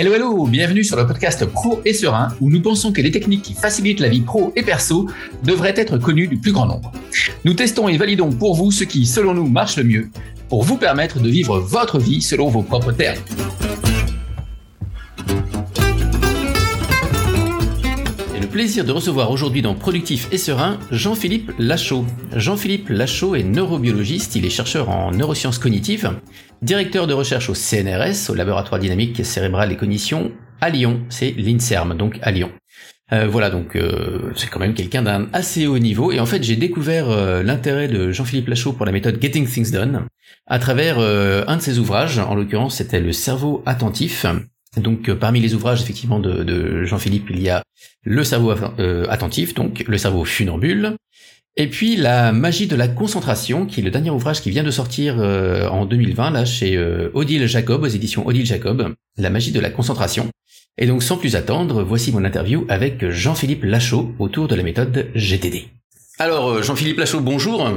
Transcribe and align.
Hello 0.00 0.14
hello, 0.14 0.46
bienvenue 0.46 0.82
sur 0.82 0.96
le 0.96 1.06
podcast 1.06 1.44
Pro 1.44 1.82
et 1.84 1.92
Serein 1.92 2.34
où 2.40 2.48
nous 2.48 2.62
pensons 2.62 2.90
que 2.90 3.02
les 3.02 3.10
techniques 3.10 3.42
qui 3.42 3.52
facilitent 3.52 4.00
la 4.00 4.08
vie 4.08 4.22
pro 4.22 4.50
et 4.56 4.62
perso 4.62 5.06
devraient 5.44 5.74
être 5.76 5.98
connues 5.98 6.26
du 6.26 6.38
plus 6.38 6.52
grand 6.52 6.64
nombre. 6.64 6.90
Nous 7.44 7.52
testons 7.52 7.86
et 7.86 7.98
validons 7.98 8.32
pour 8.32 8.54
vous 8.54 8.70
ce 8.70 8.84
qui, 8.84 9.04
selon 9.04 9.34
nous, 9.34 9.46
marche 9.46 9.76
le 9.76 9.84
mieux 9.84 10.08
pour 10.48 10.62
vous 10.62 10.78
permettre 10.78 11.20
de 11.20 11.28
vivre 11.28 11.58
votre 11.58 11.98
vie 11.98 12.22
selon 12.22 12.48
vos 12.48 12.62
propres 12.62 12.92
termes. 12.92 13.18
Plaisir 18.60 18.84
de 18.84 18.92
recevoir 18.92 19.30
aujourd'hui 19.30 19.62
dans 19.62 19.74
Productif 19.74 20.28
et 20.32 20.36
Serein 20.36 20.78
Jean-Philippe 20.90 21.50
Lachaud. 21.58 22.04
Jean-Philippe 22.36 22.90
Lachaud 22.90 23.34
est 23.34 23.42
neurobiologiste, 23.42 24.36
il 24.36 24.44
est 24.44 24.50
chercheur 24.50 24.90
en 24.90 25.12
neurosciences 25.12 25.58
cognitives, 25.58 26.12
directeur 26.60 27.06
de 27.06 27.14
recherche 27.14 27.48
au 27.48 27.54
CNRS, 27.54 28.28
au 28.28 28.34
laboratoire 28.34 28.78
dynamique 28.78 29.24
cérébrale 29.24 29.72
et 29.72 29.78
cognition, 29.78 30.32
à 30.60 30.68
Lyon, 30.68 31.00
c'est 31.08 31.30
l'INSERM, 31.38 31.96
donc 31.96 32.18
à 32.20 32.32
Lyon. 32.32 32.52
Euh, 33.14 33.26
voilà, 33.26 33.48
donc 33.48 33.76
euh, 33.76 34.30
c'est 34.36 34.50
quand 34.50 34.60
même 34.60 34.74
quelqu'un 34.74 35.00
d'un 35.00 35.30
assez 35.32 35.66
haut 35.66 35.78
niveau. 35.78 36.12
Et 36.12 36.20
en 36.20 36.26
fait, 36.26 36.42
j'ai 36.42 36.56
découvert 36.56 37.08
euh, 37.08 37.42
l'intérêt 37.42 37.88
de 37.88 38.12
Jean-Philippe 38.12 38.48
Lachaud 38.48 38.74
pour 38.74 38.84
la 38.84 38.92
méthode 38.92 39.22
Getting 39.22 39.46
Things 39.46 39.72
Done 39.72 40.04
à 40.46 40.58
travers 40.58 40.98
un 40.98 41.56
de 41.56 41.62
ses 41.62 41.78
ouvrages. 41.78 42.18
En 42.18 42.34
l'occurrence, 42.34 42.76
c'était 42.76 43.00
Le 43.00 43.12
cerveau 43.12 43.62
attentif, 43.64 44.26
donc 44.76 45.08
euh, 45.08 45.16
parmi 45.16 45.40
les 45.40 45.54
ouvrages 45.54 45.82
effectivement 45.82 46.20
de, 46.20 46.84
Jean-Philippe, 46.84 47.28
il 47.30 47.40
y 47.40 47.48
a 47.48 47.62
le 48.02 48.22
cerveau 48.24 48.52
euh, 48.78 49.06
attentif, 49.08 49.54
donc 49.54 49.84
le 49.86 49.98
cerveau 49.98 50.24
funambule, 50.24 50.96
et 51.56 51.66
puis 51.66 51.96
la 51.96 52.32
magie 52.32 52.68
de 52.68 52.76
la 52.76 52.86
concentration, 52.86 53.66
qui 53.66 53.80
est 53.80 53.82
le 53.82 53.90
dernier 53.90 54.10
ouvrage 54.10 54.40
qui 54.40 54.50
vient 54.50 54.62
de 54.62 54.70
sortir 54.70 55.16
euh, 55.18 55.68
en 55.68 55.86
2020 55.86 56.30
là 56.30 56.44
chez 56.44 56.78
Odile 57.12 57.46
Jacob 57.46 57.82
aux 57.82 57.88
éditions 57.88 58.26
Odile 58.26 58.46
Jacob, 58.46 58.94
la 59.16 59.30
magie 59.30 59.52
de 59.52 59.60
la 59.60 59.70
concentration. 59.70 60.28
Et 60.78 60.86
donc 60.86 61.02
sans 61.02 61.18
plus 61.18 61.34
attendre, 61.34 61.82
voici 61.82 62.12
mon 62.12 62.24
interview 62.24 62.64
avec 62.68 63.08
Jean-Philippe 63.10 63.64
Lachaud 63.64 64.14
autour 64.18 64.46
de 64.46 64.54
la 64.54 64.62
méthode 64.62 65.10
GTD. 65.14 65.68
Alors 66.18 66.62
Jean-Philippe 66.62 66.98
Lachaud, 66.98 67.20
bonjour. 67.20 67.68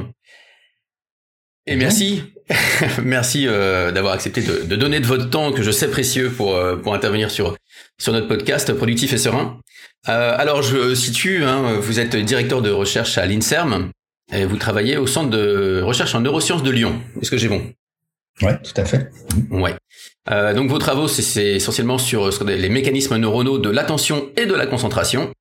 Et 1.66 1.76
merci 1.76 2.22
Merci 3.04 3.48
euh, 3.48 3.92
d'avoir 3.92 4.14
accepté 4.14 4.42
de, 4.42 4.64
de, 4.64 4.76
donner 4.76 5.00
de 5.00 5.06
votre 5.06 5.30
temps 5.30 5.52
que 5.52 5.64
je 5.64 5.72
sais 5.72 5.90
précieux 5.90 6.30
pour 6.30 6.56
euh, 6.56 6.76
pour 6.76 6.94
intervenir 6.94 7.32
sur 7.32 7.56
sur 7.98 8.14
notre 8.14 8.28
podcast 8.28 8.74
productif 8.74 9.14
et 9.14 9.18
serein. 9.18 9.60
Euh, 10.10 10.36
alors 10.38 10.62
je 10.62 10.94
situe, 10.96 11.44
hein, 11.44 11.80
vous 11.80 12.00
êtes 12.00 12.16
directeur 12.16 12.62
de 12.62 12.70
recherche 12.70 13.18
à 13.18 13.26
l'Inserm 13.26 13.92
et 14.34 14.46
vous 14.46 14.58
travaillez 14.58 14.98
au 14.98 15.08
centre 15.08 15.30
de 15.30 15.82
recherche 15.82 16.16
en 16.16 16.22
neurosciences 16.22 16.64
de 16.64 16.72
Lyon. 16.72 17.02
Est-ce 17.22 17.32
que 17.32 17.38
j'ai 17.38 17.48
bon? 17.48 17.62
Ouais, 18.42 18.58
tout 18.62 18.74
à 18.82 18.86
fait. 18.86 19.10
Ouais. 19.52 19.76
Euh, 20.32 20.54
donc 20.54 20.70
vos 20.70 20.78
travaux, 20.78 21.08
c'est 21.08 21.54
essentiellement 21.54 21.98
sur 21.98 22.30
les 22.46 22.70
mécanismes 22.70 23.18
neuronaux 23.18 23.60
de 23.60 23.70
l'attention 23.70 24.30
et 24.38 24.46
de 24.46 24.54
la 24.54 24.66
concentration. 24.66 25.32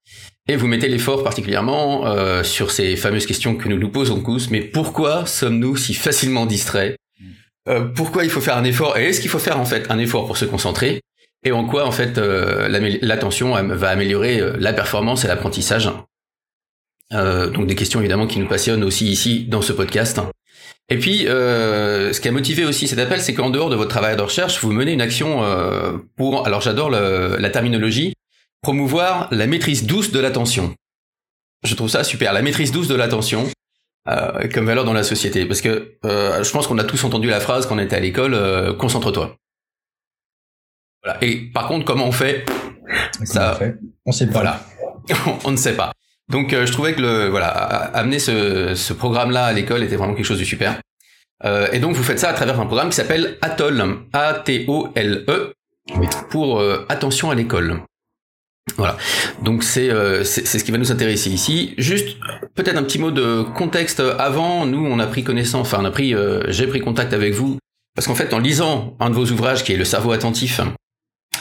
Et 0.48 0.56
vous 0.56 0.66
mettez 0.66 0.88
l'effort 0.88 1.22
particulièrement 1.22 2.06
euh, 2.06 2.42
sur 2.42 2.72
ces 2.72 2.96
fameuses 2.96 3.26
questions 3.26 3.54
que 3.54 3.68
nous 3.68 3.78
nous 3.78 3.90
posons 3.90 4.20
tous. 4.20 4.50
Mais 4.50 4.60
pourquoi 4.60 5.24
sommes-nous 5.24 5.76
si 5.76 5.94
facilement 5.94 6.46
distraits? 6.46 6.96
Euh, 7.68 7.82
Pourquoi 7.82 8.24
il 8.24 8.30
faut 8.30 8.40
faire 8.40 8.56
un 8.56 8.64
effort? 8.64 8.96
Et 8.98 9.06
est-ce 9.06 9.20
qu'il 9.20 9.30
faut 9.30 9.38
faire 9.38 9.60
en 9.60 9.64
fait 9.64 9.88
un 9.90 9.98
effort 9.98 10.26
pour 10.26 10.36
se 10.36 10.44
concentrer? 10.44 11.00
Et 11.44 11.52
en 11.52 11.64
quoi 11.64 11.86
en 11.86 11.92
fait 11.92 12.18
euh, 12.18 12.68
l'attention 13.02 13.52
va 13.52 13.88
améliorer 13.90 14.40
la 14.58 14.72
performance 14.72 15.24
et 15.24 15.28
l'apprentissage? 15.28 15.90
Donc 17.10 17.66
des 17.66 17.74
questions 17.74 18.00
évidemment 18.00 18.26
qui 18.26 18.38
nous 18.38 18.48
passionnent 18.48 18.82
aussi 18.82 19.06
ici 19.06 19.44
dans 19.44 19.60
ce 19.60 19.74
podcast. 19.74 20.18
Et 20.88 20.98
puis, 20.98 21.24
ce 21.26 22.20
qui 22.20 22.28
a 22.28 22.32
motivé 22.32 22.64
aussi 22.64 22.88
cet 22.88 22.98
appel, 22.98 23.20
c'est 23.20 23.34
qu'en 23.34 23.50
dehors 23.50 23.68
de 23.68 23.76
votre 23.76 23.90
travail 23.90 24.16
de 24.16 24.22
recherche, 24.22 24.60
vous 24.62 24.72
menez 24.72 24.92
une 24.92 25.02
action 25.02 25.42
pour, 26.16 26.46
alors 26.46 26.62
j'adore 26.62 26.90
la 26.90 27.50
terminologie, 27.50 28.14
promouvoir 28.62 29.28
la 29.32 29.46
maîtrise 29.46 29.86
douce 29.86 30.12
de 30.12 30.20
l'attention. 30.20 30.74
Je 31.64 31.74
trouve 31.74 31.88
ça 31.88 32.04
super, 32.04 32.32
la 32.32 32.42
maîtrise 32.42 32.72
douce 32.72 32.88
de 32.88 32.94
l'attention 32.94 33.48
euh, 34.08 34.48
comme 34.52 34.66
valeur 34.66 34.84
dans 34.84 34.92
la 34.92 35.02
société. 35.02 35.44
Parce 35.46 35.60
que 35.60 35.96
euh, 36.04 36.42
je 36.42 36.50
pense 36.50 36.66
qu'on 36.66 36.78
a 36.78 36.84
tous 36.84 37.04
entendu 37.04 37.28
la 37.28 37.40
phrase 37.40 37.66
quand 37.66 37.76
on 37.76 37.80
était 37.80 37.96
à 37.96 38.00
l'école, 38.00 38.34
euh, 38.34 38.72
concentre-toi. 38.72 39.36
Voilà. 41.04 41.22
Et 41.22 41.50
par 41.52 41.68
contre, 41.68 41.84
comment 41.84 42.06
on 42.06 42.12
fait 42.12 42.44
Ça, 43.24 43.54
on, 43.54 43.58
fait? 43.58 43.76
On 44.06 44.12
sait 44.12 44.26
pas. 44.26 44.32
Voilà, 44.32 44.60
on 45.44 45.50
ne 45.50 45.56
sait 45.56 45.74
pas. 45.74 45.92
Donc 46.28 46.50
je 46.52 46.72
trouvais 46.72 46.94
que 46.94 47.00
le 47.00 47.28
voilà 47.28 47.48
amener 47.48 48.18
ce, 48.18 48.74
ce 48.74 48.92
programme-là 48.92 49.46
à 49.46 49.52
l'école 49.52 49.82
était 49.82 49.96
vraiment 49.96 50.14
quelque 50.14 50.24
chose 50.24 50.38
de 50.38 50.44
super. 50.44 50.80
et 51.72 51.78
donc 51.80 51.94
vous 51.94 52.02
faites 52.02 52.20
ça 52.20 52.30
à 52.30 52.32
travers 52.32 52.58
un 52.58 52.64
programme 52.64 52.88
qui 52.88 52.96
s'appelle 52.96 53.36
ATOL, 53.42 54.06
A-T-O-L-E, 54.12 55.52
pour 56.30 56.62
attention 56.88 57.30
à 57.30 57.34
l'école. 57.34 57.82
Voilà. 58.76 58.96
Donc 59.42 59.64
euh, 59.76 60.24
c'est 60.24 60.44
ce 60.46 60.64
qui 60.64 60.70
va 60.70 60.78
nous 60.78 60.92
intéresser 60.92 61.30
ici. 61.30 61.74
Juste 61.78 62.16
peut-être 62.54 62.76
un 62.76 62.82
petit 62.82 62.98
mot 62.98 63.10
de 63.10 63.42
contexte 63.42 64.00
avant. 64.00 64.66
Nous, 64.66 64.84
on 64.84 64.98
a 64.98 65.06
pris 65.06 65.24
connaissance, 65.24 65.68
enfin 65.68 65.78
on 65.82 65.84
a 65.84 65.90
pris, 65.90 66.14
euh, 66.14 66.44
j'ai 66.48 66.66
pris 66.66 66.80
contact 66.80 67.12
avec 67.12 67.34
vous 67.34 67.58
parce 67.94 68.06
qu'en 68.06 68.14
fait, 68.14 68.32
en 68.32 68.38
lisant 68.38 68.96
un 69.00 69.10
de 69.10 69.14
vos 69.14 69.26
ouvrages 69.26 69.64
qui 69.64 69.72
est 69.72 69.76
Le 69.76 69.84
cerveau 69.84 70.12
attentif, 70.12 70.60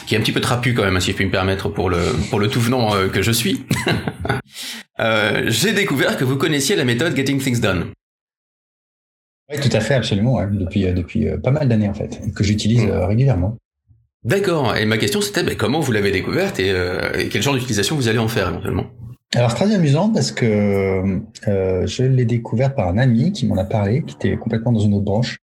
qui 0.06 0.14
est 0.14 0.18
un 0.18 0.20
petit 0.20 0.32
peu 0.32 0.40
trapu 0.40 0.74
quand 0.74 0.82
même, 0.82 1.00
si 1.00 1.12
je 1.12 1.16
puis 1.16 1.24
me 1.24 1.30
permettre 1.30 1.68
pour 1.68 1.88
le 1.88 2.00
pour 2.28 2.40
le 2.40 2.48
tout 2.48 2.60
venant 2.60 2.94
euh, 2.94 3.08
que 3.08 3.22
je 3.22 3.32
suis, 3.32 3.64
j'ai 5.46 5.72
découvert 5.72 6.16
que 6.16 6.24
vous 6.24 6.36
connaissiez 6.36 6.76
la 6.76 6.84
méthode 6.84 7.16
Getting 7.16 7.40
Things 7.40 7.60
Done. 7.60 7.92
Oui, 9.50 9.60
tout 9.60 9.74
à 9.74 9.80
fait, 9.80 9.94
absolument, 9.94 10.44
depuis 10.50 10.92
depuis 10.92 11.26
pas 11.42 11.50
mal 11.50 11.68
d'années 11.68 11.88
en 11.88 11.94
fait, 11.94 12.20
que 12.34 12.42
j'utilise 12.42 12.84
mmh. 12.84 12.90
régulièrement. 12.90 13.56
D'accord. 14.24 14.76
Et 14.76 14.84
ma 14.84 14.98
question 14.98 15.20
c'était 15.20 15.42
ben, 15.42 15.56
comment 15.56 15.80
vous 15.80 15.90
l'avez 15.90 16.12
découverte 16.12 16.60
euh, 16.60 17.12
et, 17.18 17.28
quel 17.28 17.42
genre 17.42 17.54
d'utilisation 17.54 17.96
vous 17.96 18.08
allez 18.08 18.18
en 18.18 18.28
faire 18.28 18.48
éventuellement? 18.48 18.86
Alors 19.34 19.54
très 19.54 19.74
amusant 19.74 20.10
parce 20.10 20.30
que 20.30 21.20
euh, 21.48 21.86
je 21.86 22.04
l'ai 22.04 22.24
découverte 22.24 22.76
par 22.76 22.88
un 22.88 22.98
ami 22.98 23.32
qui 23.32 23.46
m'en 23.46 23.56
a 23.56 23.64
parlé, 23.64 24.04
qui 24.04 24.14
était 24.14 24.36
complètement 24.36 24.72
dans 24.72 24.80
une 24.80 24.94
autre 24.94 25.04
branche 25.04 25.38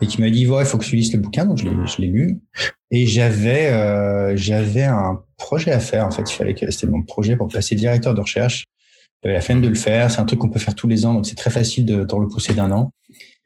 et 0.00 0.06
qui 0.06 0.20
m'a 0.20 0.30
dit 0.30 0.42
il 0.42 0.64
faut 0.64 0.78
que 0.78 0.84
tu 0.84 0.94
lises 0.94 1.12
le 1.12 1.18
bouquin. 1.18 1.44
Donc 1.44 1.58
je 1.58 2.00
l'ai 2.00 2.06
lu. 2.06 2.38
Et 2.92 3.06
j'avais 3.06 3.70
euh, 3.72 4.36
j'avais 4.36 4.84
un 4.84 5.20
projet 5.36 5.72
à 5.72 5.80
faire 5.80 6.06
en 6.06 6.10
fait. 6.12 6.30
Il 6.30 6.34
fallait 6.34 6.54
que 6.54 6.70
c'était 6.70 6.86
mon 6.86 7.02
projet 7.02 7.34
pour 7.34 7.48
passer 7.48 7.74
directeur 7.74 8.14
de 8.14 8.20
recherche. 8.20 8.64
J'avais 9.24 9.34
la 9.34 9.40
fin 9.40 9.56
de 9.56 9.66
le 9.66 9.74
faire. 9.74 10.10
C'est 10.10 10.20
un 10.20 10.24
truc 10.24 10.38
qu'on 10.38 10.50
peut 10.50 10.60
faire 10.60 10.76
tous 10.76 10.86
les 10.86 11.04
ans 11.04 11.14
donc 11.14 11.26
c'est 11.26 11.34
très 11.34 11.50
facile 11.50 11.84
de, 11.84 12.04
de 12.04 12.20
le 12.20 12.28
pousser 12.28 12.54
d'un 12.54 12.70
an 12.70 12.92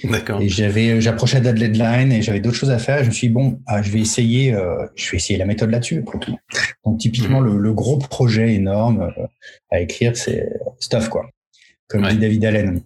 D'accord. 0.05 0.41
Et 0.41 0.49
j'avais, 0.49 1.01
j'approchais 1.01 1.41
de 1.41 1.47
la 1.47 1.53
deadline 1.53 2.13
et 2.13 2.23
j'avais 2.23 2.39
d'autres 2.39 2.57
choses 2.57 2.71
à 2.71 2.79
faire. 2.79 3.03
je 3.03 3.09
me 3.09 3.15
suis 3.15 3.29
dit, 3.29 3.35
bon, 3.35 3.61
ah, 3.67 3.83
je 3.83 3.91
vais 3.91 3.99
essayer, 3.99 4.55
euh, 4.55 4.87
je 4.95 5.11
vais 5.11 5.17
essayer 5.17 5.39
la 5.39 5.45
méthode 5.45 5.71
là-dessus, 5.71 6.05
après 6.07 6.19
tout. 6.21 6.39
Donc, 6.85 6.99
typiquement, 6.99 7.41
mhm. 7.41 7.59
le, 7.59 7.73
gros 7.73 7.99
projet 7.99 8.55
énorme 8.55 9.13
euh, 9.19 9.27
à 9.71 9.81
écrire, 9.81 10.17
c'est 10.17 10.49
stuff, 10.79 11.09
quoi. 11.09 11.29
Comme 11.89 12.07
dit 12.07 12.19
David 12.19 12.45
Allen. 12.45 12.81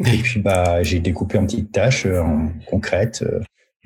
Et 0.00 0.18
puis, 0.18 0.40
bah, 0.40 0.82
j'ai 0.82 0.98
découpé 0.98 1.38
en 1.38 1.46
petites 1.46 1.70
tâches, 1.70 2.06
euh, 2.06 2.20
en 2.20 2.48
concrètes, 2.66 3.24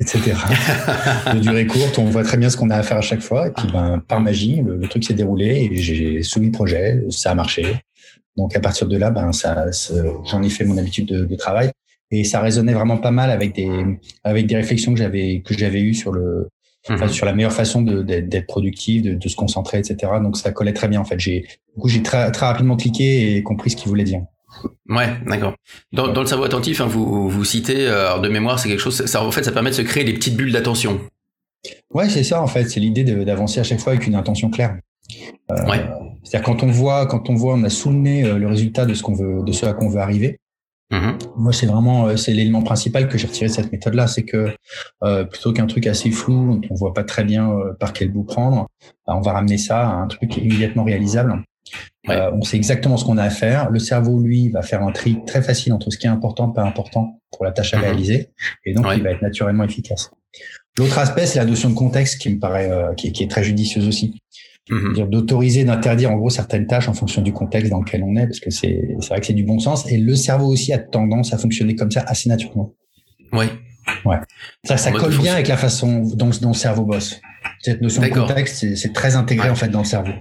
etc. 0.00 0.32
de 1.34 1.38
durée 1.40 1.66
courte, 1.66 1.98
on 1.98 2.04
voit 2.04 2.24
très 2.24 2.38
bien 2.38 2.48
ce 2.48 2.56
qu'on 2.56 2.70
a 2.70 2.76
à 2.76 2.82
faire 2.82 2.96
à 2.96 3.02
chaque 3.02 3.20
fois. 3.20 3.48
Et 3.48 3.50
puis, 3.50 3.68
ben, 3.70 3.98
par 4.08 4.20
magie, 4.20 4.62
le, 4.62 4.88
truc 4.88 5.04
s'est 5.04 5.14
déroulé 5.14 5.68
et 5.70 5.76
j'ai 5.76 6.22
soumis 6.22 6.46
le 6.46 6.52
projet, 6.52 7.04
ça 7.10 7.32
a 7.32 7.34
marché. 7.34 7.76
Donc, 8.38 8.56
à 8.56 8.60
partir 8.60 8.88
de 8.88 8.96
là, 8.96 9.10
ben, 9.10 9.32
ça, 9.32 9.66
j'en 10.24 10.42
ai 10.42 10.48
fait 10.48 10.64
mon 10.64 10.78
habitude 10.78 11.06
de, 11.06 11.26
de 11.26 11.36
travail 11.36 11.70
et 12.10 12.24
ça 12.24 12.40
résonnait 12.40 12.72
vraiment 12.72 12.98
pas 12.98 13.10
mal 13.10 13.30
avec 13.30 13.54
des 13.54 13.68
avec 14.24 14.46
des 14.46 14.56
réflexions 14.56 14.92
que 14.92 14.98
j'avais 14.98 15.42
que 15.44 15.56
j'avais 15.56 15.80
eues 15.80 15.94
sur 15.94 16.12
le 16.12 16.48
mhm. 16.88 17.08
sur 17.08 17.26
la 17.26 17.32
meilleure 17.32 17.52
façon 17.52 17.82
d'être 17.82 18.46
productif, 18.46 19.02
de, 19.02 19.14
de, 19.14 19.28
se 19.28 19.36
concentrer, 19.36 19.78
etc. 19.78 20.12
Donc 20.22 20.36
ça 20.36 20.52
collait 20.52 20.72
très 20.72 20.88
bien 20.88 21.00
en 21.00 21.04
fait. 21.04 21.18
J'ai 21.18 21.40
du 21.74 21.80
coup 21.80 21.88
j'ai 21.88 22.02
très 22.02 22.30
très 22.30 22.46
rapidement 22.46 22.76
cliqué 22.76 23.36
et 23.36 23.42
compris 23.42 23.70
ce 23.70 23.76
qu'il 23.76 23.88
voulait 23.88 24.04
dire. 24.04 24.22
Ouais, 24.88 25.08
d'accord. 25.26 25.54
Dans, 25.92 26.08
dans, 26.08 26.22
le 26.22 26.26
cerveau 26.26 26.44
attentif, 26.44 26.80
hein, 26.80 26.86
vous 26.86 27.28
vous 27.28 27.44
citez 27.44 27.86
euh, 27.88 28.18
de 28.18 28.28
mémoire, 28.28 28.58
c'est 28.58 28.68
quelque 28.68 28.80
chose. 28.80 29.04
Ça 29.04 29.22
en 29.22 29.30
fait, 29.30 29.42
ça 29.42 29.52
permet 29.52 29.70
de 29.70 29.74
se 29.74 29.82
créer 29.82 30.04
des 30.04 30.14
petites 30.14 30.36
bulles 30.36 30.52
d'attention. 30.52 31.00
Ouais, 31.92 32.08
c'est 32.08 32.24
ça 32.24 32.42
en 32.42 32.46
fait. 32.46 32.64
C'est 32.70 32.80
l'idée 32.80 33.04
d'avancer 33.04 33.60
à 33.60 33.64
chaque 33.64 33.80
fois 33.80 33.92
avec 33.92 34.06
une 34.06 34.14
intention 34.14 34.50
claire. 34.50 34.78
Euh, 35.50 35.66
ouais. 35.66 35.84
C'est-à-dire 36.22 36.44
quand 36.44 36.62
on 36.62 36.70
voit, 36.70 37.06
quand 37.06 37.30
on 37.30 37.34
voit, 37.34 37.54
on 37.54 37.62
a 37.64 37.70
sous 37.70 37.91
le 37.91 37.97
nez 37.97 38.24
euh, 38.24 38.38
le 38.38 38.47
résultat 38.48 38.84
de 38.86 38.94
ce 38.94 39.02
qu'on 39.02 39.14
veut, 39.14 39.42
de 39.44 39.52
ce 39.52 39.66
à 39.66 39.72
quoi 39.72 39.86
on 39.86 39.91
veut 39.91 40.00
arriver. 40.00 40.38
Mm-hmm. 40.92 41.18
Moi, 41.36 41.53
c'est 41.53 41.66
vraiment 41.66 42.06
euh, 42.06 42.16
c'est 42.16 42.33
l'élément 42.33 42.62
principal 42.62 43.09
que 43.09 43.18
j'ai 43.18 43.27
retiré 43.27 43.48
de 43.48 43.53
cette 43.53 43.72
méthode-là, 43.72 44.06
c'est 44.06 44.22
que 44.22 44.54
euh, 45.03 45.24
plutôt 45.24 45.53
qu'un 45.53 45.66
truc 45.66 45.86
assez 45.86 46.10
flou, 46.10 46.60
dont 46.60 46.68
on 46.71 46.74
voit 46.74 46.94
pas 46.94 47.04
très 47.04 47.24
bien 47.24 47.50
euh, 47.50 47.72
par 47.74 47.92
quel 47.92 48.10
bout 48.10 48.22
prendre, 48.22 48.68
bah, 49.06 49.15
on 49.16 49.21
va 49.21 49.33
ramener 49.33 49.59
ça 49.59 49.88
à 49.88 49.92
un 49.94 50.06
truc 50.06 50.36
immédiatement 50.36 50.84
réalisable. 50.84 51.42
Euh, 52.09 52.30
on 52.33 52.42
sait 52.42 52.56
exactement 52.56 52.97
ce 52.97 53.04
qu'on 53.04 53.18
a 53.18 53.24
à 53.24 53.30
faire. 53.30 53.71
Le 53.71 53.80
cerveau, 53.80 54.21
lui, 54.21 54.48
va 54.50 54.62
faire 54.62 54.83
un 54.83 54.92
tri 54.92 55.18
très 55.27 55.42
facile 55.42 55.72
entre 55.72 55.91
ce 55.91 55.98
qui 55.98 56.06
est 56.06 56.10
important 56.10 56.53
et 56.53 56.54
pas 56.54 56.62
important 56.62 57.21
pour 57.33 57.44
la 57.44 57.50
tâche 57.50 57.74
à 57.74 57.78
mm-hmm. 57.78 57.80
réaliser, 57.80 58.30
et 58.65 58.72
donc 58.72 58.86
il 58.97 59.03
va 59.03 59.10
être 59.10 59.22
naturellement 59.22 59.65
efficace. 59.65 60.10
L'autre 60.78 60.98
aspect, 60.98 61.27
c'est 61.27 61.38
la 61.38 61.47
notion 61.47 61.71
de 61.71 61.74
contexte 61.74 62.21
qui 62.21 62.28
me 62.28 62.38
paraît 62.38 62.71
qui, 62.97 63.10
qui, 63.10 63.24
est 63.24 63.30
très 63.30 63.42
judicieuse 63.42 63.88
aussi. 63.88 64.21
Mhm. 64.68 65.09
D'autoriser, 65.10 65.65
d'interdire 65.65 66.10
en 66.10 66.16
gros 66.16 66.30
certaines 66.30 66.66
tâches 66.66 66.89
en 66.89 66.92
fonction 66.92 67.22
du 67.22 67.33
contexte 67.33 67.71
dans 67.71 67.80
lequel 67.80 68.03
on 68.03 68.16
est, 68.16 68.27
parce 68.27 68.41
que 68.41 68.51
c'est 68.51 68.97
vrai 69.09 69.21
que 69.21 69.27
c'est 69.27 69.33
du 69.33 69.45
bon 69.45 69.60
sens. 69.60 69.91
Et 69.91 69.97
le 69.97 70.16
cerveau 70.16 70.48
aussi 70.48 70.72
a 70.72 70.78
tendance 70.78 71.33
à 71.33 71.39
fonctionner 71.39 71.77
comme 71.77 71.91
ça 71.91 72.04
assez 72.07 72.28
naturellement. 72.28 72.74
Oui. 73.33 73.47
Ouais. 74.04 74.16
Ça, 74.65 74.77
ça 74.77 74.91
colle 74.91 75.16
bien 75.16 75.34
avec 75.34 75.47
la 75.47 75.57
façon 75.57 76.03
dont, 76.03 76.30
dont 76.41 76.48
le 76.48 76.54
cerveau 76.54 76.84
bosse. 76.84 77.21
Cette 77.60 77.80
notion 77.80 78.03
de 78.03 78.09
contexte, 78.09 78.74
c'est 78.74 78.92
très 78.92 79.15
intégré 79.15 79.51
en 79.51 79.54
fait 79.54 79.68
dans 79.68 79.80
le 79.80 79.84
cerveau. 79.84 80.13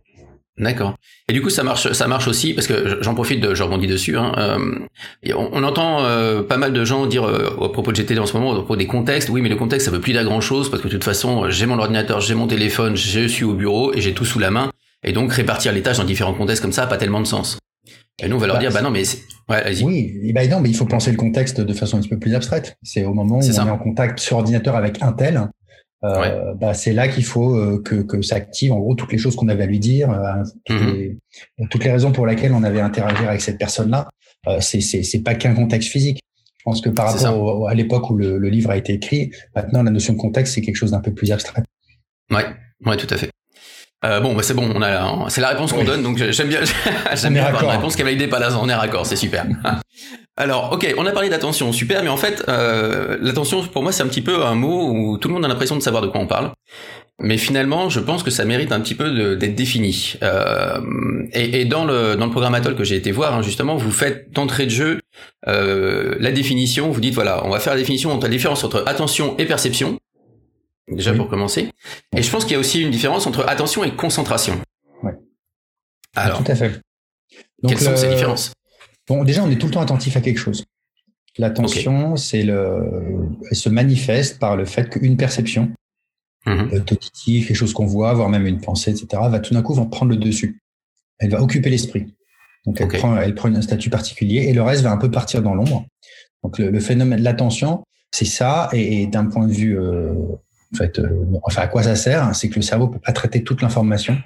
D'accord. 0.57 0.95
Et 1.27 1.33
du 1.33 1.41
coup, 1.41 1.49
ça 1.49 1.63
marche, 1.63 1.91
ça 1.91 2.07
marche 2.07 2.29
aussi 2.29 2.53
parce 2.53 2.67
que 2.67 2.99
j'en 3.01 3.13
profite, 3.13 3.41
de, 3.41 3.53
je 3.53 3.63
rebondis 3.63 3.87
dessus. 3.87 4.17
Hein, 4.17 4.31
euh, 4.37 5.33
on, 5.35 5.63
entend 5.63 6.05
euh, 6.05 6.43
pas 6.43 6.55
mal 6.55 6.71
de 6.71 6.85
gens 6.85 7.07
dire 7.07 7.25
euh, 7.25 7.49
à 7.61 7.69
propos 7.69 7.91
de 7.91 7.97
GTD 7.97 8.19
en 8.19 8.25
ce 8.25 8.37
moment, 8.37 8.53
à 8.53 8.55
propos 8.55 8.77
des 8.77 8.87
contextes. 8.87 9.29
Oui, 9.29 9.41
mais 9.41 9.49
le 9.49 9.57
contexte, 9.57 9.85
ça 9.85 9.91
veut 9.91 9.99
plus 9.99 10.13
dire 10.13 10.23
grand 10.23 10.39
chose 10.39 10.71
parce 10.71 10.81
que 10.81 10.87
de 10.87 10.93
toute 10.93 11.03
façon, 11.03 11.49
j'ai 11.49 11.65
mon 11.65 11.77
ordinateur, 11.77 12.21
j'ai 12.21 12.35
mon 12.35 12.47
téléphone, 12.47 12.95
je 12.95 13.27
suis 13.27 13.43
au 13.43 13.53
bureau 13.53 13.93
et 13.93 13.99
j'ai 13.99 14.13
tout 14.13 14.23
sous 14.23 14.39
la 14.39 14.49
main. 14.49 14.71
Et 15.03 15.11
donc 15.11 15.33
répartir 15.33 15.73
les 15.73 15.81
tâches 15.81 15.97
dans 15.97 16.05
différents 16.05 16.33
contextes 16.33 16.61
comme 16.61 16.71
ça, 16.71 16.87
pas 16.87 16.97
tellement 16.97 17.19
de 17.19 17.27
sens. 17.27 17.59
Et 18.23 18.29
nous, 18.29 18.37
on 18.37 18.39
va 18.39 18.47
leur 18.47 18.55
bah, 18.55 18.61
dire, 18.61 18.71
bah 18.71 18.81
non, 18.81 18.91
mais 18.91 19.03
ouais. 19.49 19.83
Oui, 19.83 20.31
bah 20.33 20.47
non, 20.47 20.61
mais 20.61 20.69
il 20.69 20.75
faut 20.75 20.85
penser 20.85 21.11
le 21.11 21.17
contexte 21.17 21.59
de 21.59 21.73
façon 21.73 21.97
un 21.97 21.99
petit 21.99 22.09
peu 22.09 22.17
plus 22.17 22.33
abstraite. 22.33 22.77
C'est 22.81 23.03
au 23.03 23.13
moment 23.13 23.39
où 23.39 23.39
on 23.39 23.41
est 23.41 23.59
en 23.59 23.77
contact 23.77 24.19
sur 24.19 24.37
ordinateur 24.37 24.77
avec 24.77 25.01
un 25.01 25.11
tel, 25.11 25.49
euh, 26.03 26.53
bah, 26.56 26.74
c'est 26.74 26.94
là 26.94 27.07
qu'il 27.07 27.25
faut 27.25 27.56
euh, 27.56 27.81
que, 27.83 27.95
que 27.95 28.21
s'active 28.21 28.71
en 28.71 28.80
gros 28.80 28.95
toutes 28.95 29.12
les 29.12 29.18
choses 29.18 29.36
qu'on 29.36 29.47
avait 29.47 29.63
à 29.63 29.68
lui 29.68 29.80
dire, 29.80 30.12
euh, 30.12 30.44
toutes, 30.65 30.81
mhm. 30.81 30.94
les, 30.94 31.18
toutes, 31.69 31.83
les, 31.83 31.92
raisons 31.92 32.12
pour 32.12 32.27
lesquelles 32.27 32.53
on 32.53 32.63
avait 32.63 32.80
à 32.80 32.86
interagir 32.86 33.27
avec 33.27 33.42
cette 33.42 33.57
personne-là. 33.57 34.09
Euh, 34.47 34.57
c'est 34.59 34.81
c'est 34.81 35.24
pas 35.24 35.36
qu'un 35.36 35.56
contexte 35.56 35.89
physique. 35.89 36.19
Je 36.57 36.63
pense 36.63 36.81
que 36.81 36.89
par 36.89 37.13
rapport 37.13 37.69
à 37.69 37.74
l'époque 37.74 38.09
où 38.09 38.15
le, 38.18 38.38
le, 38.38 38.50
livre 38.50 38.71
a 38.71 38.77
été 38.77 38.94
écrit, 38.94 39.31
maintenant 39.56 39.83
la 39.83 39.92
notion 39.92 40.13
de 40.13 40.18
contexte 40.18 40.56
c'est 40.56 40.62
quelque 40.62 40.75
chose 40.75 40.92
d'un 40.92 41.00
peu 41.00 41.13
plus 41.13 41.31
abstrait. 41.31 41.63
Ouais, 42.31 42.45
ouais, 42.86 42.98
tout 42.98 43.12
à 43.12 43.18
fait. 43.18 43.30
Euh, 44.03 44.19
bon, 44.19 44.36
bah 44.36 44.44
c'est 44.44 44.53
bon, 44.53 44.71
on 44.75 44.81
a, 44.81 45.30
c'est 45.30 45.41
la 45.41 45.50
réponse 45.50 45.74
qu'on 45.74 45.83
donne, 45.83 46.03
donc 46.03 46.18
j'aime 46.18 46.50
bien, 46.50 46.59
j'aime 47.15 47.33
bien 47.33 47.45
avoir 47.45 47.63
une 47.63 47.69
réponse 47.69 47.95
qui 47.95 48.01
est 48.01 48.06
validée 48.06 48.27
par 48.27 48.39
la 48.39 48.56
on 48.59 48.69
est 48.69 48.74
raccord, 48.74 49.06
c'est 49.06 49.15
super. 49.15 49.45
Alors, 50.37 50.73
ok, 50.73 50.93
on 50.97 51.05
a 51.05 51.11
parlé 51.11 51.29
d'attention, 51.29 51.71
super, 51.71 52.03
mais 52.03 52.09
en 52.09 52.17
fait, 52.17 52.43
euh, 52.49 53.17
l'attention, 53.21 53.63
pour 53.63 53.83
moi, 53.83 53.93
c'est 53.93 54.03
un 54.03 54.07
petit 54.07 54.21
peu 54.21 54.43
un 54.43 54.55
mot 54.55 54.89
où 54.89 55.17
tout 55.17 55.29
le 55.29 55.33
monde 55.33 55.45
a 55.45 55.47
l'impression 55.47 55.77
de 55.77 55.81
savoir 55.81 56.03
de 56.03 56.07
quoi 56.07 56.19
on 56.19 56.27
parle. 56.27 56.51
Mais 57.21 57.37
finalement, 57.37 57.89
je 57.89 58.01
pense 58.01 58.23
que 58.23 58.31
ça 58.31 58.43
mérite 58.43 58.73
un 58.73 58.81
petit 58.81 58.95
peu 58.95 59.37
d'être 59.37 59.55
défini. 59.55 60.15
Euh, 60.21 60.81
et, 61.31 61.61
et, 61.61 61.65
dans 61.65 61.85
le 61.85 62.15
dans 62.17 62.25
le 62.25 62.31
programme 62.31 62.53
Atoll 62.53 62.75
que 62.75 62.83
j'ai 62.83 62.97
été 62.97 63.13
voir, 63.13 63.35
hein, 63.35 63.41
justement, 63.41 63.77
vous 63.77 63.91
faites 63.91 64.31
d'entrée 64.31 64.65
de 64.65 64.71
jeu 64.71 64.99
euh, 65.47 66.15
la 66.19 66.33
définition. 66.33 66.91
Vous 66.91 66.99
dites 66.99 67.13
voilà, 67.13 67.45
on 67.45 67.49
va 67.49 67.61
faire 67.61 67.73
la 67.73 67.79
définition 67.79 68.11
entre 68.11 68.23
la 68.23 68.31
différence 68.31 68.65
entre 68.65 68.83
attention 68.85 69.38
et 69.38 69.45
perception. 69.45 69.97
Déjà 70.91 71.13
pour 71.13 71.29
commencer. 71.29 71.69
Et 72.15 72.21
je 72.21 72.29
pense 72.29 72.43
qu'il 72.43 72.53
y 72.53 72.57
a 72.57 72.59
aussi 72.59 72.81
une 72.81 72.91
différence 72.91 73.25
entre 73.25 73.47
attention 73.47 73.85
et 73.85 73.91
concentration. 73.91 74.61
Ouais. 75.01 75.13
Alors. 76.15 76.43
Tout 76.43 76.51
à 76.51 76.55
fait. 76.55 76.81
Donc, 77.63 77.71
quelles 77.71 77.79
sont 77.79 77.95
ces 77.95 78.09
différences? 78.09 78.51
Bon, 79.07 79.23
déjà, 79.23 79.43
on 79.43 79.49
est 79.49 79.57
tout 79.57 79.67
le 79.67 79.73
temps 79.73 79.81
attentif 79.81 80.17
à 80.17 80.21
quelque 80.21 80.39
chose. 80.39 80.65
L'attention, 81.37 82.15
c'est 82.15 82.43
le, 82.43 83.29
elle 83.49 83.57
se 83.57 83.69
manifeste 83.69 84.39
par 84.39 84.55
le 84.55 84.65
fait 84.65 84.89
qu'une 84.89 85.17
perception, 85.17 85.71
mmh. 86.45 86.83
quelque 86.85 87.53
chose 87.53 87.73
qu'on 87.73 87.85
voit, 87.85 88.13
voire 88.13 88.29
même 88.29 88.47
une 88.47 88.61
pensée, 88.61 88.91
etc., 88.91 89.07
va 89.29 89.39
tout 89.39 89.53
d'un 89.53 89.61
coup 89.61 89.73
va 89.73 89.85
prendre 89.85 90.11
le 90.11 90.17
dessus. 90.17 90.61
Elle 91.19 91.31
va 91.31 91.41
occuper 91.41 91.69
l'esprit. 91.69 92.15
Donc, 92.65 92.79
elle 92.81 92.87
prend, 92.87 93.17
elle 93.17 93.35
prend 93.35 93.53
un 93.53 93.61
statut 93.61 93.89
particulier 93.89 94.43
et 94.43 94.53
le 94.53 94.61
reste 94.61 94.81
va 94.81 94.91
un 94.91 94.97
peu 94.97 95.11
partir 95.11 95.41
dans 95.41 95.53
l'ombre. 95.53 95.85
Donc, 96.43 96.57
le, 96.57 96.79
phénomène 96.79 97.19
de 97.19 97.23
l'attention, 97.23 97.83
c'est 98.11 98.25
ça. 98.25 98.69
Et, 98.71 99.05
d'un 99.07 99.25
point 99.25 99.47
de 99.47 99.53
vue 99.53 99.77
euh, 99.77 100.13
en 100.73 100.77
fait, 100.77 100.99
euh, 100.99 101.25
enfin, 101.43 101.63
à 101.63 101.67
quoi 101.67 101.83
ça 101.83 101.95
sert 101.95 102.33
C'est 102.35 102.49
que 102.49 102.55
le 102.55 102.61
cerveau 102.61 102.87
peut 102.87 102.99
pas 102.99 103.11
traiter 103.11 103.43
toute 103.43 103.61
l'information 103.61 104.17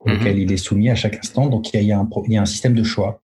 auquel 0.00 0.36
mhm. 0.36 0.42
il 0.42 0.52
est 0.52 0.58
soumis 0.58 0.90
à 0.90 0.94
chaque 0.94 1.16
instant. 1.16 1.46
Donc, 1.46 1.72
il 1.72 1.82
y 1.82 1.92
a, 1.92 1.98
un, 1.98 2.08
il 2.26 2.32
y 2.32 2.36
a 2.36 2.42
un 2.42 2.46
système 2.46 2.74
de 2.74 2.82
choix 2.82 3.22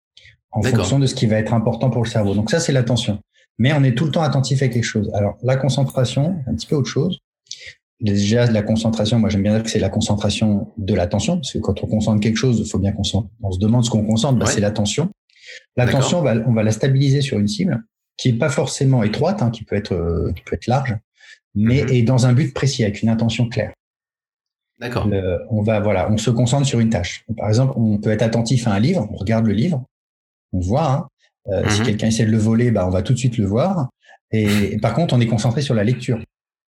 en 0.57 0.63
fonction 0.63 0.99
de 0.99 1.07
ce 1.07 1.15
qui 1.15 1.27
va 1.27 1.37
être 1.37 1.53
important 1.53 1.91
pour 1.91 2.03
le 2.03 2.09
cerveau. 2.09 2.35
Donc, 2.35 2.51
ça, 2.51 2.61
c'est 2.61 2.73
l'attention. 2.73 3.21
Mais 3.59 3.73
on 3.73 3.83
est 3.85 3.97
tout 3.97 4.05
le 4.05 4.11
temps 4.11 4.23
attentif 4.23 4.63
à 4.63 4.69
quelque 4.69 4.85
chose. 4.85 5.11
Alors, 5.15 5.37
la 5.43 5.57
concentration, 5.57 6.37
un 6.47 6.55
petit 6.55 6.67
peu 6.67 6.77
autre 6.77 6.89
chose. 6.89 7.19
Déjà, 8.01 8.47
la 8.51 8.63
concentration, 8.63 9.19
moi, 9.19 9.31
j'aime 9.31 9.43
bien 9.43 9.55
dire 9.55 9.63
que 9.63 9.71
c'est 9.71 9.79
la 9.79 9.89
concentration 9.89 10.73
de 10.77 10.95
l'attention. 10.95 11.37
Parce 11.37 11.53
que 11.53 11.59
quand 11.59 11.83
on 11.83 11.87
concentre 11.87 12.21
quelque 12.21 12.37
chose, 12.37 12.59
il 12.59 12.69
faut 12.69 12.79
bien 12.79 12.93
qu'on 12.93 13.03
on 13.43 13.53
se 13.53 13.59
demande 13.59 13.85
ce 13.85 13.91
qu'on 13.91 14.05
concentre. 14.05 14.39
Bah, 14.39 14.47
C'est 14.47 14.61
l'attention. 14.61 15.11
L'attention, 15.77 16.21
on 16.21 16.53
va 16.53 16.63
la 16.63 16.73
stabiliser 16.73 17.23
sur 17.23 17.39
une 17.39 17.49
cible 17.49 17.83
qui 18.17 18.31
est 18.31 18.39
pas 18.39 18.49
forcément 18.49 19.03
étroite, 19.03 19.43
hein, 19.43 19.51
qui 19.51 19.65
peut 19.65 19.77
être, 19.77 19.93
euh, 19.93 20.33
qui 20.35 20.43
peut 20.43 20.55
être 20.55 20.67
large, 20.67 20.97
mais 21.55 21.83
mhm. 21.83 21.89
est 21.91 22.03
dans 22.03 22.27
un 22.27 22.33
but 22.33 22.53
précis, 22.55 22.83
avec 22.83 23.03
une 23.03 23.09
intention 23.09 23.49
claire. 23.49 23.73
D'accord. 24.79 25.09
On 25.51 25.63
va, 25.63 25.81
voilà, 25.81 26.11
on 26.11 26.19
se 26.19 26.31
concentre 26.31 26.67
sur 26.67 26.81
une 26.81 26.91
tâche. 26.91 27.25
Par 27.37 27.49
exemple, 27.49 27.73
on 27.77 27.99
peut 27.99 28.11
être 28.11 28.23
attentif 28.23 28.67
à 28.67 28.73
un 28.73 28.79
livre, 28.79 29.09
on 29.11 29.17
regarde 29.17 29.47
le 29.47 29.55
livre, 29.55 29.85
on 30.53 30.61
voit. 30.61 30.93
Hein. 30.93 31.07
Euh, 31.49 31.69
si 31.69 31.81
mhm. 31.81 31.87
quelqu'un 31.87 32.07
essaie 32.09 32.27
de 32.27 32.31
le 32.31 32.39
voler, 32.39 32.71
bah, 32.71 32.87
on 32.87 32.91
va 32.91 33.03
tout 33.03 33.13
de 33.13 33.19
suite 33.19 33.39
le 33.39 33.47
voir. 33.47 33.89
Et, 34.33 34.77
par 34.83 34.95
contre, 34.95 35.15
on 35.15 35.21
est 35.21 35.27
concentré 35.27 35.63
sur 35.63 35.75
la 35.75 35.85
lecture. 35.85 36.19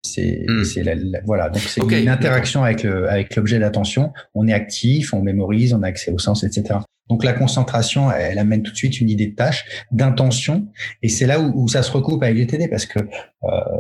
C'est, 0.06 0.46
c'est 0.66 0.84
la, 0.84 0.96
voilà. 1.26 1.50
Donc 1.50 1.62
c'est 1.62 1.82
une 1.82 2.10
interaction 2.10 2.64
avec 2.64 2.84
le, 2.84 3.10
avec 3.10 3.36
l'objet 3.36 3.58
d'attention. 3.60 4.12
On 4.34 4.48
est 4.48 4.54
actif, 4.54 5.14
on 5.14 5.22
mémorise, 5.22 5.74
on 5.74 5.82
a 5.82 5.88
accès 5.88 6.12
au 6.12 6.18
sens, 6.18 6.44
etc. 6.44 6.80
Donc 7.10 7.24
la 7.24 7.34
concentration, 7.34 8.12
elle 8.12 8.40
amène 8.40 8.64
tout 8.64 8.72
de 8.72 8.78
suite 8.78 9.00
une 9.00 9.10
idée 9.10 9.28
de 9.28 9.36
tâche, 9.36 9.66
d'intention, 9.92 10.68
et 11.02 11.10
c'est 11.10 11.26
là 11.26 11.40
où, 11.40 11.68
ça 11.68 11.84
se 11.84 11.92
recoupe 11.92 12.24
avec 12.24 12.38
GTD 12.38 12.70
parce 12.70 12.86
que 12.86 13.00
euh, 13.00 13.08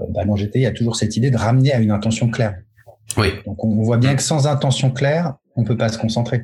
bah 0.10 0.26
dans 0.26 0.36
GTD, 0.36 0.60
il 0.60 0.64
y 0.64 0.66
a 0.66 0.72
toujours 0.72 0.96
cette 0.96 1.16
idée 1.18 1.32
de 1.32 1.38
ramener 1.38 1.74
à 1.74 1.80
une 1.80 1.92
intention 1.92 2.30
claire. 2.30 2.56
Oui. 3.18 3.28
Donc 3.46 3.64
on 3.64 3.82
voit 3.82 3.98
bien 3.98 4.16
que 4.16 4.22
sans 4.22 4.48
intention 4.48 4.92
claire, 4.92 5.36
on 5.56 5.64
peut 5.64 5.78
pas 5.78 5.90
se 5.90 5.98
concentrer. 5.98 6.44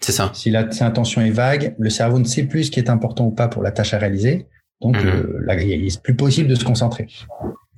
C'est 0.00 0.12
ça. 0.12 0.30
Si 0.34 0.50
l'intention 0.50 1.20
est 1.20 1.30
vague, 1.30 1.74
le 1.78 1.90
cerveau 1.90 2.18
ne 2.18 2.24
sait 2.24 2.44
plus 2.44 2.64
ce 2.64 2.70
qui 2.70 2.80
est 2.80 2.90
important 2.90 3.26
ou 3.26 3.30
pas 3.30 3.48
pour 3.48 3.62
la 3.62 3.70
tâche 3.70 3.94
à 3.94 3.98
réaliser, 3.98 4.46
donc 4.80 4.96
mhm. 4.96 5.08
euh, 5.08 5.38
là, 5.44 5.60
il 5.60 5.86
est 5.86 6.02
plus 6.02 6.14
possible 6.14 6.48
de 6.48 6.54
se 6.54 6.64
concentrer. 6.64 7.06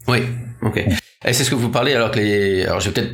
Oui. 0.08 0.18
Ok. 0.62 0.84
Et 1.24 1.32
c'est 1.32 1.44
ce 1.44 1.50
que 1.50 1.54
vous 1.54 1.68
parlez 1.68 1.94
alors 1.94 2.10
que 2.10 2.18
les. 2.18 2.64
Alors 2.64 2.80
je 2.80 2.90
vais 2.90 2.94
peut-être 2.94 3.12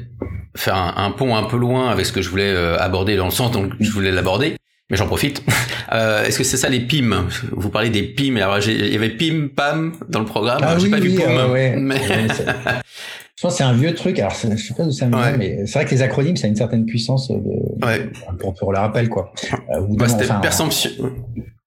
faire 0.56 0.74
un, 0.74 1.10
pont 1.10 1.36
un 1.36 1.44
peu 1.44 1.56
loin 1.56 1.90
avec 1.90 2.06
ce 2.06 2.12
que 2.12 2.22
je 2.22 2.28
voulais 2.30 2.50
euh, 2.50 2.78
aborder 2.78 3.16
dans 3.16 3.26
le 3.26 3.30
sens 3.30 3.50
dont 3.52 3.68
je 3.78 3.90
voulais 3.90 4.10
l'aborder 4.10 4.56
mais 4.90 4.96
j'en 4.96 5.06
profite. 5.06 5.42
Euh, 5.90 6.24
Est-ce 6.24 6.36
que 6.36 6.44
c'est 6.44 6.58
ça 6.58 6.68
les 6.68 6.80
PIM 6.80 7.28
Vous 7.50 7.70
parlez 7.70 7.88
des 7.88 8.02
PIM. 8.02 8.36
Alors 8.36 8.58
il 8.58 8.92
y 8.92 8.94
avait 8.94 9.08
PIM, 9.08 9.48
PAM 9.56 9.94
dans 10.10 10.18
le 10.18 10.26
programme. 10.26 10.60
Ah, 10.62 10.78
J'ai 10.78 10.90
pas 10.90 11.00
vu 11.00 11.14
POM. 11.14 11.30
Euh, 11.30 11.48
ouais. 11.48 11.76
Mais... 11.78 11.98
je 13.38 13.42
pense 13.42 13.52
que 13.52 13.58
c'est 13.58 13.64
un 13.64 13.72
vieux 13.72 13.94
truc. 13.94 14.18
Alors 14.18 14.32
je 14.32 14.56
sais 14.56 14.74
pas 14.74 14.82
d'où 14.82 14.90
ça 14.90 15.06
vient, 15.06 15.36
mais 15.36 15.64
c'est 15.64 15.74
vrai 15.74 15.84
que 15.84 15.92
les 15.92 16.02
acronymes, 16.02 16.36
ça 16.36 16.48
a 16.48 16.50
une 16.50 16.56
certaine 16.56 16.86
puissance 16.86 17.30
de, 17.30 17.86
ouais. 17.86 18.10
pour, 18.40 18.52
pour 18.54 18.72
le 18.72 18.80
rappel 18.80 19.08
quoi. 19.08 19.32
Euh, 19.70 19.86
bah, 19.90 20.08
c'était 20.08 20.26
perception. 20.42 20.90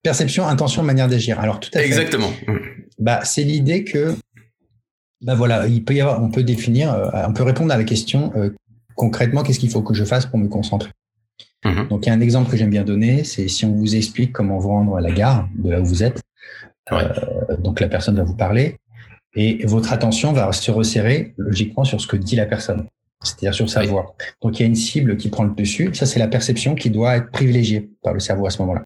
Perception, 0.03 0.45
intention, 0.45 0.83
manière 0.83 1.07
d'agir. 1.07 1.39
Alors 1.39 1.61
tout 1.61 1.69
à 1.73 1.79
fait. 1.79 1.85
Exactement. 1.85 2.29
Bah 2.99 3.21
c'est 3.23 3.43
l'idée 3.43 3.85
que 3.85 4.13
bah 5.21 5.33
voilà, 5.33 5.65
il 5.67 5.85
peut 5.85 5.93
y 5.93 6.01
avoir, 6.01 6.21
on 6.21 6.29
peut 6.29 6.43
définir, 6.43 6.93
euh, 6.93 7.09
on 7.25 7.31
peut 7.31 7.43
répondre 7.43 7.71
à 7.71 7.77
la 7.77 7.85
question 7.85 8.33
euh, 8.35 8.49
concrètement, 8.95 9.41
qu'est-ce 9.41 9.59
qu'il 9.59 9.69
faut 9.69 9.81
que 9.81 9.93
je 9.93 10.03
fasse 10.03 10.25
pour 10.25 10.39
me 10.39 10.49
concentrer. 10.49 10.91
Mhm. 11.63 11.87
Donc, 11.87 12.05
il 12.05 12.09
y 12.09 12.11
a 12.11 12.15
un 12.15 12.21
exemple 12.21 12.51
que 12.51 12.57
j'aime 12.57 12.69
bien 12.69 12.83
donner, 12.83 13.23
c'est 13.23 13.47
si 13.47 13.63
on 13.63 13.71
vous 13.71 13.95
explique 13.95 14.33
comment 14.33 14.57
vous 14.57 14.69
rendre 14.69 14.97
à 14.97 15.01
la 15.01 15.11
gare 15.11 15.47
de 15.55 15.69
là 15.69 15.79
où 15.79 15.85
vous 15.85 16.03
êtes. 16.03 16.21
Euh, 16.91 17.07
donc, 17.59 17.79
la 17.79 17.87
personne 17.87 18.17
va 18.17 18.23
vous 18.23 18.35
parler 18.35 18.77
et 19.35 19.65
votre 19.65 19.93
attention 19.93 20.33
va 20.33 20.51
se 20.51 20.71
resserrer 20.71 21.33
logiquement 21.37 21.83
sur 21.83 22.01
ce 22.01 22.07
que 22.07 22.17
dit 22.17 22.35
la 22.35 22.45
personne, 22.45 22.87
c'est-à-dire 23.23 23.53
sur 23.53 23.69
sa 23.69 23.83
voix. 23.83 24.15
Donc, 24.41 24.59
il 24.59 24.63
y 24.63 24.65
a 24.65 24.67
une 24.67 24.75
cible 24.75 25.17
qui 25.17 25.29
prend 25.29 25.43
le 25.43 25.53
dessus. 25.53 25.89
Ça, 25.93 26.05
c'est 26.05 26.19
la 26.19 26.27
perception 26.27 26.75
qui 26.75 26.89
doit 26.89 27.17
être 27.17 27.31
privilégiée 27.31 27.89
par 28.03 28.13
le 28.13 28.19
cerveau 28.19 28.45
à 28.45 28.49
ce 28.49 28.61
moment-là. 28.61 28.83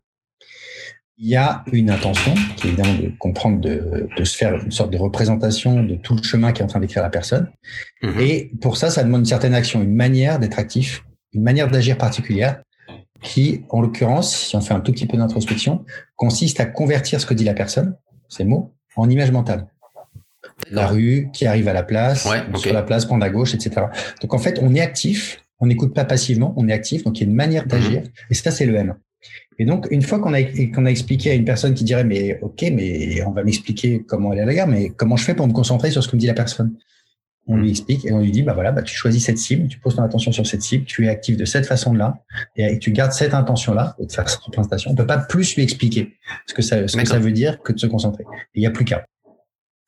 Il 1.18 1.30
y 1.30 1.38
a 1.38 1.64
une 1.72 1.90
intention 1.90 2.34
qui 2.58 2.68
est 2.68 2.72
évidemment 2.72 2.94
de 2.96 3.10
comprendre, 3.18 3.62
de, 3.62 4.10
de, 4.18 4.24
se 4.25 4.36
faire 4.36 4.56
une 4.56 4.72
sorte 4.72 4.92
de 4.92 4.98
représentation 4.98 5.82
de 5.82 5.96
tout 5.96 6.14
le 6.14 6.22
chemin 6.22 6.52
qui 6.52 6.62
est 6.62 6.66
en 6.66 6.68
train 6.68 6.82
d'écrire 6.82 7.04
la 7.04 7.10
personne. 7.10 7.50
Mhm. 8.04 8.20
Et 8.20 8.52
pour 8.60 8.75
ça, 8.75 8.90
ça 8.90 9.04
demande 9.04 9.22
une 9.22 9.25
certaine 9.25 9.54
action, 9.54 9.82
une 9.82 9.96
manière 9.96 10.40
d'être 10.40 10.60
actif, 10.60 11.06
une 11.32 11.42
manière 11.42 11.70
d'agir 11.70 11.98
particulière 11.98 12.62
qui, 13.22 13.64
en 13.70 13.82
l'occurrence, 13.82 14.36
si 14.36 14.56
on 14.58 14.62
fait 14.62 14.74
un 14.74 14.82
tout 14.82 14.92
petit 14.92 15.08
peu 15.08 15.18
d'introspection, 15.18 15.86
consiste 16.18 16.60
à 16.60 16.66
convertir 16.66 17.22
ce 17.22 17.25
que 17.25 17.34
dit 17.34 17.46
la 17.46 17.54
personne, 17.54 17.96
ces 18.28 18.44
mots, 18.44 18.75
en 18.96 19.10
image 19.10 19.32
mentale. 19.32 19.68
La 20.72 20.88
rue, 20.88 21.30
qui 21.34 21.46
arrive 21.46 21.68
à 21.68 21.74
la 21.74 21.84
place, 21.84 22.28
sur 22.56 22.74
la 22.74 22.82
place, 22.82 23.06
prendre 23.06 23.24
à 23.26 23.30
gauche, 23.30 23.54
etc. 23.54 23.88
Donc 24.22 24.34
en 24.34 24.40
fait, 24.40 24.60
on 24.62 24.74
est 24.74 24.82
actif, 24.82 25.42
on 25.60 25.68
n'écoute 25.68 25.94
pas 25.94 26.06
passivement, 26.06 26.54
on 26.58 26.68
est 26.68 26.74
actif, 26.74 27.04
donc 27.04 27.20
il 27.20 27.24
y 27.24 27.26
a 27.26 27.30
une 27.30 27.36
manière 27.36 27.66
d'agir, 27.66 28.02
mhm. 28.02 28.10
et 28.30 28.34
ça, 28.34 28.52
c'est 28.52 28.66
le 28.66 28.76
M. 28.76 28.96
Et 29.58 29.66
donc, 29.66 29.88
une 29.90 30.02
fois 30.02 30.20
qu'on 30.20 30.34
a, 30.34 30.44
qu'on 30.44 30.86
a 30.86 30.90
expliqué 30.90 31.32
à 31.32 31.34
une 31.34 31.46
personne 31.46 31.74
qui 31.74 31.84
dirait, 31.84 32.04
mais 32.04 32.40
ok, 32.42 32.66
mais 32.74 33.24
on 33.24 33.32
va 33.32 33.44
m'expliquer 33.44 34.04
comment 34.06 34.34
elle 34.34 34.40
est 34.40 34.42
à 34.42 34.46
la 34.46 34.54
gare, 34.54 34.68
mais 34.68 34.90
comment 34.90 35.16
je 35.16 35.24
fais 35.24 35.34
pour 35.34 35.48
me 35.48 35.54
concentrer 35.54 35.92
sur 35.92 36.04
ce 36.04 36.10
que 36.10 36.16
me 36.16 36.20
dit 36.20 36.28
la 36.28 36.34
personne? 36.34 36.76
On 37.48 37.58
lui 37.58 37.70
explique 37.70 38.06
et 38.06 38.12
on 38.12 38.22
lui 38.22 38.32
dit, 38.32 38.42
bah 38.42 38.54
voilà, 38.54 38.72
bah 38.72 38.82
tu 38.82 38.96
choisis 38.96 39.24
cette 39.24 39.38
cible, 39.38 39.68
tu 39.68 39.78
poses 39.78 39.96
ton 39.96 40.02
attention 40.02 40.32
sur 40.32 40.48
cette 40.48 40.64
cible, 40.64 40.86
tu 40.86 41.06
es 41.06 41.10
actif 41.10 41.38
de 41.38 41.46
cette 41.46 41.68
façon-là 41.68 42.24
et 42.56 42.80
tu 42.80 42.92
gardes 42.92 43.12
cette 43.12 43.36
intention-là 43.36 43.96
de 44.00 44.12
faire 44.12 44.28
cette 44.28 44.40
représentation. 44.40 44.90
On 44.92 44.96
peut 44.96 45.06
pas 45.06 45.20
plus 45.20 45.56
lui 45.56 45.62
expliquer 45.62 46.16
ce 46.48 46.56
que 46.56 46.64
ça, 46.64 46.88
ce 46.88 46.98
que 46.98 47.08
ça 47.08 47.20
veut 47.20 47.32
dire 47.32 47.62
que 47.62 47.72
de 47.72 47.80
se 47.80 47.86
concentrer. 47.86 48.26
Il 48.56 48.62
n'y 48.62 48.66
a 48.66 48.72
plus 48.72 48.84
qu'à. 48.84 49.06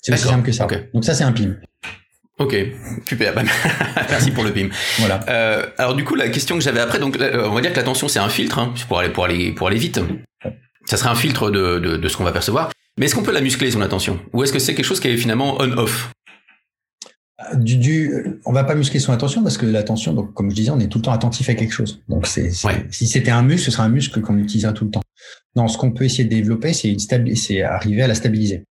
C'est 0.02 0.14
aussi 0.14 0.28
simple 0.28 0.46
que 0.46 0.52
ça. 0.52 0.68
Donc 0.94 1.04
ça, 1.04 1.14
c'est 1.14 1.24
un 1.24 1.32
PIM. 1.32 1.56
Ok, 2.40 2.56
super. 3.08 3.34
Merci 4.10 4.32
pour 4.32 4.44
le 4.44 4.52
PIM. 4.52 4.70
Voilà. 5.00 5.26
Euh, 5.28 5.66
alors 5.78 5.96
du 5.96 6.04
coup, 6.04 6.14
la 6.14 6.30
question 6.30 6.56
que 6.56 6.64
j'avais 6.64 6.80
après, 6.80 7.00
donc 7.00 7.18
on 7.20 7.54
va 7.54 7.62
dire 7.62 7.72
que 7.72 7.78
l'attention 7.78 8.08
c'est 8.08 8.20
un 8.20 8.30
filtre 8.30 8.60
hein, 8.60 8.74
pour 8.88 9.00
aller 9.00 9.10
pour 9.10 9.26
aller 9.26 9.52
pour 9.54 9.68
aller 9.68 9.80
vite. 9.80 10.00
Ça 10.86 10.98
serait 10.98 11.10
un 11.10 11.16
filtre 11.16 11.50
de, 11.50 11.80
de, 11.80 11.98
de 11.98 12.08
ce 12.08 12.16
qu'on 12.16 12.24
va 12.24 12.32
percevoir. 12.32 12.72
Mais 12.98 13.06
est-ce 13.06 13.16
qu'on 13.16 13.24
peut 13.24 13.34
la 13.34 13.42
muscler 13.42 13.72
son 13.72 13.82
attention? 13.82 14.20
Ou 14.34 14.44
est-ce 14.44 14.54
que 14.54 14.60
c'est 14.60 14.76
quelque 14.76 14.86
chose 14.86 15.00
qui 15.00 15.08
est 15.08 15.18
finalement 15.18 15.60
on-off? 15.60 16.12
Du, 17.54 17.78
du, 17.78 18.40
on 18.46 18.52
va 18.52 18.64
pas 18.64 18.74
muscler 18.74 19.00
son 19.00 19.14
attention 19.14 19.44
parce 19.44 19.60
que 19.60 19.66
l'attention, 19.68 20.14
donc 20.14 20.34
comme 20.34 20.50
je 20.50 20.56
disais, 20.56 20.72
on 20.72 20.80
est 20.80 20.88
tout 20.88 20.98
le 20.98 21.04
temps 21.04 21.12
attentif 21.12 21.50
à 21.50 21.54
quelque 21.54 21.74
chose. 21.74 22.02
Donc 22.10 22.26
c'est, 22.26 22.52
si 22.90 23.08
c'était 23.08 23.30
un 23.30 23.44
muscle, 23.44 23.66
ce 23.66 23.72
serait 23.72 23.84
un 23.84 23.90
muscle 23.90 24.20
qu'on 24.22 24.38
utilisera 24.40 24.74
tout 24.74 24.86
le 24.86 24.92
temps. 24.92 25.04
Non, 25.56 25.68
ce 25.68 25.78
qu'on 25.78 25.92
peut 25.92 26.06
essayer 26.06 26.24
de 26.24 26.30
développer, 26.30 26.74
c'est 26.74 26.90
une 26.90 27.36
c'est 27.36 27.62
arriver 27.62 28.02
à 28.02 28.08
la 28.08 28.16
stabiliser, 28.16 28.64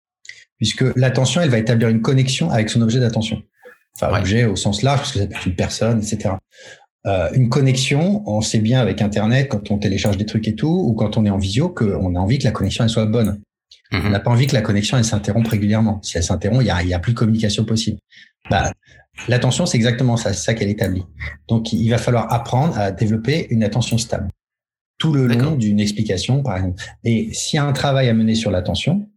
puisque 0.59 0.85
l'attention, 0.97 1.41
elle 1.41 1.51
va 1.51 1.59
établir 1.59 1.89
une 1.89 2.03
connexion 2.03 2.51
avec 2.51 2.71
son 2.71 2.83
objet 2.83 3.01
d'attention. 3.01 3.43
Enfin, 3.95 4.19
objet 4.19 4.45
au 4.45 4.57
sens 4.57 4.83
large, 4.83 5.01
parce 5.01 5.13
que 5.13 5.19
ça 5.21 5.27
peut 5.27 5.35
être 5.35 5.47
une 5.47 5.57
personne, 5.57 5.99
etc. 6.03 6.35
Euh, 7.07 7.31
une 7.35 7.49
connexion, 7.49 8.23
on 8.29 8.41
sait 8.41 8.59
bien 8.59 8.81
avec 8.81 9.01
Internet, 9.01 9.49
quand 9.49 9.71
on 9.71 9.79
télécharge 9.79 10.17
des 10.17 10.27
trucs 10.27 10.49
et 10.49 10.55
tout, 10.55 10.85
ou 10.87 10.95
quand 10.95 11.17
on 11.17 11.25
est 11.25 11.31
en 11.31 11.39
visio, 11.39 11.69
qu'on 11.69 12.15
a 12.15 12.19
envie 12.19 12.39
que 12.39 12.45
la 12.45 12.51
connexion 12.51 12.85
elle 12.85 12.91
soit 12.91 13.07
bonne. 13.07 13.41
Mhm. 13.93 14.03
On 14.07 14.11
n'a 14.11 14.21
pas 14.21 14.31
envie 14.31 14.47
que 14.47 14.55
la 14.55 14.63
connexion 14.63 14.99
elle 14.99 15.05
s'interrompe 15.05 15.47
régulièrement. 15.49 16.01
Si 16.03 16.17
elle 16.17 16.25
s'interrompt, 16.25 16.63
il 16.63 16.67
y 16.67 16.71
a, 16.71 16.83
y 16.83 16.95
a 16.95 16.99
plus 16.99 17.13
de 17.13 17.19
communication 17.19 17.65
possible. 17.65 17.99
Bah, 18.51 18.73
l'attention, 19.29 19.67
c'est 19.67 19.77
exactement 19.77 20.17
ça, 20.17 20.33
c'est 20.33 20.45
ça 20.45 20.55
qu'elle 20.55 20.69
établit. 20.69 21.05
Donc, 21.49 21.73
il 21.73 21.89
va 21.89 21.99
falloir 21.99 22.33
apprendre 22.33 22.77
à 22.79 22.91
développer 22.91 23.47
une 23.51 23.63
attention 23.63 23.99
stable 23.99 24.29
tout 24.99 25.13
le 25.13 25.27
long 25.27 25.57
d'une 25.57 25.81
explication, 25.81 26.43
par 26.43 26.57
exemple. 26.57 26.83
Et 27.05 27.33
s'il 27.33 27.59
y 27.59 27.61
a 27.61 27.65
un 27.65 27.73
travail 27.73 28.09
à 28.09 28.15
mener 28.15 28.35
sur 28.35 28.51
l'attention, 28.51 29.09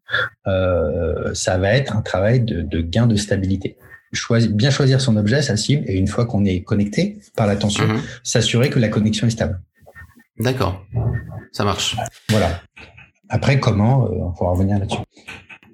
euh, 0.48 1.34
ça 1.34 1.58
va 1.58 1.74
être 1.74 1.96
un 1.96 2.02
travail 2.02 2.42
de, 2.42 2.62
de 2.62 2.82
gain 2.82 3.08
de 3.08 3.16
stabilité. 3.16 3.78
Choisir, 4.12 4.52
bien 4.52 4.72
choisir 4.72 5.02
son 5.02 5.18
objet, 5.18 5.42
sa 5.42 5.56
cible, 5.56 5.84
et 5.88 5.96
une 5.96 6.08
fois 6.08 6.26
qu'on 6.26 6.44
est 6.46 6.62
connecté 6.62 7.20
par 7.36 7.46
l'attention, 7.46 7.88
mhm. 7.88 8.02
s'assurer 8.24 8.70
que 8.70 8.80
la 8.80 8.88
connexion 8.88 9.28
est 9.28 9.32
stable. 9.32 9.62
D'accord, 10.40 10.86
ça 11.52 11.64
marche. 11.64 11.98
Voilà. 12.30 12.62
Après, 13.30 13.60
comment 13.60 14.06
euh, 14.06 14.26
On 14.26 14.32
pourra 14.32 14.52
revenir 14.52 14.80
là-dessus. 14.80 15.00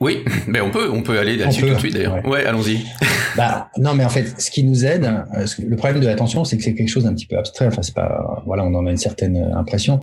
Oui, 0.01 0.25
mais 0.47 0.59
on 0.59 0.71
peut, 0.71 0.89
on 0.91 1.01
peut 1.01 1.17
aller 1.17 1.37
là-dessus 1.37 1.61
tout 1.61 1.73
de 1.73 1.79
suite 1.79 1.93
d'ailleurs. 1.93 2.25
Ouais, 2.25 2.45
allons-y. 2.45 2.85
bah 3.37 3.69
non, 3.77 3.93
mais 3.93 4.03
en 4.03 4.09
fait, 4.09 4.39
ce 4.39 4.51
qui 4.51 4.63
nous 4.63 4.85
aide, 4.85 5.05
euh, 5.05 5.45
le 5.65 5.75
problème 5.75 6.01
de 6.01 6.07
l'attention, 6.07 6.43
c'est 6.43 6.57
que 6.57 6.63
c'est 6.63 6.73
quelque 6.73 6.89
chose 6.89 7.05
d'un 7.05 7.13
petit 7.13 7.27
peu 7.27 7.37
abstrait. 7.37 7.67
Enfin, 7.67 7.81
c'est 7.81 7.95
pas, 7.95 8.43
voilà, 8.45 8.63
on 8.63 8.73
en 8.73 8.85
a 8.85 8.91
une 8.91 8.97
certaine 8.97 9.37
impression. 9.55 9.99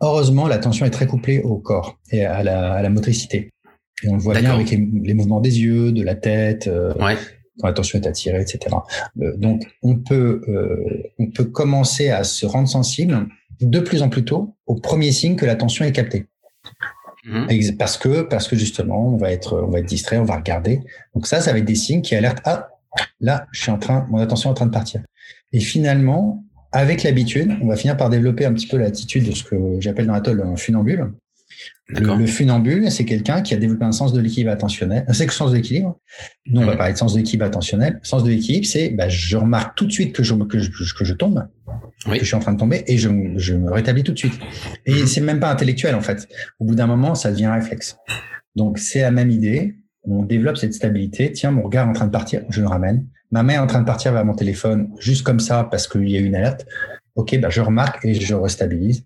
Heureusement, 0.00 0.46
l'attention 0.46 0.84
est 0.84 0.90
très 0.90 1.06
couplée 1.06 1.40
au 1.40 1.56
corps 1.56 1.98
et 2.12 2.24
à 2.24 2.42
la, 2.42 2.74
à 2.74 2.82
la 2.82 2.90
motricité. 2.90 3.50
Et 4.02 4.08
on 4.08 4.14
le 4.14 4.20
voit 4.20 4.38
bien 4.38 4.52
avec 4.52 4.70
les, 4.70 5.14
mouvements 5.14 5.40
des 5.40 5.60
yeux, 5.60 5.92
de 5.92 6.02
la 6.02 6.14
tête, 6.14 6.66
euh, 6.66 6.92
ouais. 6.94 7.16
quand 7.58 7.68
l'attention 7.68 7.98
est 7.98 8.06
attirée, 8.06 8.42
etc. 8.42 8.76
donc, 9.14 9.66
on 9.82 9.96
peut, 9.96 10.42
on 11.18 11.28
peut 11.28 11.44
commencer 11.44 12.10
à 12.10 12.24
se 12.24 12.44
rendre 12.44 12.68
sensible 12.68 13.26
de 13.60 13.80
plus 13.80 14.02
en 14.02 14.08
plus 14.08 14.24
tôt 14.24 14.54
au 14.66 14.74
premier 14.74 15.12
signe 15.12 15.36
que 15.36 15.46
l'attention 15.46 15.84
est 15.84 15.92
captée. 15.92 16.26
Mhm. 17.26 17.76
Parce 17.78 17.96
que, 17.96 18.22
parce 18.22 18.48
que 18.48 18.56
justement, 18.56 19.08
on 19.08 19.16
va 19.16 19.32
être, 19.32 19.60
on 19.66 19.70
va 19.70 19.80
être 19.80 19.86
distrait, 19.86 20.18
on 20.18 20.24
va 20.24 20.36
regarder. 20.36 20.80
Donc 21.14 21.26
ça, 21.26 21.40
ça 21.40 21.52
va 21.52 21.58
être 21.58 21.64
des 21.64 21.74
signes 21.74 22.02
qui 22.02 22.14
alertent. 22.14 22.40
Ah, 22.44 22.68
là, 23.20 23.46
je 23.52 23.62
suis 23.62 23.70
en 23.70 23.78
train, 23.78 24.06
mon 24.10 24.18
attention 24.18 24.50
est 24.50 24.52
en 24.52 24.54
train 24.54 24.66
de 24.66 24.72
partir. 24.72 25.02
Et 25.52 25.60
finalement, 25.60 26.44
avec 26.72 27.02
l'habitude, 27.02 27.56
on 27.62 27.68
va 27.68 27.76
finir 27.76 27.96
par 27.96 28.10
développer 28.10 28.44
un 28.44 28.52
petit 28.52 28.66
peu 28.66 28.76
l'attitude 28.76 29.26
de 29.26 29.32
ce 29.32 29.42
que 29.42 29.56
j'appelle 29.80 30.06
dans 30.06 30.12
la 30.12 30.20
toile 30.20 30.40
un 30.42 30.56
funambule. 30.56 31.12
Le, 31.88 32.26
funambule, 32.26 32.90
c'est 32.90 33.04
quelqu'un 33.04 33.42
qui 33.42 33.54
a 33.54 33.58
développé 33.58 33.84
un 33.84 33.92
sens 33.92 34.12
de 34.12 34.20
l'équilibre 34.20 34.50
attentionnel. 34.50 35.06
C'est 35.12 35.26
que 35.26 35.32
sens 35.32 35.52
de 35.52 35.56
l'équilibre. 35.56 36.00
Nous, 36.46 36.60
on 36.60 36.66
va 36.66 36.76
parler 36.76 36.94
de 36.94 36.98
sens 36.98 37.14
de 37.14 37.18
l'équilibre 37.18 37.44
attentionnel. 37.44 38.00
Sens 38.02 38.24
de 38.24 38.30
l'équilibre, 38.30 38.66
c'est, 38.66 38.90
bah, 38.90 39.08
je 39.08 39.36
remarque 39.36 39.76
tout 39.76 39.86
de 39.86 39.92
suite 39.92 40.12
que 40.12 40.24
je, 40.24 40.34
que 40.34 40.58
je, 40.58 40.70
que 40.70 41.04
je 41.04 41.14
tombe, 41.14 41.46
que 42.04 42.18
je 42.18 42.24
suis 42.24 42.34
en 42.34 42.40
train 42.40 42.52
de 42.52 42.58
tomber, 42.58 42.82
et 42.88 42.98
je, 42.98 43.08
je 43.36 43.54
me 43.54 43.70
rétablis 43.70 44.02
tout 44.02 44.12
de 44.12 44.18
suite. 44.18 44.34
Et 44.84 44.94
mhm. 44.94 45.06
c'est 45.06 45.20
même 45.20 45.38
pas 45.38 45.50
intellectuel, 45.50 45.94
en 45.94 46.00
fait. 46.00 46.28
Au 46.58 46.64
bout 46.64 46.74
d'un 46.74 46.88
moment, 46.88 47.14
ça 47.14 47.30
devient 47.30 47.46
un 47.46 47.54
réflexe. 47.54 47.96
Donc, 48.56 48.80
c'est 48.80 49.02
la 49.02 49.12
même 49.12 49.30
idée. 49.30 49.76
On 50.02 50.24
développe 50.24 50.56
cette 50.56 50.74
stabilité. 50.74 51.30
Tiens, 51.30 51.52
mon 51.52 51.62
regard 51.62 51.86
est 51.86 51.90
en 51.90 51.94
train 51.94 52.06
de 52.06 52.12
partir, 52.12 52.42
je 52.48 52.60
le 52.60 52.66
ramène. 52.66 53.06
Ma 53.30 53.44
main 53.44 53.54
est 53.54 53.58
en 53.58 53.66
train 53.68 53.80
de 53.80 53.86
partir 53.86 54.12
vers 54.12 54.24
mon 54.24 54.34
téléphone, 54.34 54.88
juste 54.98 55.24
comme 55.24 55.40
ça, 55.40 55.68
parce 55.70 55.86
qu'il 55.86 56.08
y 56.08 56.16
a 56.16 56.20
une 56.20 56.34
alerte. 56.34 56.66
Ok, 57.14 57.38
bah, 57.38 57.48
je 57.48 57.60
remarque 57.60 58.04
et 58.04 58.14
je 58.14 58.34
restabilise 58.34 59.04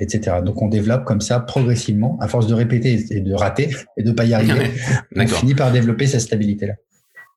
etc. 0.00 0.38
Donc 0.44 0.60
on 0.62 0.68
développe 0.68 1.04
comme 1.04 1.20
ça 1.20 1.40
progressivement, 1.40 2.18
à 2.20 2.28
force 2.28 2.46
de 2.46 2.54
répéter 2.54 3.04
et 3.10 3.20
de 3.20 3.34
rater 3.34 3.70
et 3.96 4.02
de 4.02 4.12
pas 4.12 4.24
y 4.24 4.34
arriver, 4.34 4.70
on 5.16 5.26
finit 5.26 5.54
par 5.54 5.72
développer 5.72 6.06
cette 6.06 6.22
stabilité-là. 6.22 6.74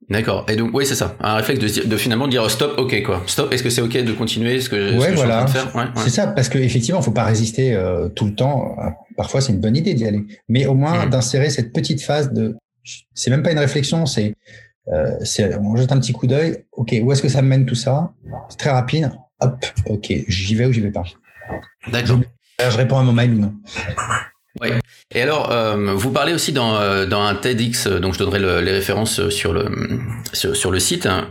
D'accord. 0.10 0.46
Et 0.50 0.56
donc 0.56 0.72
oui, 0.74 0.86
c'est 0.86 0.96
ça, 0.96 1.16
un 1.22 1.36
réflexe 1.36 1.60
de, 1.60 1.88
de, 1.88 1.98
finalement 1.98 2.28
dire 2.28 2.50
stop, 2.50 2.78
ok 2.78 3.04
quoi, 3.04 3.24
stop. 3.26 3.54
Est-ce 3.54 3.64
que 3.64 3.70
c'est 3.70 3.82
ok 3.82 4.04
de 4.04 4.12
continuer 4.14 4.60
ce 4.60 4.70
que, 4.70 5.00
ouais, 5.00 5.14
voilà. 5.14 5.46
je 5.46 5.52
suis 5.52 5.60
en 5.60 5.68
train 5.68 5.86
de 5.86 5.92
faire? 5.92 6.04
C'est 6.04 6.10
ça, 6.10 6.28
parce 6.28 6.50
qu'effectivement, 6.50 7.00
il 7.00 7.04
faut 7.04 7.12
pas 7.12 7.24
résister 7.24 7.74
euh, 7.74 8.10
tout 8.10 8.26
le 8.26 8.36
temps. 8.36 8.76
Parfois, 9.16 9.40
c'est 9.40 9.54
une 9.54 9.62
bonne 9.62 9.78
idée 9.78 9.94
d'y 9.94 10.06
aller, 10.06 10.24
mais 10.50 10.66
au 10.66 10.74
moins 10.74 11.06
mmh. 11.06 11.10
d'insérer 11.10 11.50
cette 11.50 11.72
petite 11.72 12.02
phase 12.02 12.34
de, 12.34 12.58
c'est 13.14 13.30
même 13.30 13.44
pas 13.44 13.52
une 13.52 13.60
réflexion, 13.60 14.06
c'est 14.06 14.36
euh, 14.90 15.18
on 15.62 15.76
jette 15.76 15.92
un 15.92 16.00
petit 16.00 16.14
coup 16.14 16.28
d'œil. 16.28 16.66
Ok, 16.74 16.94
où 17.02 17.12
est-ce 17.12 17.22
que 17.22 17.30
ça 17.30 17.42
mène 17.42 17.66
tout 17.66 17.76
ça? 17.76 18.14
C'est 18.50 18.58
très 18.58 18.72
rapide. 18.72 19.12
Hop, 19.40 19.66
ok, 19.88 20.14
j'y 20.28 20.56
vais 20.56 20.66
ou 20.66 20.72
j'y 20.72 20.82
vais 20.82 20.92
pas. 20.92 21.04
D'accord. 21.92 22.20
Euh, 22.62 22.70
je 22.70 22.78
réponds 22.78 22.98
à 22.98 23.04
mon 23.04 23.14
mail 23.14 23.34
ou 23.34 23.40
non. 23.40 23.54
Oui. 24.62 24.70
Et 25.16 25.22
alors, 25.22 25.52
euh, 25.52 25.94
vous 25.96 26.12
parlez 26.12 26.32
aussi 26.32 26.52
dans, 26.52 26.76
euh, 26.76 27.08
dans 27.08 27.24
un 27.24 27.34
TEDx, 27.34 27.88
donc 27.88 28.14
je 28.14 28.20
donnerai 28.20 28.62
les 28.62 28.72
références 28.72 29.30
sur 29.30 29.52
le 29.52 29.66
sur, 30.32 30.70
le 30.70 30.80
site. 30.80 31.08
Hein, 31.08 31.28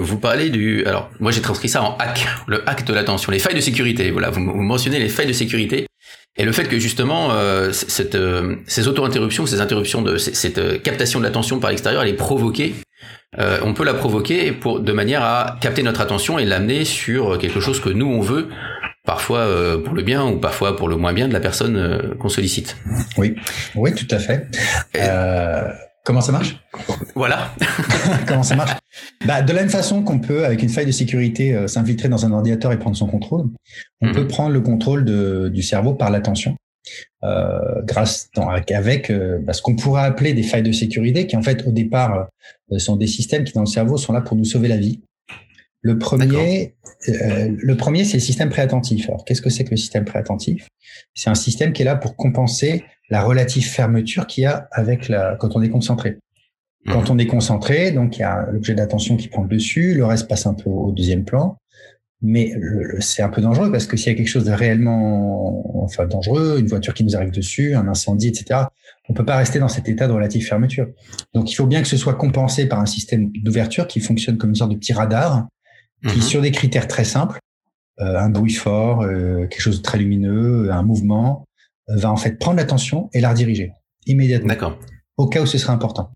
vous 0.00 0.18
parlez 0.18 0.50
du, 0.50 0.84
alors 0.84 1.08
moi 1.20 1.30
j'ai 1.30 1.40
transcrit 1.40 1.68
ça 1.68 1.82
en 1.82 1.96
hack, 1.98 2.26
le 2.48 2.68
hack 2.68 2.84
de 2.84 2.92
l'attention, 2.92 3.30
les 3.30 3.38
failles 3.38 3.54
de 3.54 3.60
sécurité. 3.60 4.10
Voilà, 4.10 4.30
vous, 4.30 4.40
mentionnez 4.40 4.98
les 4.98 5.08
failles 5.08 5.28
de 5.28 5.32
sécurité 5.32 5.86
et 6.36 6.44
le 6.44 6.50
fait 6.50 6.64
que 6.64 6.80
justement 6.80 7.30
cette 7.70 8.18
ces 8.66 8.88
auto-interruptions, 8.88 9.46
ces 9.46 9.60
interruptions 9.60 10.02
de 10.02 10.16
cette 10.16 10.82
captation 10.82 11.20
de 11.20 11.24
l'attention 11.24 11.60
par 11.60 11.70
l'extérieur, 11.70 12.02
elle 12.02 12.08
est 12.08 12.14
provoquée. 12.14 12.74
on 13.38 13.72
peut 13.72 13.84
la 13.84 13.94
provoquer 13.94 14.50
pour 14.50 14.80
de 14.80 14.92
manière 14.92 15.22
à 15.22 15.58
capter 15.60 15.84
notre 15.84 16.00
attention 16.00 16.40
et 16.40 16.44
l'amener 16.44 16.84
sur 16.84 17.38
quelque 17.38 17.60
chose 17.60 17.78
que 17.78 17.90
nous 17.90 18.06
on 18.06 18.20
veut 18.20 18.48
parfois 19.04 19.40
euh, 19.40 19.78
pour 19.78 19.94
le 19.94 20.02
bien 20.02 20.26
ou 20.26 20.38
parfois 20.38 20.76
pour 20.76 20.88
le 20.88 20.96
moins 20.96 21.12
bien 21.12 21.28
de 21.28 21.32
la 21.32 21.40
personne 21.40 21.76
euh, 21.76 22.14
qu'on 22.18 22.28
sollicite. 22.28 22.76
Oui, 23.16 23.36
oui, 23.74 23.94
tout 23.94 24.08
à 24.10 24.18
fait. 24.18 24.48
Euh, 24.96 25.70
comment 26.04 26.22
ça 26.22 26.32
marche? 26.32 26.56
Voilà. 27.14 27.54
comment 28.26 28.42
ça 28.42 28.56
marche? 28.56 28.72
Bah, 29.26 29.42
De 29.42 29.52
la 29.52 29.60
même 29.60 29.70
façon 29.70 30.02
qu'on 30.02 30.18
peut, 30.18 30.44
avec 30.44 30.62
une 30.62 30.70
faille 30.70 30.86
de 30.86 30.92
sécurité, 30.92 31.68
s'infiltrer 31.68 32.08
dans 32.08 32.24
un 32.24 32.32
ordinateur 32.32 32.72
et 32.72 32.78
prendre 32.78 32.96
son 32.96 33.06
contrôle, 33.06 33.46
on 34.00 34.08
mhm. 34.08 34.14
peut 34.14 34.26
prendre 34.26 34.52
le 34.52 34.60
contrôle 34.60 35.04
de, 35.04 35.50
du 35.52 35.62
cerveau 35.62 35.94
par 35.94 36.10
l'attention. 36.10 36.56
grâce 37.84 38.30
avec 38.70 39.12
bah, 39.42 39.52
ce 39.52 39.62
qu'on 39.62 39.76
pourrait 39.76 40.04
appeler 40.04 40.32
des 40.32 40.42
failles 40.42 40.62
de 40.62 40.72
sécurité 40.72 41.26
qui 41.26 41.36
en 41.36 41.42
fait 41.42 41.66
au 41.66 41.72
départ 41.72 42.28
sont 42.78 42.96
des 42.96 43.06
systèmes 43.06 43.44
qui 43.44 43.52
dans 43.52 43.60
le 43.60 43.66
cerveau 43.66 43.96
sont 43.96 44.12
là 44.12 44.20
pour 44.22 44.36
nous 44.36 44.44
sauver 44.44 44.68
la 44.68 44.76
vie 44.76 45.00
le 45.84 45.98
premier, 45.98 46.74
euh, 47.10 47.54
le 47.58 47.76
premier, 47.76 48.04
c'est 48.04 48.16
le 48.16 48.22
système 48.22 48.48
préattentif. 48.48 49.06
Alors, 49.10 49.22
qu'est-ce 49.26 49.42
que 49.42 49.50
c'est 49.50 49.64
que 49.64 49.70
le 49.70 49.76
système 49.76 50.06
préattentif? 50.06 50.66
C'est 51.12 51.28
un 51.28 51.34
système 51.34 51.74
qui 51.74 51.82
est 51.82 51.84
là 51.84 51.94
pour 51.94 52.16
compenser 52.16 52.84
la 53.10 53.22
relative 53.22 53.66
fermeture 53.68 54.26
qu'il 54.26 54.44
y 54.44 54.46
a 54.46 54.66
avec 54.72 55.10
la 55.10 55.36
quand 55.38 55.54
on 55.56 55.62
est 55.62 55.68
concentré. 55.68 56.16
Quand 56.86 57.02
mhm. 57.02 57.10
on 57.10 57.18
est 57.18 57.26
concentré, 57.26 57.92
donc 57.92 58.16
il 58.16 58.20
y 58.20 58.24
a 58.24 58.46
l'objet 58.50 58.74
d'attention 58.74 59.18
qui 59.18 59.28
prend 59.28 59.42
le 59.42 59.48
dessus, 59.48 59.92
le 59.92 60.06
reste 60.06 60.26
passe 60.26 60.46
un 60.46 60.54
peu 60.54 60.70
au 60.70 60.90
deuxième 60.90 61.26
plan. 61.26 61.58
Mais 62.22 62.54
c'est 63.00 63.20
un 63.20 63.28
peu 63.28 63.42
dangereux 63.42 63.70
parce 63.70 63.86
que 63.86 63.98
s'il 63.98 64.10
y 64.10 64.14
a 64.14 64.16
quelque 64.16 64.28
chose 64.28 64.44
de 64.44 64.52
réellement, 64.52 65.84
enfin 65.84 66.06
dangereux, 66.06 66.56
une 66.58 66.66
voiture 66.66 66.94
qui 66.94 67.04
nous 67.04 67.14
arrive 67.14 67.32
dessus, 67.32 67.74
un 67.74 67.86
incendie, 67.88 68.28
etc., 68.28 68.60
on 69.10 69.12
peut 69.12 69.26
pas 69.26 69.36
rester 69.36 69.58
dans 69.58 69.68
cet 69.68 69.90
état 69.90 70.06
de 70.06 70.12
relative 70.12 70.46
fermeture. 70.46 70.86
Donc 71.34 71.52
il 71.52 71.54
faut 71.54 71.66
bien 71.66 71.82
que 71.82 71.88
ce 71.88 71.98
soit 71.98 72.14
compensé 72.14 72.64
par 72.66 72.80
un 72.80 72.86
système 72.86 73.30
d'ouverture 73.42 73.86
qui 73.86 74.00
fonctionne 74.00 74.38
comme 74.38 74.50
une 74.50 74.56
sorte 74.56 74.70
de 74.70 74.76
petit 74.78 74.94
radar 74.94 75.46
qui, 76.08 76.16
mhm. 76.16 76.22
sur 76.22 76.42
des 76.42 76.50
critères 76.50 76.88
très 76.88 77.04
simples, 77.04 77.38
euh, 78.00 78.18
un 78.18 78.28
bruit 78.28 78.52
fort, 78.52 79.02
euh, 79.02 79.46
quelque 79.46 79.60
chose 79.60 79.78
de 79.78 79.82
très 79.82 79.98
lumineux, 79.98 80.72
un 80.72 80.82
mouvement, 80.82 81.44
euh, 81.90 81.96
va 81.96 82.10
en 82.10 82.16
fait 82.16 82.38
prendre 82.38 82.56
l'attention 82.56 83.08
et 83.12 83.20
la 83.20 83.30
rediriger 83.30 83.72
immédiatement. 84.06 84.48
D'accord. 84.48 84.78
Au 85.16 85.28
cas 85.28 85.40
où 85.40 85.46
ce 85.46 85.58
serait 85.58 85.72
important. 85.72 86.10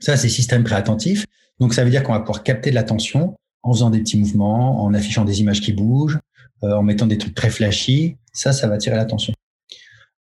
Ça, 0.00 0.16
c'est 0.16 0.28
système 0.28 0.64
préattentif. 0.64 1.26
Donc, 1.60 1.74
ça 1.74 1.84
veut 1.84 1.90
dire 1.90 2.02
qu'on 2.02 2.12
va 2.12 2.20
pouvoir 2.20 2.42
capter 2.42 2.70
de 2.70 2.74
l'attention 2.74 3.36
en 3.62 3.72
faisant 3.72 3.90
des 3.90 4.00
petits 4.00 4.18
mouvements, 4.18 4.82
en 4.82 4.94
affichant 4.94 5.24
des 5.24 5.40
images 5.40 5.60
qui 5.60 5.72
bougent, 5.72 6.18
en 6.62 6.82
mettant 6.82 7.06
des 7.06 7.18
trucs 7.18 7.34
très 7.34 7.50
flashy. 7.50 8.16
Ça, 8.32 8.52
ça 8.52 8.66
va 8.66 8.74
attirer 8.74 8.96
l'attention. 8.96 9.32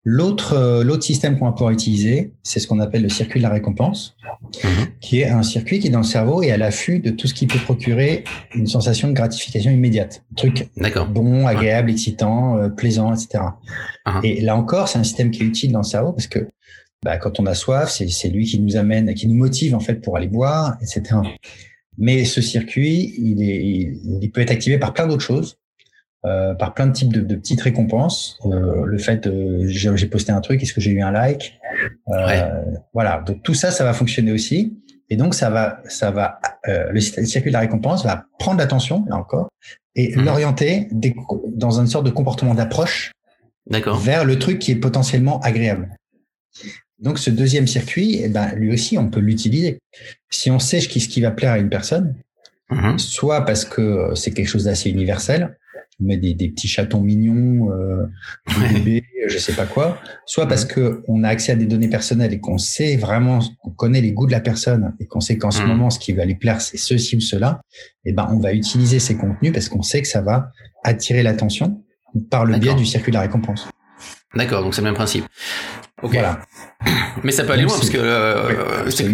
L'autre 0.03 0.53
euh, 0.53 0.83
l'autre 0.83 1.03
système 1.03 1.37
qu'on 1.37 1.45
va 1.45 1.51
pouvoir 1.51 1.69
utiliser, 1.69 2.33
c'est 2.41 2.59
ce 2.59 2.67
qu'on 2.67 2.79
appelle 2.79 3.03
le 3.03 3.09
circuit 3.09 3.39
de 3.39 3.43
la 3.43 3.51
récompense, 3.51 4.17
mhm. 4.63 4.87
qui 4.99 5.21
est 5.21 5.29
un 5.29 5.43
circuit 5.43 5.79
qui 5.79 5.87
est 5.87 5.91
dans 5.91 5.99
le 5.99 6.05
cerveau 6.05 6.41
et 6.41 6.51
à 6.51 6.57
l'affût 6.57 6.99
de 6.99 7.11
tout 7.11 7.27
ce 7.27 7.35
qui 7.35 7.45
peut 7.45 7.59
procurer 7.59 8.23
une 8.55 8.65
sensation 8.65 9.07
de 9.09 9.13
gratification 9.13 9.69
immédiate, 9.69 10.23
un 10.31 10.35
truc 10.35 10.69
bon, 11.09 11.45
agréable, 11.45 11.91
excitant, 11.91 12.57
euh, 12.57 12.69
plaisant, 12.69 13.13
etc. 13.13 13.43
Uh-huh. 14.07 14.21
Et 14.23 14.41
là 14.41 14.55
encore, 14.55 14.87
c'est 14.87 14.97
un 14.97 15.03
système 15.03 15.29
qui 15.29 15.43
est 15.43 15.45
utile 15.45 15.71
dans 15.71 15.81
le 15.81 15.85
cerveau 15.85 16.13
parce 16.13 16.27
que 16.27 16.47
bah, 17.03 17.17
quand 17.17 17.39
on 17.39 17.45
a 17.45 17.53
soif, 17.53 17.89
c'est 17.89 18.29
lui 18.29 18.45
qui 18.45 18.59
nous 18.59 18.77
amène, 18.77 19.13
qui 19.13 19.27
nous 19.27 19.35
motive 19.35 19.75
en 19.75 19.79
fait 19.79 19.95
pour 19.95 20.17
aller 20.17 20.27
boire, 20.27 20.77
etc. 20.81 21.19
Mais 21.99 22.25
ce 22.25 22.41
circuit, 22.41 23.13
il, 23.19 23.43
est, 23.43 23.63
il 24.21 24.31
peut 24.31 24.41
être 24.41 24.51
activé 24.51 24.79
par 24.79 24.93
plein 24.93 25.05
d'autres 25.05 25.23
choses. 25.23 25.57
Euh, 26.23 26.53
par 26.53 26.75
plein 26.75 26.85
de 26.85 26.91
types 26.91 27.11
de, 27.11 27.21
de 27.21 27.35
petites 27.35 27.61
récompenses. 27.61 28.37
Euh, 28.45 28.85
le 28.85 28.97
fait, 28.99 29.25
euh, 29.25 29.63
j'ai 29.65 30.05
posté 30.05 30.31
un 30.31 30.39
truc, 30.39 30.61
est-ce 30.61 30.71
que 30.71 30.79
j'ai 30.79 30.91
eu 30.91 31.01
un 31.01 31.09
like? 31.09 31.59
Euh, 32.09 32.61
Voilà, 32.93 33.23
donc 33.25 33.41
tout 33.41 33.55
ça, 33.55 33.71
ça 33.71 33.83
va 33.83 33.93
fonctionner 33.93 34.31
aussi. 34.31 34.77
Et 35.09 35.15
donc, 35.15 35.33
ça 35.33 35.49
va, 35.49 35.81
ça 35.85 36.11
va, 36.11 36.39
euh, 36.67 36.91
le 36.91 36.99
circuit 36.99 37.49
de 37.49 37.53
la 37.53 37.61
récompense 37.61 38.03
va 38.05 38.25
prendre 38.37 38.59
l'attention, 38.59 39.03
là 39.09 39.15
encore, 39.17 39.49
et 39.95 40.15
Mhm. 40.15 40.25
l'orienter 40.25 40.87
dans 40.91 41.79
une 41.79 41.87
sorte 41.87 42.05
de 42.05 42.11
comportement 42.11 42.53
d'approche 42.53 43.11
D'accord. 43.67 43.97
vers 43.97 44.23
le 44.23 44.37
truc 44.37 44.59
qui 44.59 44.71
est 44.73 44.75
potentiellement 44.75 45.39
agréable. 45.39 45.89
Donc, 46.99 47.17
ce 47.17 47.31
deuxième 47.31 47.65
circuit, 47.65 48.21
eh 48.23 48.29
ben, 48.29 48.53
lui 48.53 48.71
aussi, 48.71 48.97
on 48.99 49.09
peut 49.09 49.21
l'utiliser. 49.21 49.79
Si 50.29 50.51
on 50.51 50.59
sait 50.59 50.81
ce 50.81 50.87
qui, 50.87 50.99
ce 50.99 51.09
qui 51.09 51.21
va 51.21 51.31
plaire 51.31 51.53
à 51.53 51.57
une 51.57 51.69
personne, 51.69 52.13
Mhm. 52.69 52.99
soit 52.99 53.43
parce 53.43 53.65
que 53.65 54.11
c'est 54.15 54.31
quelque 54.31 54.47
chose 54.47 54.65
d'assez 54.65 54.91
universel, 54.91 55.57
met 56.01 56.17
des, 56.17 56.33
des 56.33 56.49
petits 56.49 56.67
chatons 56.67 57.01
mignons, 57.01 57.71
euh, 57.71 58.05
des 58.59 58.79
bébés, 58.79 59.03
je 59.27 59.37
sais 59.37 59.53
pas 59.53 59.65
quoi, 59.65 59.99
soit 60.25 60.47
parce 60.47 60.65
que 60.65 61.03
on 61.07 61.23
a 61.23 61.29
accès 61.29 61.51
à 61.51 61.55
des 61.55 61.65
données 61.65 61.87
personnelles 61.89 62.33
et 62.33 62.39
qu'on 62.39 62.57
sait 62.57 62.97
vraiment, 62.97 63.39
qu'on 63.61 63.71
connaît 63.71 64.01
les 64.01 64.11
goûts 64.11 64.27
de 64.27 64.31
la 64.31 64.39
personne 64.41 64.93
et 64.99 65.05
qu'on 65.05 65.19
sait 65.21 65.37
qu'en 65.37 65.51
ce 65.51 65.61
Mhm. 65.61 65.67
moment, 65.67 65.89
ce 65.89 65.99
qui 65.99 66.13
va 66.13 66.25
lui 66.25 66.35
plaire, 66.35 66.59
c'est 66.61 66.77
ceci 66.77 67.15
ou 67.15 67.21
cela, 67.21 67.61
et 68.05 68.13
ben, 68.13 68.27
on 68.31 68.39
va 68.39 68.53
utiliser 68.53 68.99
ces 68.99 69.15
contenus 69.15 69.53
parce 69.53 69.69
qu'on 69.69 69.81
sait 69.83 70.01
que 70.01 70.07
ça 70.07 70.21
va 70.21 70.51
attirer 70.83 71.23
l'attention 71.23 71.81
par 72.29 72.45
le 72.45 72.57
biais 72.57 72.75
du 72.75 72.85
circuit 72.85 73.11
de 73.11 73.15
la 73.17 73.21
récompense. 73.21 73.69
D'accord, 74.35 74.63
donc 74.63 74.73
c'est 74.73 74.81
le 74.81 74.85
même 74.85 74.95
principe. 74.95 75.25
Ok. 76.03 76.13
Voilà. 76.13 76.41
Mais 77.23 77.31
ça 77.31 77.43
peut 77.43 77.51
aller 77.53 77.63
loin 77.63 77.73
parce 77.75 77.89
que 77.89 77.97
euh, 77.99 78.83
Oui, 78.85 78.91
c'est 78.91 79.05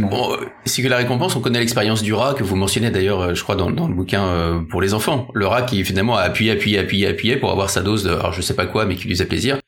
c'est 0.66 0.82
que 0.82 0.88
la 0.88 0.98
récompense, 0.98 1.36
on 1.36 1.42
connaît 1.42 1.60
l'expérience 1.60 2.02
du 2.02 2.14
rat 2.14 2.34
que 2.34 2.44
vous 2.44 2.56
mentionnez 2.56 2.92
d'ailleurs, 2.92 3.22
euh, 3.22 3.34
je 3.34 3.44
crois 3.44 3.56
dans, 3.56 3.70
dans 3.72 3.88
le 3.88 3.94
bouquin 3.94 4.24
euh, 4.26 4.60
pour 4.62 4.82
les 4.82 4.94
enfants. 4.94 5.28
Le 5.34 5.48
rat 5.48 5.64
qui 5.64 5.84
finalement 5.84 6.16
a 6.16 6.22
appuyé, 6.22 6.52
appuyé, 6.52 6.78
appuyé, 6.80 7.08
appuyé 7.08 7.38
pour 7.38 7.52
avoir 7.52 7.70
sa 7.70 7.82
dose 7.82 8.04
de, 8.04 8.12
alors 8.12 8.32
je 8.34 8.42
sais 8.42 8.54
pas 8.56 8.66
quoi, 8.68 8.86
mais 8.86 8.96
qui 8.96 9.06
lui 9.08 9.16
faisait 9.16 9.26
plaisir, 9.26 9.60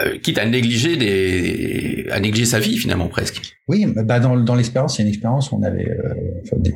euh, 0.00 0.16
quitte 0.18 0.38
à 0.38 0.46
négliger 0.46 0.96
des, 0.96 2.06
à 2.10 2.20
négliger 2.20 2.46
sa 2.46 2.60
vie 2.60 2.76
finalement 2.78 3.08
presque. 3.08 3.42
Oui, 3.68 3.86
bah 3.94 4.18
dans, 4.20 4.36
dans 4.36 4.54
l'expérience, 4.54 4.96
il 4.98 5.02
y 5.02 5.04
a 5.04 5.06
une 5.06 5.12
expérience 5.12 5.50
où 5.52 5.56
on 5.60 5.62
avait 5.62 5.88
euh, 5.90 6.14
enfin, 6.44 6.56
des, 6.60 6.72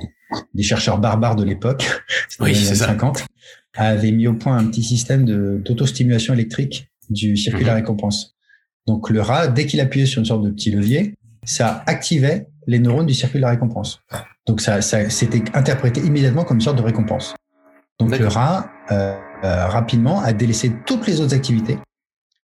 des 0.54 0.62
chercheurs 0.62 0.98
barbares 0.98 1.36
de 1.36 1.44
l'époque, 1.44 1.84
Oui, 2.40 2.54
c'est 2.54 2.66
années 2.68 2.76
ça. 2.76 2.86
50, 2.88 3.24
avaient 3.74 4.12
mis 4.12 4.26
au 4.26 4.34
point 4.34 4.56
un 4.58 4.64
petit 4.66 4.82
système 4.82 5.24
de- 5.24 5.60
d'autostimulation 5.64 6.34
électrique 6.34 6.88
du 7.10 7.36
circuit 7.36 7.62
de 7.62 7.68
la 7.68 7.74
récompense. 7.76 8.34
Donc 8.88 9.10
le 9.10 9.20
rat, 9.20 9.46
dès 9.48 9.66
qu'il 9.66 9.80
appuyait 9.80 10.06
sur 10.06 10.18
une 10.18 10.24
sorte 10.24 10.42
de 10.42 10.50
petit 10.50 10.70
levier, 10.70 11.14
ça 11.44 11.84
activait 11.86 12.48
les 12.66 12.78
neurones 12.78 13.06
du 13.06 13.14
circuit 13.14 13.38
de 13.38 13.42
la 13.42 13.50
récompense. 13.50 14.00
Donc 14.46 14.60
ça, 14.60 14.80
ça 14.82 15.08
c'était 15.10 15.42
interprété 15.54 16.00
immédiatement 16.00 16.42
comme 16.44 16.56
une 16.56 16.62
sorte 16.62 16.78
de 16.78 16.82
récompense. 16.82 17.34
Donc 18.00 18.18
le 18.18 18.26
rat, 18.26 18.70
euh, 18.90 19.14
euh, 19.44 19.66
rapidement, 19.68 20.20
a 20.20 20.32
délaissé 20.32 20.72
toutes 20.86 21.06
les 21.06 21.20
autres 21.20 21.34
activités 21.34 21.78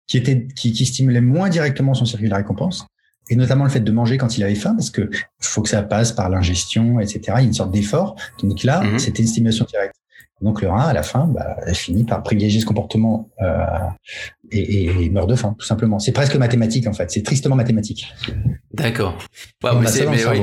qui 0.07 0.17
étaient 0.17 0.47
qui, 0.55 0.71
qui 0.71 0.85
stimulaient 0.85 1.21
moins 1.21 1.49
directement 1.49 1.93
son 1.93 2.05
circuit 2.05 2.27
de 2.27 2.31
la 2.31 2.37
récompense 2.37 2.85
et 3.29 3.35
notamment 3.35 3.65
le 3.65 3.69
fait 3.69 3.81
de 3.81 3.91
manger 3.91 4.17
quand 4.17 4.37
il 4.37 4.43
avait 4.43 4.55
faim, 4.55 4.73
parce 4.75 4.89
que 4.89 5.09
faut 5.41 5.61
que 5.61 5.67
ça 5.69 5.81
passe 5.83 6.13
par 6.13 6.29
l'ingestion, 6.29 6.99
etc. 7.01 7.19
Il 7.25 7.29
y 7.29 7.31
a 7.31 7.41
une 7.41 7.53
sorte 7.53 7.71
d'effort. 7.71 8.15
Donc 8.41 8.63
là, 8.63 8.81
Mhm. 8.83 8.99
c'était 8.99 9.21
une 9.21 9.27
stimulation 9.27 9.65
directe. 9.65 9.95
Donc 10.41 10.61
le 10.61 10.69
rat, 10.69 10.89
à 10.89 10.93
la 10.93 11.03
fin, 11.03 11.25
bah, 11.27 11.55
finit 11.73 12.03
par 12.03 12.21
privilégier 12.23 12.59
ce 12.61 12.65
comportement 12.65 13.29
euh, 13.41 13.57
et, 14.51 14.59
et- 14.59 15.03
et 15.05 15.09
meurt 15.09 15.29
de 15.29 15.35
faim, 15.35 15.55
tout 15.57 15.65
simplement. 15.65 15.99
C'est 15.99 16.11
presque 16.11 16.35
mathématique, 16.35 16.87
en 16.87 16.93
fait. 16.93 17.09
C'est 17.11 17.23
tristement 17.23 17.55
mathématique. 17.55 18.07
D'accord. 18.73 19.17
Ouais, 19.63 19.71
On 19.73 19.79
mais 19.79 19.87
c'est, 19.87 20.05
mais 20.05 20.25
oui. 20.27 20.39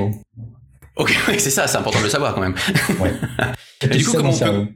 Ok, 0.96 1.10
c'est 1.38 1.50
ça, 1.50 1.66
c'est 1.66 1.76
important 1.78 1.98
de 2.00 2.04
le 2.04 2.10
savoir 2.10 2.34
quand 2.34 2.40
même. 2.40 2.54
Ouais. 3.00 3.12
Et 3.82 3.88
du 3.98 4.04
coup, 4.04 4.12
comment 4.16 4.30
on, 4.30 4.38
peut, 4.38 4.66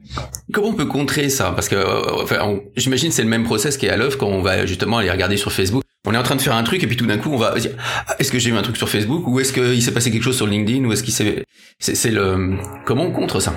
comment 0.53 0.67
on 0.67 0.73
peut 0.73 0.85
contrer 0.85 1.29
ça? 1.29 1.51
Parce 1.51 1.67
que, 1.69 1.75
euh, 1.75 2.21
enfin, 2.23 2.37
on- 2.43 2.61
j'imagine 2.75 3.11
c'est 3.11 3.23
le 3.23 3.29
même 3.29 3.43
process 3.43 3.77
qui 3.77 3.85
est 3.87 3.89
à 3.89 3.97
l'œuvre 3.97 4.17
quand 4.17 4.27
on 4.27 4.41
va 4.41 4.65
justement 4.65 4.97
aller 4.99 5.09
regarder 5.09 5.35
sur 5.37 5.51
Facebook. 5.51 5.83
On 6.07 6.13
est 6.13 6.17
en 6.17 6.23
train 6.23 6.35
de 6.35 6.41
faire 6.41 6.55
un 6.55 6.63
truc 6.63 6.83
et 6.83 6.87
puis 6.87 6.95
tout 6.95 7.05
d'un 7.07 7.17
coup 7.17 7.29
on 7.31 7.37
va 7.37 7.57
dire 7.59 7.71
Ah, 8.07 8.15
est-ce 8.19 8.31
que 8.31 8.37
j'ai 8.39 8.51
eu 8.51 8.53
un 8.53 8.61
truc 8.61 8.77
sur 8.77 8.87
Facebook? 8.89 9.27
Ou 9.27 9.39
est-ce 9.39 9.51
qu'il 9.53 9.81
s'est 9.81 9.93
passé 9.93 10.11
quelque 10.11 10.23
chose 10.23 10.35
sur 10.37 10.45
LinkedIn? 10.47 10.85
Ou 10.85 10.93
est-ce 10.93 11.03
qu'il 11.03 11.13
s'est 11.13 11.43
c'est, 11.79 11.95
c'est 11.95 12.11
le 12.11 12.57
comment 12.85 13.03
on 13.05 13.11
contre 13.11 13.39
ça? 13.39 13.53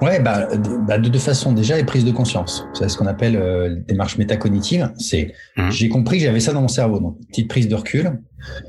Ouais, 0.00 0.18
bah, 0.20 0.46
de, 0.56 0.78
bah, 0.86 0.98
de 0.98 1.08
deux 1.08 1.18
façons. 1.18 1.52
Déjà, 1.52 1.76
les 1.76 1.84
prises 1.84 2.04
de 2.06 2.10
conscience. 2.10 2.66
C'est 2.74 2.88
ce 2.88 2.96
qu'on 2.96 3.06
appelle 3.06 3.36
euh, 3.36 3.76
démarche 3.86 4.16
métacognitive. 4.18 4.90
C'est 4.98 5.34
Mhm. 5.56 5.70
j'ai 5.70 5.88
compris 5.88 6.18
que 6.18 6.24
j'avais 6.24 6.40
ça 6.40 6.52
dans 6.52 6.62
mon 6.62 6.68
cerveau. 6.68 7.00
Donc, 7.00 7.18
petite 7.28 7.48
prise 7.48 7.68
de 7.68 7.74
recul. 7.74 8.20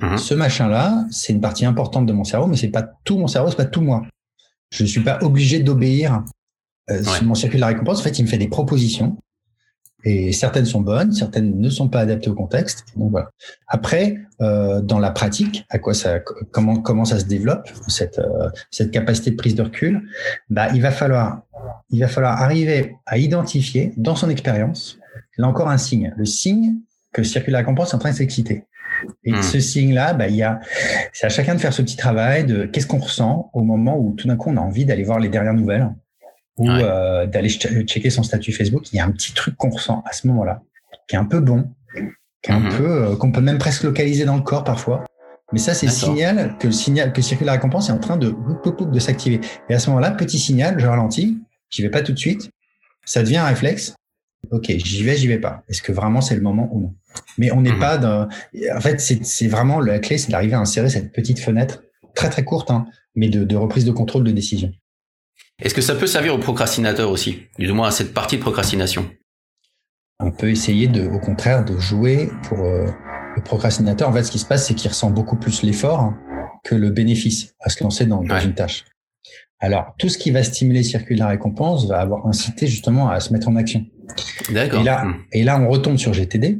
Mhm. 0.01 0.17
Ce 0.17 0.33
machin-là, 0.33 1.05
c'est 1.09 1.31
une 1.33 1.39
partie 1.41 1.65
importante 1.65 2.05
de 2.05 2.13
mon 2.13 2.23
cerveau, 2.25 2.47
mais 2.47 2.57
c'est 2.57 2.67
pas 2.69 2.85
tout 3.05 3.17
mon 3.17 3.27
cerveau, 3.27 3.49
c'est 3.49 3.55
pas 3.57 3.65
tout 3.65 3.81
moi. 3.81 4.01
Je 4.71 4.83
ne 4.83 4.87
suis 4.87 5.01
pas 5.01 5.19
obligé 5.21 5.59
d'obéir. 5.59 6.23
Euh, 6.89 6.99
Ouais. 7.01 7.21
Mon 7.23 7.35
circuit 7.35 7.57
de 7.57 7.61
la 7.61 7.67
récompense, 7.67 7.99
en 7.99 8.03
fait, 8.03 8.19
il 8.19 8.23
me 8.23 8.27
fait 8.27 8.37
des 8.37 8.49
propositions. 8.49 9.17
Et 10.03 10.31
certaines 10.31 10.65
sont 10.65 10.81
bonnes, 10.81 11.11
certaines 11.11 11.59
ne 11.59 11.69
sont 11.69 11.87
pas 11.87 11.99
adaptées 11.99 12.29
au 12.29 12.33
contexte. 12.35 12.85
Donc 12.95 13.11
voilà. 13.11 13.29
Après, 13.67 14.17
euh, 14.41 14.81
dans 14.81 14.99
la 14.99 15.11
pratique, 15.11 15.65
à 15.69 15.77
quoi 15.77 15.93
ça, 15.93 16.19
comment 16.51 16.77
comment 16.77 17.05
ça 17.05 17.19
se 17.19 17.25
développe 17.25 17.69
cette 17.87 18.19
euh, 18.19 18.49
cette 18.71 18.91
capacité 18.91 19.31
de 19.31 19.35
prise 19.35 19.55
de 19.55 19.61
recul 19.61 20.01
Bah, 20.49 20.69
il 20.73 20.81
va 20.81 20.91
falloir 20.91 21.43
il 21.89 21.99
va 21.99 22.07
falloir 22.07 22.41
arriver 22.41 22.95
à 23.05 23.17
identifier 23.17 23.93
dans 23.97 24.15
son 24.15 24.29
expérience 24.29 24.97
là 25.37 25.47
encore 25.47 25.69
un 25.69 25.77
signe, 25.77 26.13
le 26.17 26.25
signe 26.25 26.75
que 27.13 27.21
de 27.21 27.51
la 27.51 27.59
récompense 27.59 27.91
est 27.91 27.95
en 27.95 27.99
train 27.99 28.11
de 28.11 28.15
s'exciter. 28.15 28.65
Et 29.23 29.31
Hmm. 29.31 29.41
ce 29.41 29.59
signe-là, 29.59 30.13
bah, 30.13 30.27
il 30.27 30.35
y 30.35 30.43
a, 30.43 30.59
c'est 31.11 31.25
à 31.25 31.29
chacun 31.29 31.55
de 31.55 31.59
faire 31.59 31.73
ce 31.73 31.81
petit 31.81 31.97
travail 31.97 32.45
de 32.45 32.65
qu'est-ce 32.65 32.87
qu'on 32.87 32.99
ressent 32.99 33.49
au 33.53 33.63
moment 33.63 33.97
où 33.97 34.13
tout 34.13 34.27
d'un 34.27 34.37
coup 34.37 34.49
on 34.49 34.57
a 34.57 34.61
envie 34.61 34.85
d'aller 34.85 35.03
voir 35.03 35.19
les 35.19 35.29
dernières 35.29 35.53
nouvelles 35.55 35.89
ou 36.61 36.67
Ouais. 36.69 36.81
euh, 36.83 37.25
d'aller 37.25 37.49
ch- 37.49 37.85
checker 37.85 38.09
son 38.09 38.23
statut 38.23 38.51
Facebook. 38.51 38.91
Il 38.93 38.97
y 38.97 38.99
a 38.99 39.05
un 39.05 39.11
petit 39.11 39.33
truc 39.33 39.55
qu'on 39.57 39.69
ressent 39.69 40.03
à 40.09 40.13
ce 40.13 40.27
moment-là, 40.27 40.61
qui 41.07 41.15
est 41.15 41.19
un 41.19 41.25
peu 41.25 41.39
bon, 41.39 41.69
qui 42.43 42.51
est 42.51 42.53
Mhm. 42.53 42.65
un 42.65 42.69
peu 42.77 42.87
euh, 43.11 43.15
qu'on 43.15 43.31
peut 43.31 43.41
même 43.41 43.57
presque 43.57 43.83
localiser 43.83 44.25
dans 44.25 44.35
le 44.35 44.41
corps 44.43 44.63
parfois. 44.63 45.03
Mais 45.53 45.59
ça, 45.59 45.73
c'est 45.73 45.89
signal 45.89 46.55
que 46.59 46.67
le 46.67 46.73
signal 46.73 47.11
que 47.11 47.17
le 47.17 47.23
circuit 47.23 47.43
de 47.43 47.47
la 47.47 47.53
récompense 47.53 47.89
est 47.89 47.91
en 47.91 47.99
train 47.99 48.15
de 48.17 48.33
de 48.91 48.99
s'activer. 48.99 49.41
Et 49.69 49.73
à 49.73 49.79
ce 49.79 49.89
moment-là, 49.89 50.11
petit 50.11 50.39
signal, 50.39 50.79
je 50.79 50.85
ralentis, 50.87 51.39
j'y 51.69 51.81
vais 51.81 51.89
pas 51.89 52.01
tout 52.01 52.13
de 52.13 52.17
suite. 52.19 52.49
Ça 53.05 53.21
devient 53.23 53.37
un 53.37 53.45
réflexe. 53.47 53.95
Ok, 54.51 54.65
j'y 54.69 55.03
vais, 55.03 55.15
j'y 55.17 55.27
vais 55.27 55.39
pas. 55.39 55.63
Est-ce 55.69 55.81
que 55.81 55.91
vraiment 55.91 56.21
c'est 56.21 56.35
le 56.35 56.41
moment 56.41 56.69
ou 56.71 56.81
non? 56.81 56.93
Mais 57.37 57.51
on 57.51 57.61
n'est 57.61 57.73
Mhm. 57.73 57.79
pas 57.79 57.97
dans. 57.97 58.27
En 58.75 58.79
fait, 58.81 58.99
c'est 59.01 59.23
c'est 59.25 59.47
vraiment 59.47 59.79
la 59.81 59.99
clé, 59.99 60.17
c'est 60.17 60.31
d'arriver 60.31 60.53
à 60.53 60.59
insérer 60.59 60.89
cette 60.89 61.11
petite 61.11 61.39
fenêtre 61.39 61.83
très 62.15 62.29
très 62.29 62.43
courte, 62.43 62.71
hein, 62.71 62.85
mais 63.15 63.27
de, 63.29 63.43
de 63.43 63.55
reprise 63.55 63.83
de 63.85 63.91
contrôle 63.91 64.23
de 64.23 64.31
décision. 64.31 64.71
Est-ce 65.61 65.73
que 65.73 65.81
ça 65.81 65.95
peut 65.95 66.07
servir 66.07 66.33
aux 66.33 66.39
procrastinateurs 66.39 67.09
aussi 67.09 67.43
Du 67.59 67.71
moins 67.71 67.87
à 67.87 67.91
cette 67.91 68.13
partie 68.13 68.37
de 68.37 68.41
procrastination? 68.41 69.09
On 70.19 70.31
peut 70.31 70.49
essayer 70.49 70.87
de, 70.87 71.07
au 71.07 71.19
contraire, 71.19 71.65
de 71.65 71.77
jouer 71.77 72.29
pour 72.47 72.59
euh, 72.59 72.87
le 73.35 73.41
procrastinateur. 73.43 74.07
En 74.09 74.13
fait, 74.13 74.23
ce 74.23 74.31
qui 74.31 74.39
se 74.39 74.45
passe, 74.45 74.67
c'est 74.67 74.73
qu'il 74.75 74.89
ressent 74.89 75.09
beaucoup 75.09 75.35
plus 75.37 75.63
l'effort 75.63 76.13
que 76.63 76.75
le 76.75 76.89
bénéfice 76.91 77.55
à 77.59 77.69
se 77.69 77.83
lancer 77.83 78.05
dans, 78.05 78.23
dans 78.23 78.35
Ouais. 78.35 78.43
une 78.43 78.53
tâche. 78.53 78.85
Alors, 79.59 79.93
tout 79.99 80.09
ce 80.09 80.17
qui 80.17 80.31
va 80.31 80.43
stimuler 80.43 80.79
le 80.79 80.85
circuit 80.85 81.15
de 81.15 81.19
la 81.19 81.27
récompense 81.27 81.87
va 81.87 81.99
avoir 81.99 82.25
incité 82.27 82.65
justement 82.67 83.09
à 83.09 83.19
se 83.19 83.31
mettre 83.33 83.47
en 83.47 83.55
action. 83.55 83.85
D'accord. 84.51 84.81
Et 84.81 84.83
là, 84.83 85.05
Hmm. 85.05 85.13
et 85.31 85.43
là, 85.43 85.59
on 85.59 85.69
retombe 85.69 85.97
sur 85.97 86.13
GTD 86.13 86.59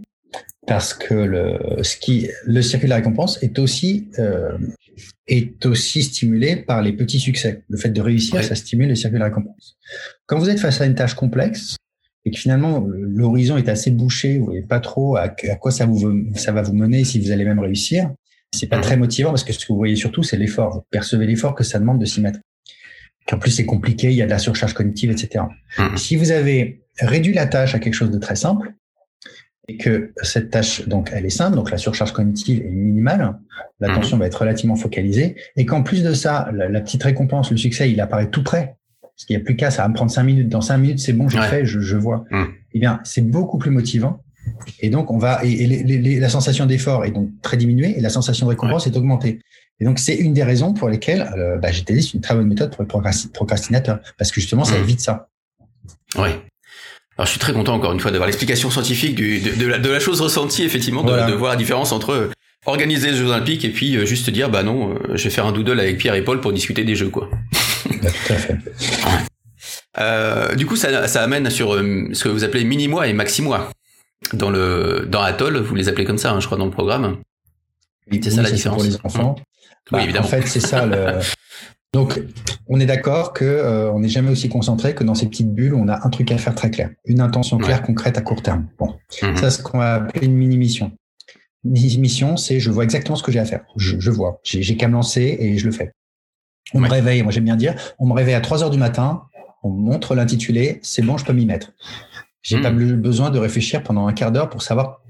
parce 0.68 0.94
que 0.94 1.14
le, 1.14 1.84
ce 1.84 1.98
qui, 1.98 2.30
le 2.46 2.62
circuit 2.62 2.86
de 2.86 2.92
la 2.92 2.98
récompense 2.98 3.42
est 3.42 3.58
aussi, 3.60 4.10
euh, 4.20 4.58
est 5.28 5.66
aussi 5.66 6.04
stimulé 6.04 6.56
par 6.56 6.82
les 6.82 6.94
petits 6.94 7.20
succès. 7.20 7.64
Le 7.70 7.78
fait 7.78 7.90
de 7.90 8.02
réussir, 8.02 8.44
ça 8.44 8.56
stimule 8.56 8.90
le 8.90 8.96
circuit 8.96 9.16
de 9.16 9.20
la 9.20 9.26
récompense. 9.26 9.78
Quand 10.28 10.38
vous 10.38 10.50
êtes 10.50 10.60
face 10.60 10.80
à 10.82 10.86
une 10.86 10.96
tâche 10.96 11.16
complexe 11.16 11.78
et 12.26 12.32
que 12.32 12.38
finalement 12.38 12.86
l'horizon 12.88 13.58
est 13.58 13.70
assez 13.70 13.90
bouché, 13.90 14.38
vous 14.38 14.46
voyez 14.46 14.62
pas 14.62 14.80
trop 14.80 15.16
à, 15.18 15.24
à 15.24 15.56
quoi 15.56 15.72
ça 15.72 15.86
vous, 15.88 16.26
ça 16.36 16.52
va 16.52 16.62
vous 16.62 16.74
mener, 16.74 17.04
si 17.04 17.20
vous 17.20 17.32
allez 17.32 17.46
même 17.46 17.60
réussir, 17.60 18.12
c'est 18.54 18.68
pas 18.68 18.76
Mhm. 18.78 18.84
très 18.84 18.98
motivant 18.98 19.30
parce 19.30 19.44
que 19.44 19.54
ce 19.54 19.60
que 19.66 19.72
vous 19.74 19.78
voyez 19.78 19.96
surtout, 19.96 20.22
c'est 20.24 20.38
l'effort. 20.38 20.74
Vous 20.76 20.84
percevez 20.92 21.26
l'effort 21.26 21.56
que 21.56 21.64
ça 21.64 21.80
demande 21.80 22.00
de 22.00 22.06
s'y 22.06 22.22
mettre. 22.22 22.40
En 23.32 23.38
plus, 23.40 23.52
c'est 23.52 23.66
compliqué, 23.66 24.08
il 24.12 24.16
y 24.16 24.22
a 24.22 24.26
de 24.26 24.30
la 24.32 24.40
surcharge 24.40 24.74
cognitive, 24.74 25.10
etc. 25.10 25.46
Mhm. 25.80 25.98
Si 25.98 26.16
vous 26.18 26.32
avez 26.32 26.82
réduit 27.00 27.34
la 27.34 27.48
tâche 27.48 27.74
à 27.74 27.80
quelque 27.80 27.94
chose 27.94 28.12
de 28.12 28.18
très 28.20 28.36
simple, 28.36 28.74
et 29.72 29.78
que 29.78 30.12
cette 30.24 30.50
tâche, 30.52 30.88
donc, 30.88 31.10
elle 31.14 31.26
est 31.26 31.30
simple, 31.30 31.56
donc 31.56 31.72
la 31.72 31.78
surcharge 31.78 32.12
cognitive 32.12 32.60
est 32.66 32.70
minimale, 32.70 33.38
l'attention 33.80 34.18
va 34.18 34.26
être 34.28 34.36
relativement 34.42 34.76
focalisée, 34.76 35.36
et 35.56 35.66
qu'en 35.66 35.84
plus 35.84 36.04
de 36.04 36.14
ça, 36.14 36.50
la, 36.54 36.68
la 36.70 36.82
petite 36.82 37.04
récompense, 37.04 37.52
le 37.52 37.58
succès, 37.58 37.92
il 37.92 38.00
apparaît 38.02 38.30
tout 38.30 38.44
près, 38.44 38.76
parce 39.02 39.26
qu'il 39.26 39.36
n'y 39.36 39.42
a 39.42 39.46
plus 39.46 39.56
qu'à, 39.56 39.72
ça 39.72 39.84
va 39.84 39.88
me 39.90 39.94
prendre 39.94 40.12
cinq 40.12 40.24
minutes. 40.24 40.50
Dans 40.50 40.62
cinq 40.62 40.78
minutes, 40.78 41.00
c'est 41.00 41.14
bon, 41.14 41.30
je 41.30 41.38
Ouais. 41.38 41.48
fais, 41.48 41.66
je, 41.66 41.80
je 41.80 41.96
vois. 41.98 42.26
Mhm. 42.32 42.48
Eh 42.74 42.80
bien, 42.80 43.00
c'est 43.04 43.22
beaucoup 43.22 43.58
plus 43.58 43.72
motivant. 43.72 44.22
Et 44.80 44.90
donc, 44.90 45.12
on 45.12 45.18
va, 45.18 45.40
et, 45.44 45.52
et 45.52 45.68
les- 45.68 45.84
les- 45.84 45.98
les- 46.00 46.20
la 46.20 46.30
sensation 46.30 46.66
d'effort 46.66 47.06
est 47.06 47.12
donc 47.12 47.30
très 47.42 47.58
diminuée, 47.58 47.98
et 47.98 48.02
la 48.02 48.10
sensation 48.10 48.46
de 48.48 48.52
récompense 48.52 48.88
est 48.88 48.96
augmentée. 48.98 49.40
Et 49.80 49.86
donc, 49.86 50.00
c'est 50.00 50.16
une 50.16 50.34
des 50.34 50.44
raisons 50.44 50.74
pour 50.74 50.90
lesquelles 50.90 51.30
euh, 51.38 51.58
bah, 51.58 51.72
GTD, 51.72 52.02
c'est 52.02 52.14
une 52.14 52.22
très 52.22 52.36
bonne 52.36 52.48
méthode 52.48 52.72
pour 52.72 52.82
les 52.84 52.88
procrasti- 52.88 53.32
procrastinateurs, 53.32 54.00
parce 54.18 54.32
que 54.32 54.40
justement, 54.42 54.64
ça 54.64 54.76
Mhm. 54.78 54.84
évite 54.84 55.00
ça. 55.02 55.30
Ouais. 56.18 56.36
Alors 57.22 57.28
je 57.28 57.32
suis 57.34 57.40
très 57.40 57.54
content 57.54 57.76
encore 57.76 57.92
une 57.94 58.00
fois 58.00 58.10
d'avoir 58.10 58.26
l'explication 58.26 58.72
scientifique 58.72 59.14
du, 59.14 59.40
de, 59.42 59.52
de 59.54 59.68
la, 59.68 59.78
de 59.78 59.90
la 59.92 60.00
chose 60.00 60.22
ressentie 60.22 60.64
effectivement, 60.64 61.04
de, 61.04 61.10
Voilà. 61.10 61.28
de 61.30 61.34
voir 61.34 61.52
la 61.52 61.56
différence 61.56 61.92
entre 61.92 62.10
euh, 62.14 62.32
organiser 62.66 63.12
les 63.12 63.18
Jeux 63.18 63.28
Olympiques 63.28 63.64
et 63.64 63.70
puis 63.70 63.96
euh, 63.96 64.06
juste 64.08 64.32
dire 64.32 64.50
bah 64.50 64.64
non, 64.64 64.96
euh, 64.96 65.16
je 65.16 65.26
vais 65.26 65.30
faire 65.30 65.46
un 65.46 65.52
doodle 65.52 65.80
avec 65.80 66.00
Pierre 66.00 66.16
et 66.16 66.24
Paul 66.24 66.42
pour 66.42 66.52
discuter 66.52 66.84
des 66.84 66.96
jeux 66.96 67.10
quoi. 67.10 67.30
Bah, 68.02 68.10
tout 68.10 68.34
à 68.34 68.38
fait. 68.38 68.58
Euh, 70.00 70.56
du 70.56 70.66
coup 70.66 70.76
ça, 70.76 71.08
ça 71.08 71.22
amène 71.22 71.48
sur 71.52 71.76
euh, 71.76 72.08
ce 72.14 72.24
que 72.24 72.30
vous 72.30 72.44
appelez 72.44 72.64
mini-mois 72.64 73.08
et 73.08 73.14
maxi-mois. 73.14 73.70
Dans 74.34 74.50
le 74.50 75.06
dans 75.08 75.22
Atoll, 75.22 75.58
vous 75.58 75.76
les 75.76 75.90
appelez 75.90 76.06
comme 76.06 76.18
ça, 76.18 76.32
hein, 76.32 76.40
je 76.40 76.48
crois 76.48 76.58
dans 76.58 76.66
le 76.66 76.72
programme. 76.72 77.18
Oui, 78.12 78.20
C'est 78.24 78.32
ça 78.32 78.38
la 78.42 78.48
pour 78.48 78.56
différence. 78.56 78.84
les 78.84 78.98
enfants. 79.04 79.36
oui, 79.38 79.44
bah, 79.92 80.04
évidemment. 80.04 80.26
En 80.26 80.30
fait, 80.30 80.48
c'est 80.48 80.60
ça 80.60 80.88
le. 80.88 80.96
Donc, 81.94 82.22
on 82.68 82.80
est 82.80 82.86
d'accord 82.86 83.34
que 83.34 83.44
euh, 83.44 83.92
on 83.92 84.00
n'est 84.00 84.10
jamais 84.10 84.32
aussi 84.32 84.48
concentré 84.48 84.96
que 84.96 85.04
dans 85.04 85.16
ces 85.16 85.28
petites 85.28 85.54
bulles 85.54 85.74
où 85.74 85.78
on 85.78 85.90
a 85.90 86.06
un 86.06 86.10
truc 86.10 86.32
à 86.32 86.38
faire 86.38 86.56
très 86.56 86.72
clair, 86.72 86.90
une 87.06 87.20
intention 87.20 87.58
claire, 87.58 87.82
concrète 87.82 88.18
à 88.18 88.22
court 88.22 88.42
terme. 88.42 88.68
Bon, 88.80 88.96
mhm. 89.22 89.36
ça, 89.36 89.50
c'est 89.50 89.58
ce 89.58 89.64
qu'on 89.64 89.80
va 89.80 89.96
appeler 89.96 90.28
une 90.28 90.36
mini 90.36 90.58
mission. 90.58 90.94
Une 91.66 91.72
mini 91.72 91.98
mission, 91.98 92.38
c'est 92.38 92.62
je 92.62 92.72
vois 92.72 92.86
exactement 92.86 93.18
ce 93.18 93.24
que 93.24 93.32
j'ai 93.32 93.40
à 93.40 93.46
faire. 93.46 93.66
Je, 93.76 94.00
je 94.00 94.10
vois, 94.10 94.40
j'ai 94.44 94.78
qu'à 94.78 94.88
me 94.88 94.94
lancer 94.94 95.38
et 95.40 95.58
je 95.58 95.66
le 95.66 95.74
fais. 95.74 95.92
On 96.74 96.80
me 96.80 96.88
réveille, 96.88 97.24
moi 97.24 97.34
j'aime 97.34 97.44
bien 97.44 97.58
dire, 97.58 97.76
on 98.00 98.08
me 98.08 98.14
réveille 98.14 98.36
à 98.36 98.42
3 98.42 98.64
heures 98.64 98.70
du 98.70 98.78
matin, 98.78 99.24
on 99.62 99.70
montre 99.70 100.16
l'intitulé, 100.16 100.80
c'est 100.84 101.02
bon, 101.02 101.18
je 101.18 101.26
peux 101.26 101.34
m'y 101.34 101.46
mettre. 101.46 101.74
J'ai 102.42 102.56
n'ai 102.56 102.62
pas 102.62 102.72
hmm. 102.72 103.02
besoin 103.02 103.30
de 103.30 103.38
réfléchir 103.38 103.84
pendant 103.84 104.08
un 104.08 104.14
quart 104.14 104.32
d'heure 104.32 104.50
pour 104.50 104.62
savoir 104.62 105.02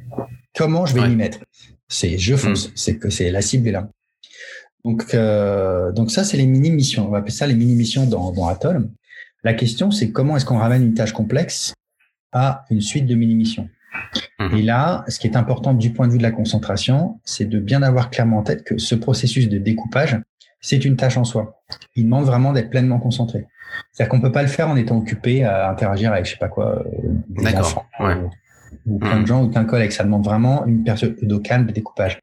comment 0.55 0.87
je 0.87 0.95
vais 0.95 1.07
m'y 1.07 1.15
mettre. 1.15 1.39
C'est 1.87 2.17
je 2.17 2.35
fonce, 2.35 2.69
hmm. 2.69 2.71
c'est 2.75 2.97
que 2.97 3.11
c'est 3.11 3.29
la 3.29 3.43
cible 3.43 3.67
est 3.67 3.71
là. 3.71 3.87
Donc 4.83 5.13
euh, 5.13 5.91
donc 5.91 6.11
ça 6.11 6.23
c'est 6.23 6.37
les 6.37 6.47
mini 6.47 6.71
missions. 6.71 7.07
On 7.07 7.11
va 7.11 7.19
appeler 7.19 7.33
ça 7.33 7.47
les 7.47 7.55
mini 7.55 7.75
missions 7.75 8.05
dans, 8.05 8.31
dans 8.31 8.47
Atoll. 8.47 8.89
La 9.43 9.53
question 9.53 9.91
c'est 9.91 10.11
comment 10.11 10.37
est-ce 10.37 10.45
qu'on 10.45 10.57
ramène 10.57 10.83
une 10.83 10.93
tâche 10.93 11.13
complexe 11.13 11.73
à 12.31 12.65
une 12.69 12.81
suite 12.81 13.05
de 13.05 13.15
mini 13.15 13.35
missions. 13.35 13.69
Hmm. 14.39 14.55
Et 14.55 14.61
là, 14.61 15.03
ce 15.07 15.19
qui 15.19 15.27
est 15.27 15.35
important 15.35 15.73
du 15.73 15.91
point 15.91 16.07
de 16.07 16.13
vue 16.13 16.17
de 16.17 16.23
la 16.23 16.31
concentration, 16.31 17.19
c'est 17.23 17.45
de 17.45 17.59
bien 17.59 17.81
avoir 17.81 18.09
clairement 18.09 18.39
en 18.39 18.43
tête 18.43 18.63
que 18.63 18.77
ce 18.77 18.95
processus 18.95 19.49
de 19.49 19.57
découpage, 19.57 20.19
c'est 20.61 20.85
une 20.85 20.95
tâche 20.95 21.17
en 21.17 21.23
soi. 21.23 21.61
Il 21.95 22.05
demande 22.05 22.25
vraiment 22.25 22.53
d'être 22.53 22.69
pleinement 22.69 22.99
concentré. 22.99 23.47
C'est-à-dire 23.91 24.09
qu'on 24.09 24.21
peut 24.21 24.31
pas 24.31 24.41
le 24.41 24.47
faire 24.47 24.69
en 24.69 24.75
étant 24.75 24.97
occupé 24.97 25.43
à 25.43 25.69
interagir 25.69 26.11
avec 26.11 26.25
je 26.25 26.31
sais 26.31 26.37
pas 26.37 26.49
quoi, 26.49 26.79
euh, 26.79 26.83
des 27.29 27.55
enfants 27.55 27.85
ou, 28.85 28.99
plein 28.99 29.17
de 29.17 29.23
mmh. 29.23 29.27
gens 29.27 29.43
ou 29.43 29.49
qu'un 29.49 29.65
collègue. 29.65 29.91
Ça 29.91 30.03
demande 30.03 30.23
vraiment 30.23 30.65
une 30.65 30.83
période 30.83 31.17
de 31.21 31.37
calme, 31.37 31.67
de 31.67 31.71
découpage. 31.71 32.19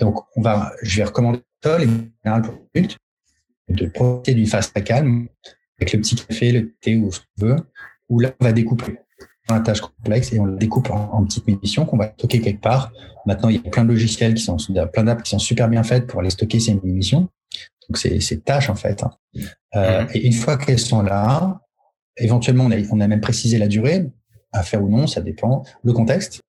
Donc, 0.00 0.20
on 0.36 0.42
va, 0.42 0.72
je 0.82 0.98
vais 0.98 1.04
recommander 1.04 1.40
les 1.64 1.86
général 2.24 2.42
pour 2.42 2.54
de 3.68 3.86
profiter 3.86 4.34
d'une 4.34 4.46
phase 4.46 4.72
très 4.72 4.82
calme 4.82 5.28
avec 5.78 5.92
le 5.92 6.00
petit 6.00 6.16
café, 6.16 6.52
le 6.52 6.74
thé 6.80 6.96
ou 6.96 7.10
ce 7.10 7.20
qu'on 7.20 7.46
veut, 7.46 7.56
où 8.08 8.20
là, 8.20 8.32
on 8.40 8.44
va 8.44 8.52
découper 8.52 8.98
la 9.48 9.60
tâche 9.60 9.80
complexe 9.80 10.32
et 10.32 10.40
on 10.40 10.46
la 10.46 10.56
découpe 10.56 10.90
en, 10.90 11.24
petites 11.24 11.46
munitions 11.46 11.84
qu'on 11.84 11.96
va 11.96 12.12
stocker 12.12 12.40
quelque 12.40 12.60
part. 12.60 12.92
Maintenant, 13.26 13.48
il 13.48 13.56
y 13.56 13.58
a 13.58 13.70
plein 13.70 13.84
de 13.84 13.88
logiciels 13.88 14.34
qui 14.34 14.42
sont, 14.42 14.56
plein 14.92 15.04
d'apps 15.04 15.22
qui 15.22 15.30
sont 15.30 15.38
super 15.38 15.68
bien 15.68 15.82
faites 15.82 16.06
pour 16.06 16.20
aller 16.20 16.30
stocker 16.30 16.60
ces 16.60 16.74
munitions. 16.82 17.28
Donc, 17.88 17.98
c'est 17.98 18.20
ces 18.20 18.40
tâches, 18.40 18.70
en 18.70 18.74
fait. 18.74 19.02
Hein. 19.02 19.10
Euh, 19.74 20.02
mhm. 20.02 20.08
Et 20.14 20.26
une 20.26 20.32
fois 20.32 20.56
qu'elles 20.56 20.78
sont 20.78 21.02
là, 21.02 21.60
éventuellement, 22.16 22.64
on 22.64 22.70
a, 22.70 22.76
on 22.90 23.00
a 23.00 23.08
même 23.08 23.20
précisé 23.20 23.58
la 23.58 23.68
durée, 23.68 24.06
à 24.52 24.62
faire 24.62 24.82
ou 24.82 24.88
non, 24.88 25.06
ça 25.06 25.20
dépend, 25.20 25.64
le 25.82 25.92
contexte. 25.92 26.40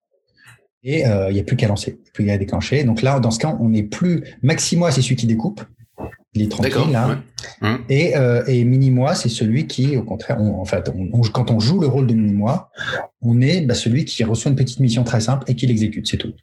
Et 0.84 1.06
euh, 1.06 1.30
il 1.30 1.34
n'y 1.34 1.40
a 1.40 1.44
plus 1.44 1.56
qu'à 1.56 1.68
lancer, 1.68 1.98
plus 2.14 2.26
qu'à 2.26 2.38
déclencher. 2.38 2.84
Donc 2.84 3.02
là, 3.02 3.20
dans 3.20 3.32
ce 3.32 3.40
cas, 3.40 3.56
on 3.60 3.70
n'est 3.70 3.84
plus 3.84 4.24
Maximois, 4.42 4.92
c'est 4.92 5.02
celui 5.02 5.16
qui 5.16 5.28
découpe. 5.28 5.62
Il 6.34 6.42
est 6.42 6.50
tranquille 6.50 6.92
là. 6.92 7.20
Mhm. 7.62 7.78
Et, 7.90 8.18
euh, 8.18 8.44
et 8.48 8.64
mini-moi, 8.64 9.14
c'est 9.14 9.30
celui 9.30 9.68
qui, 9.68 9.96
au 9.96 10.04
contraire, 10.04 10.38
on, 10.40 10.60
en 10.60 10.66
fait, 10.66 10.90
on, 10.90 11.22
quand 11.22 11.52
on 11.52 11.60
joue 11.60 11.80
le 11.80 11.88
rôle 11.88 12.08
de 12.08 12.14
mini-moi, 12.14 12.70
on 13.22 13.40
est 13.40 13.62
bah, 13.62 13.76
celui 13.76 14.06
qui 14.06 14.24
reçoit 14.24 14.50
une 14.50 14.58
petite 14.58 14.80
mission 14.80 15.04
très 15.04 15.22
simple 15.22 15.44
et 15.48 15.56
qui 15.56 15.68
l'exécute, 15.68 16.08
c'est 16.08 16.18
tout. 16.18 16.34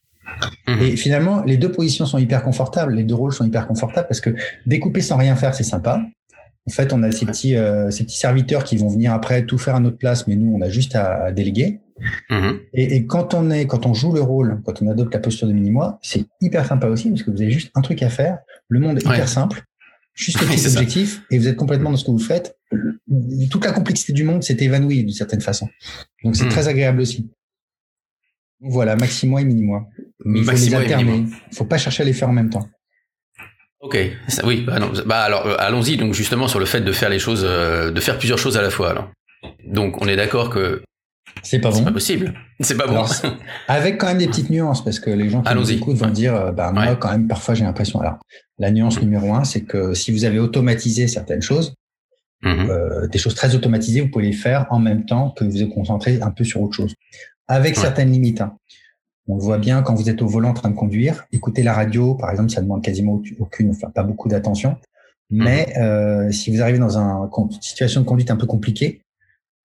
Mhm. 0.68 0.82
Et 0.82 0.96
finalement, 0.96 1.42
les 1.44 1.56
deux 1.56 1.72
positions 1.72 2.06
sont 2.06 2.18
hyper 2.18 2.42
confortables, 2.42 2.94
les 2.94 3.02
deux 3.02 3.14
rôles 3.14 3.32
sont 3.32 3.44
hyper 3.44 3.66
confortables 3.66 4.06
parce 4.06 4.20
que 4.20 4.30
découper 4.64 5.00
sans 5.00 5.16
rien 5.16 5.34
faire, 5.34 5.54
c'est 5.54 5.64
sympa. 5.64 6.00
En 6.68 6.70
fait, 6.70 6.92
on 6.92 7.02
a 7.02 7.10
ces 7.10 7.26
petits, 7.26 7.56
euh, 7.56 7.90
ces 7.90 8.04
petits 8.04 8.18
serviteurs 8.18 8.64
qui 8.64 8.76
vont 8.76 8.88
venir 8.88 9.12
après 9.12 9.44
tout 9.44 9.58
faire 9.58 9.74
à 9.74 9.80
notre 9.80 9.96
place, 9.96 10.26
mais 10.26 10.36
nous, 10.36 10.54
on 10.54 10.60
a 10.60 10.68
juste 10.68 10.94
à, 10.94 11.32
déléguer. 11.32 11.80
Mhm. 12.30 12.60
Et, 12.74 12.96
et, 12.96 13.06
quand 13.06 13.34
on 13.34 13.50
est, 13.50 13.66
quand 13.66 13.86
on 13.86 13.94
joue 13.94 14.12
le 14.12 14.20
rôle, 14.20 14.60
quand 14.64 14.82
on 14.82 14.88
adopte 14.88 15.12
la 15.14 15.20
posture 15.20 15.48
de 15.48 15.52
mini-moi, 15.52 15.98
c'est 16.02 16.26
hyper 16.40 16.66
sympa 16.66 16.86
aussi 16.88 17.10
parce 17.10 17.22
que 17.22 17.30
vous 17.30 17.40
avez 17.40 17.50
juste 17.50 17.70
un 17.74 17.80
truc 17.80 18.02
à 18.02 18.10
faire. 18.10 18.38
Le 18.68 18.80
monde 18.80 18.98
est 18.98 19.04
hyper 19.04 19.28
simple, 19.28 19.62
juste 20.14 20.40
le 20.40 20.46
petit 20.46 20.66
objectif, 20.66 21.22
et 21.30 21.38
vous 21.38 21.48
êtes 21.48 21.56
complètement 21.56 21.90
dans 21.90 21.96
ce 21.96 22.04
que 22.04 22.10
vous 22.10 22.18
faites. 22.18 22.56
Toute 23.50 23.64
la 23.64 23.72
complexité 23.72 24.12
du 24.12 24.24
monde 24.24 24.42
s'est 24.42 24.56
évanouie 24.60 25.04
d'une 25.04 25.12
certaine 25.12 25.40
façon. 25.40 25.68
Donc 26.24 26.36
c'est 26.36 26.44
mhm. 26.44 26.50
très 26.50 26.68
agréable 26.68 27.00
aussi. 27.00 27.30
Voilà, 28.60 28.94
maxi-moi 28.96 29.40
et 29.40 29.44
mini-moi. 29.44 29.86
Il 30.24 30.44
faut 30.44 30.52
les 30.52 30.74
alterner. 30.74 31.24
Il 31.50 31.56
faut 31.56 31.64
pas 31.64 31.78
chercher 31.78 32.02
à 32.02 32.06
les 32.06 32.12
faire 32.12 32.28
en 32.28 32.32
même 32.32 32.50
temps. 32.50 32.68
Ok, 33.80 33.96
oui, 34.44 34.60
bah, 34.60 34.78
bah 35.06 35.22
alors 35.22 35.46
euh, 35.46 35.54
allons-y 35.58 35.96
donc 35.96 36.12
justement 36.12 36.48
sur 36.48 36.58
le 36.58 36.66
fait 36.66 36.82
de 36.82 36.92
faire 36.92 37.08
les 37.08 37.18
choses, 37.18 37.46
euh, 37.48 37.90
de 37.90 38.00
faire 38.00 38.18
plusieurs 38.18 38.36
choses 38.36 38.58
à 38.58 38.62
la 38.62 38.68
fois. 38.68 38.90
Alors. 38.90 39.10
Donc 39.64 40.02
on 40.02 40.06
est 40.06 40.16
d'accord 40.16 40.50
que 40.50 40.82
c'est 41.42 41.58
pas 41.58 41.70
bon. 41.70 41.76
C'est 41.76 41.84
pas 41.84 41.92
possible. 41.92 42.34
C'est 42.60 42.76
pas 42.76 42.86
bon. 42.86 43.04
avec 43.68 43.98
quand 43.98 44.06
même 44.06 44.18
des 44.18 44.26
petites 44.26 44.50
nuances 44.50 44.84
parce 44.84 45.00
que 45.00 45.10
les 45.10 45.30
gens 45.30 45.42
qui 45.42 45.54
nous 45.54 45.72
écoutent 45.72 45.96
vont 45.96 46.10
dire, 46.10 46.34
euh, 46.34 46.52
bah 46.52 46.72
moi 46.72 46.96
quand 46.96 47.10
même 47.10 47.28
parfois 47.28 47.54
j'ai 47.54 47.64
l'impression. 47.64 48.00
Alors 48.00 48.18
la 48.58 48.70
nuance 48.70 48.98
mm. 48.98 49.04
numéro 49.04 49.34
un, 49.34 49.44
c'est 49.44 49.62
que 49.62 49.94
si 49.94 50.12
vous 50.12 50.24
avez 50.24 50.38
automatisé 50.38 51.08
certaines 51.08 51.42
choses, 51.42 51.74
mm-hmm. 52.44 53.08
des 53.10 53.18
choses 53.18 53.34
très 53.34 53.54
automatisées, 53.54 54.00
vous 54.00 54.08
pouvez 54.08 54.26
les 54.26 54.32
faire 54.32 54.66
en 54.70 54.78
même 54.78 55.06
temps 55.06 55.30
que 55.30 55.44
vous 55.44 55.58
vous 55.58 55.68
concentrez 55.68 56.20
un 56.20 56.30
peu 56.30 56.44
sur 56.44 56.60
autre 56.62 56.74
chose, 56.74 56.94
avec 57.48 57.76
certaines 57.76 58.10
limites. 58.10 58.40
Hein. 58.40 58.56
On 59.28 59.36
le 59.36 59.42
voit 59.42 59.58
bien 59.58 59.82
quand 59.82 59.94
vous 59.94 60.10
êtes 60.10 60.22
au 60.22 60.26
volant 60.26 60.50
en 60.50 60.54
train 60.54 60.70
de 60.70 60.74
conduire. 60.74 61.24
Écouter 61.30 61.62
la 61.62 61.72
radio, 61.72 62.14
par 62.14 62.30
exemple, 62.30 62.50
ça 62.50 62.60
demande 62.60 62.82
quasiment 62.82 63.22
aucune, 63.38 63.70
enfin 63.70 63.88
pas 63.90 64.02
beaucoup 64.02 64.28
d'attention. 64.28 64.76
Mais 65.30 65.72
euh, 65.78 66.32
si 66.32 66.50
vous 66.50 66.60
arrivez 66.60 66.80
dans 66.80 66.98
une 66.98 67.50
situation 67.60 68.00
de 68.00 68.06
conduite 68.06 68.30
un 68.32 68.36
peu 68.36 68.46
compliquée, 68.46 69.02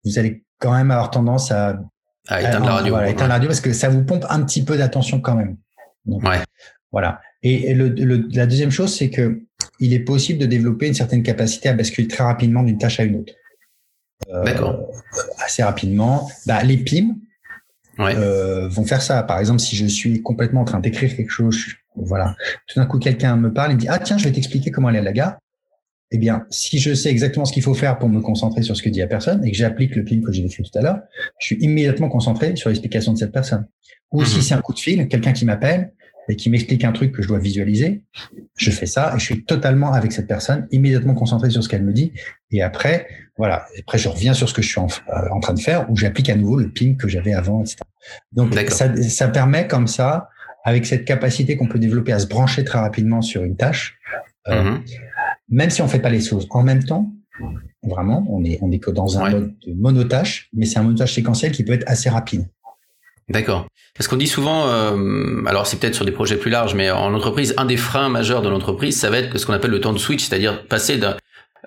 vous 0.04 0.20
allez 0.20 0.45
quand 0.60 0.74
même 0.74 0.92
avoir 0.92 1.12
tendance 1.12 1.52
à, 1.52 1.80
à 2.28 2.42
éteindre 2.42 2.66
la 2.66 2.74
radio. 2.76 2.94
Voilà, 2.94 3.10
éteindre 3.10 3.30
la 3.30 3.36
radio 3.36 3.50
parce 3.50 3.62
que 3.62 3.74
ça 3.74 3.90
vous 3.90 4.04
pompe 4.04 4.26
un 4.30 4.44
petit 4.44 4.64
peu 4.64 4.78
d'attention 4.78 5.20
quand 5.22 5.36
même. 5.36 5.58
ouais. 6.06 6.40
Voilà. 6.92 7.20
Et, 7.44 7.74
le, 7.74 8.28
la 8.34 8.48
deuxième 8.48 8.72
chose, 8.72 8.96
c'est 8.96 9.10
que 9.10 9.42
il 9.80 9.94
est 9.94 10.00
possible 10.00 10.40
de 10.40 10.46
développer 10.46 10.88
une 10.88 10.94
certaine 10.94 11.24
capacité 11.24 11.70
à 11.70 11.74
basculer 11.74 12.08
très 12.08 12.24
rapidement 12.24 12.64
d'une 12.64 12.78
tâche 12.78 13.00
à 13.00 13.04
une 13.04 13.18
autre. 13.18 13.34
Euh, 14.30 14.44
D'accord. 14.44 14.88
Assez 15.44 15.62
rapidement. 15.62 16.30
Bah, 16.46 16.64
les 16.64 16.78
PIM, 16.78 17.16
euh, 18.00 18.68
vont 18.70 18.86
faire 18.86 19.02
ça. 19.02 19.24
Par 19.24 19.40
exemple, 19.40 19.60
si 19.60 19.76
je 19.76 19.86
suis 19.86 20.22
complètement 20.22 20.62
en 20.62 20.66
train 20.66 20.80
d'écrire 20.80 21.16
quelque 21.16 21.30
chose, 21.30 21.58
voilà, 21.96 22.36
tout 22.68 22.80
d'un 22.80 22.86
coup 22.86 23.00
quelqu'un 23.00 23.36
me 23.36 23.54
parle 23.54 23.72
et 23.72 23.76
me 23.76 23.80
dit 23.80 23.88
ah 23.90 24.00
tiens, 24.00 24.18
je 24.18 24.26
vais 24.26 24.32
t'expliquer 24.32 24.72
comment 24.72 24.88
aller 24.88 25.00
à 25.00 25.04
la 25.04 25.14
gare. 25.14 25.38
Eh 26.12 26.18
bien, 26.18 26.46
si 26.50 26.78
je 26.78 26.94
sais 26.94 27.10
exactement 27.10 27.46
ce 27.46 27.54
qu'il 27.54 27.64
faut 27.64 27.74
faire 27.74 27.98
pour 27.98 28.10
me 28.10 28.22
concentrer 28.22 28.62
sur 28.62 28.78
ce 28.78 28.84
que 28.84 28.90
dit 28.90 29.00
la 29.00 29.08
personne 29.08 29.44
et 29.44 29.52
que 29.52 29.58
j'applique 29.58 29.96
le 29.96 30.04
PIM 30.04 30.22
que 30.22 30.32
j'ai 30.32 30.44
décrit 30.44 30.64
tout 30.64 30.78
à 30.78 30.82
l'heure, 30.82 31.00
je 31.40 31.48
suis 31.48 31.58
immédiatement 31.62 32.10
concentré 32.10 32.56
sur 32.56 32.70
l'explication 32.70 33.14
de 33.14 33.18
cette 33.18 33.32
personne. 33.32 33.66
Ou 34.12 34.24
si 34.24 34.38
mhm. 34.38 34.42
c'est 34.42 34.54
un 34.54 34.62
coup 34.62 34.74
de 34.74 34.80
fil, 34.80 35.08
quelqu'un 35.08 35.34
qui 35.34 35.46
m'appelle 35.46 35.94
et 36.30 36.36
qui 36.36 36.50
m'explique 36.50 36.84
un 36.84 36.92
truc 36.92 37.12
que 37.12 37.22
je 37.22 37.28
dois 37.28 37.40
visualiser, 37.40 38.04
je 38.56 38.72
fais 38.72 38.86
ça 38.86 39.14
et 39.16 39.20
je 39.20 39.26
suis 39.26 39.46
totalement 39.46 39.94
avec 39.94 40.12
cette 40.12 40.28
personne, 40.28 40.68
immédiatement 40.72 41.14
concentré 41.14 41.50
sur 41.50 41.64
ce 41.64 41.70
qu'elle 41.70 41.84
me 41.84 41.94
dit. 41.94 42.14
Et 42.52 42.62
après, 42.62 43.08
voilà. 43.38 43.66
après, 43.80 43.98
je 43.98 44.10
reviens 44.10 44.34
sur 44.34 44.48
ce 44.48 44.54
que 44.54 44.62
je 44.62 44.70
suis 44.70 44.80
en, 44.80 44.88
euh, 44.88 45.40
train 45.42 45.54
de 45.54 45.60
faire 45.60 45.90
ou 45.90 45.98
j'applique 45.98 46.30
à 46.30 46.36
nouveau 46.36 46.58
le 46.58 46.70
ping 46.70 46.98
que 46.98 47.08
j'avais 47.08 47.34
avant, 47.34 47.62
etc. 47.62 47.78
Donc, 48.32 48.56
ça, 48.70 48.96
ça 49.04 49.28
permet 49.28 49.68
comme 49.68 49.88
ça, 49.88 50.30
avec 50.64 50.86
cette 50.88 51.06
capacité 51.06 51.58
qu'on 51.58 51.68
peut 51.68 51.80
développer 51.80 52.12
à 52.12 52.20
se 52.20 52.28
brancher 52.28 52.64
très 52.64 52.80
rapidement 52.80 53.22
sur 53.22 53.44
une 53.44 53.56
tâche, 53.56 54.00
euh, 54.48 54.64
mm-hmm. 54.64 54.82
Même 55.50 55.70
si 55.70 55.82
on 55.82 55.88
fait 55.88 56.00
pas 56.00 56.10
les 56.10 56.22
choses 56.22 56.48
en 56.50 56.64
même 56.64 56.84
temps, 56.84 57.12
vraiment, 57.84 58.26
on 58.30 58.44
est, 58.44 58.60
on 58.62 58.72
est 58.72 58.80
que 58.80 58.92
dans 58.92 59.18
un 59.20 59.30
mode 59.30 59.54
de 59.66 59.74
monotâche, 59.74 60.50
mais 60.54 60.66
c'est 60.66 60.80
un 60.80 60.84
monotâche 60.84 61.14
séquentiel 61.14 61.52
qui 61.52 61.64
peut 61.64 61.74
être 61.74 61.88
assez 61.88 62.10
rapide. 62.10 62.48
D'accord. 63.28 63.68
Parce 63.96 64.08
qu'on 64.08 64.18
dit 64.18 64.28
souvent, 64.28 64.68
euh, 64.68 65.44
alors 65.46 65.66
c'est 65.66 65.80
peut-être 65.80 65.96
sur 65.96 66.06
des 66.06 66.12
projets 66.12 66.38
plus 66.38 66.52
larges, 66.52 66.76
mais 66.76 66.92
en 66.92 67.14
entreprise, 67.14 67.54
un 67.58 67.66
des 67.66 67.78
freins 67.78 68.10
majeurs 68.10 68.42
de 68.42 68.50
l'entreprise, 68.50 69.00
ça 69.00 69.10
va 69.10 69.18
être 69.18 69.38
ce 69.38 69.46
qu'on 69.46 69.54
appelle 69.54 69.72
le 69.72 69.82
temps 69.82 69.94
de 69.94 69.98
switch, 69.98 70.24
c'est-à-dire 70.24 70.68
passer 70.68 70.98
d'un 70.98 71.16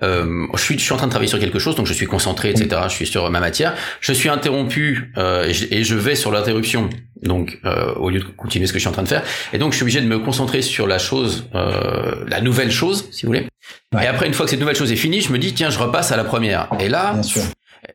euh, 0.03 0.47
je, 0.55 0.61
suis, 0.61 0.79
je 0.79 0.85
suis 0.85 0.93
en 0.93 0.97
train 0.97 1.07
de 1.07 1.11
travailler 1.11 1.29
sur 1.29 1.39
quelque 1.39 1.59
chose, 1.59 1.77
donc 1.77 1.87
je 1.87 1.93
suis 1.93 2.07
concentré, 2.07 2.51
etc. 2.51 2.83
Je 2.85 2.93
suis 2.93 3.07
sur 3.07 3.31
ma 3.31 3.41
matière. 3.41 3.75
Je 4.01 4.13
suis 4.13 4.29
interrompu 4.29 5.13
euh, 5.17 5.45
et, 5.45 5.55
je, 5.55 5.67
et, 5.71 5.85
je, 5.85 5.95
vais 5.95 6.15
sur 6.15 6.31
l'interruption, 6.31 6.89
donc 7.23 7.59
euh, 7.65 7.95
au 7.95 8.11
lieu 8.11 8.21
de 8.21 8.25
continuer 8.25 8.67
ce 8.67 8.73
que 8.73 8.79
je 8.79 8.83
suis 8.83 8.89
en 8.89 8.93
train 8.93 9.03
de 9.03 9.09
faire. 9.09 9.23
Et 9.53 9.59
donc 9.59 9.73
je 9.73 9.77
suis 9.77 9.83
obligé 9.83 10.01
de 10.01 10.07
me 10.07 10.19
concentrer 10.19 10.63
sur 10.63 10.87
la 10.87 10.99
chose, 10.99 11.49
euh, 11.55 12.25
la 12.29 12.41
nouvelle 12.41 12.71
chose, 12.71 13.09
si 13.11 13.27
vous 13.27 13.31
voulez. 13.31 13.47
Et 14.01 14.07
après, 14.07 14.27
une 14.27 14.35
fois 14.35 14.47
que 14.47 14.51
cette 14.51 14.61
nouvelle 14.61 14.77
chose 14.77 14.93
est 14.93 14.97
finie, 14.97 15.21
je 15.21 15.33
me 15.33 15.39
dis 15.39 15.53
tiens, 15.53 15.71
je 15.71 15.79
repasse 15.79 16.13
à 16.13 16.17
la 16.17 16.25
première. 16.25 16.69
Et 16.81 16.89
là, 16.89 17.21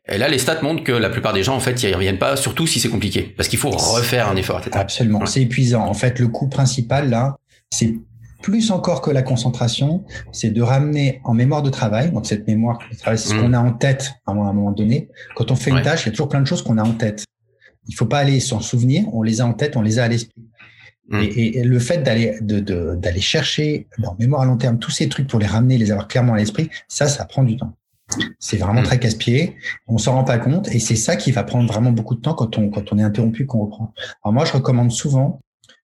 et 0.07 0.17
là, 0.17 0.27
les 0.27 0.37
stats 0.37 0.61
montrent 0.61 0.83
que 0.83 0.91
la 0.91 1.09
plupart 1.09 1.33
des 1.33 1.43
gens, 1.43 1.55
en 1.55 1.59
fait, 1.59 1.81
ils 1.83 1.93
reviennent 1.93 2.17
pas, 2.17 2.35
surtout 2.35 2.67
si 2.67 2.79
c'est 2.79 2.89
compliqué, 2.89 3.33
parce 3.35 3.49
qu'il 3.49 3.59
faut 3.59 3.69
refaire 3.69 4.29
un 4.29 4.35
effort. 4.35 4.59
Etc. 4.59 4.71
Absolument, 4.73 5.25
c'est 5.25 5.41
épuisant. 5.41 5.85
En 5.85 5.93
fait, 5.93 6.19
le 6.19 6.27
coût 6.27 6.47
principal 6.47 7.09
là, 7.09 7.37
c'est 7.69 7.93
plus 8.43 8.71
encore 8.71 9.01
que 9.01 9.09
la 9.09 9.23
concentration, 9.23 10.03
c'est 10.31 10.51
de 10.51 10.61
ramener 10.61 11.21
en 11.23 11.33
mémoire 11.33 11.63
de 11.63 11.71
travail. 11.71 12.11
Donc 12.11 12.27
cette 12.27 12.45
mémoire 12.45 12.77
de 12.91 12.95
travail, 12.95 13.17
c'est 13.17 13.29
ce 13.29 13.33
mm. 13.33 13.41
qu'on 13.41 13.53
a 13.53 13.59
en 13.59 13.71
tête 13.71 14.13
à 14.27 14.31
un 14.31 14.35
moment 14.35 14.71
donné. 14.71 15.09
Quand 15.35 15.49
on 15.49 15.55
fait 15.55 15.71
une 15.71 15.81
tâche, 15.81 16.03
il 16.03 16.05
y 16.07 16.09
a 16.09 16.11
toujours 16.11 16.29
plein 16.29 16.41
de 16.41 16.45
choses 16.45 16.61
qu'on 16.61 16.77
a 16.77 16.83
en 16.83 16.93
tête. 16.93 17.25
Il 17.87 17.95
faut 17.95 18.05
pas 18.05 18.19
aller 18.19 18.39
s'en 18.39 18.59
souvenir. 18.59 19.05
On 19.13 19.23
les 19.23 19.41
a 19.41 19.47
en 19.47 19.53
tête, 19.53 19.75
on 19.77 19.81
les 19.81 19.97
a 19.97 20.03
à 20.03 20.07
l'esprit. 20.09 20.43
Mm. 21.07 21.21
Et, 21.21 21.63
le 21.63 21.79
fait 21.79 22.03
d'aller 22.03 22.37
d'aller 22.41 23.21
chercher 23.21 23.87
en 24.05 24.15
mémoire 24.19 24.41
à 24.41 24.45
long 24.45 24.57
terme 24.57 24.77
tous 24.77 24.91
ces 24.91 25.07
trucs 25.07 25.27
pour 25.27 25.39
les 25.39 25.47
ramener, 25.47 25.77
les 25.77 25.91
avoir 25.91 26.07
clairement 26.07 26.33
à 26.33 26.37
l'esprit, 26.37 26.69
ça, 26.89 27.07
ça 27.07 27.25
prend 27.25 27.43
du 27.43 27.55
temps. 27.55 27.73
C'est 28.39 28.57
vraiment 28.57 28.81
mm. 28.81 28.85
très 28.85 28.99
casse-pied. 28.99 29.55
On 29.87 29.97
s'en 29.97 30.13
rend 30.13 30.25
pas 30.25 30.37
compte 30.37 30.67
et 30.67 30.79
c'est 30.79 30.97
ça 30.97 31.15
qui 31.15 31.31
va 31.31 31.45
prendre 31.45 31.71
vraiment 31.71 31.91
beaucoup 31.91 32.15
de 32.15 32.21
temps 32.21 32.33
quand 32.33 32.57
on 32.57 32.69
quand 32.69 32.91
on 32.91 32.99
est 32.99 33.03
interrompu, 33.03 33.45
qu'on 33.45 33.61
reprend. 33.61 33.93
Alors 34.21 34.33
moi, 34.33 34.43
je 34.43 34.51
recommande 34.51 34.91
souvent 34.91 35.39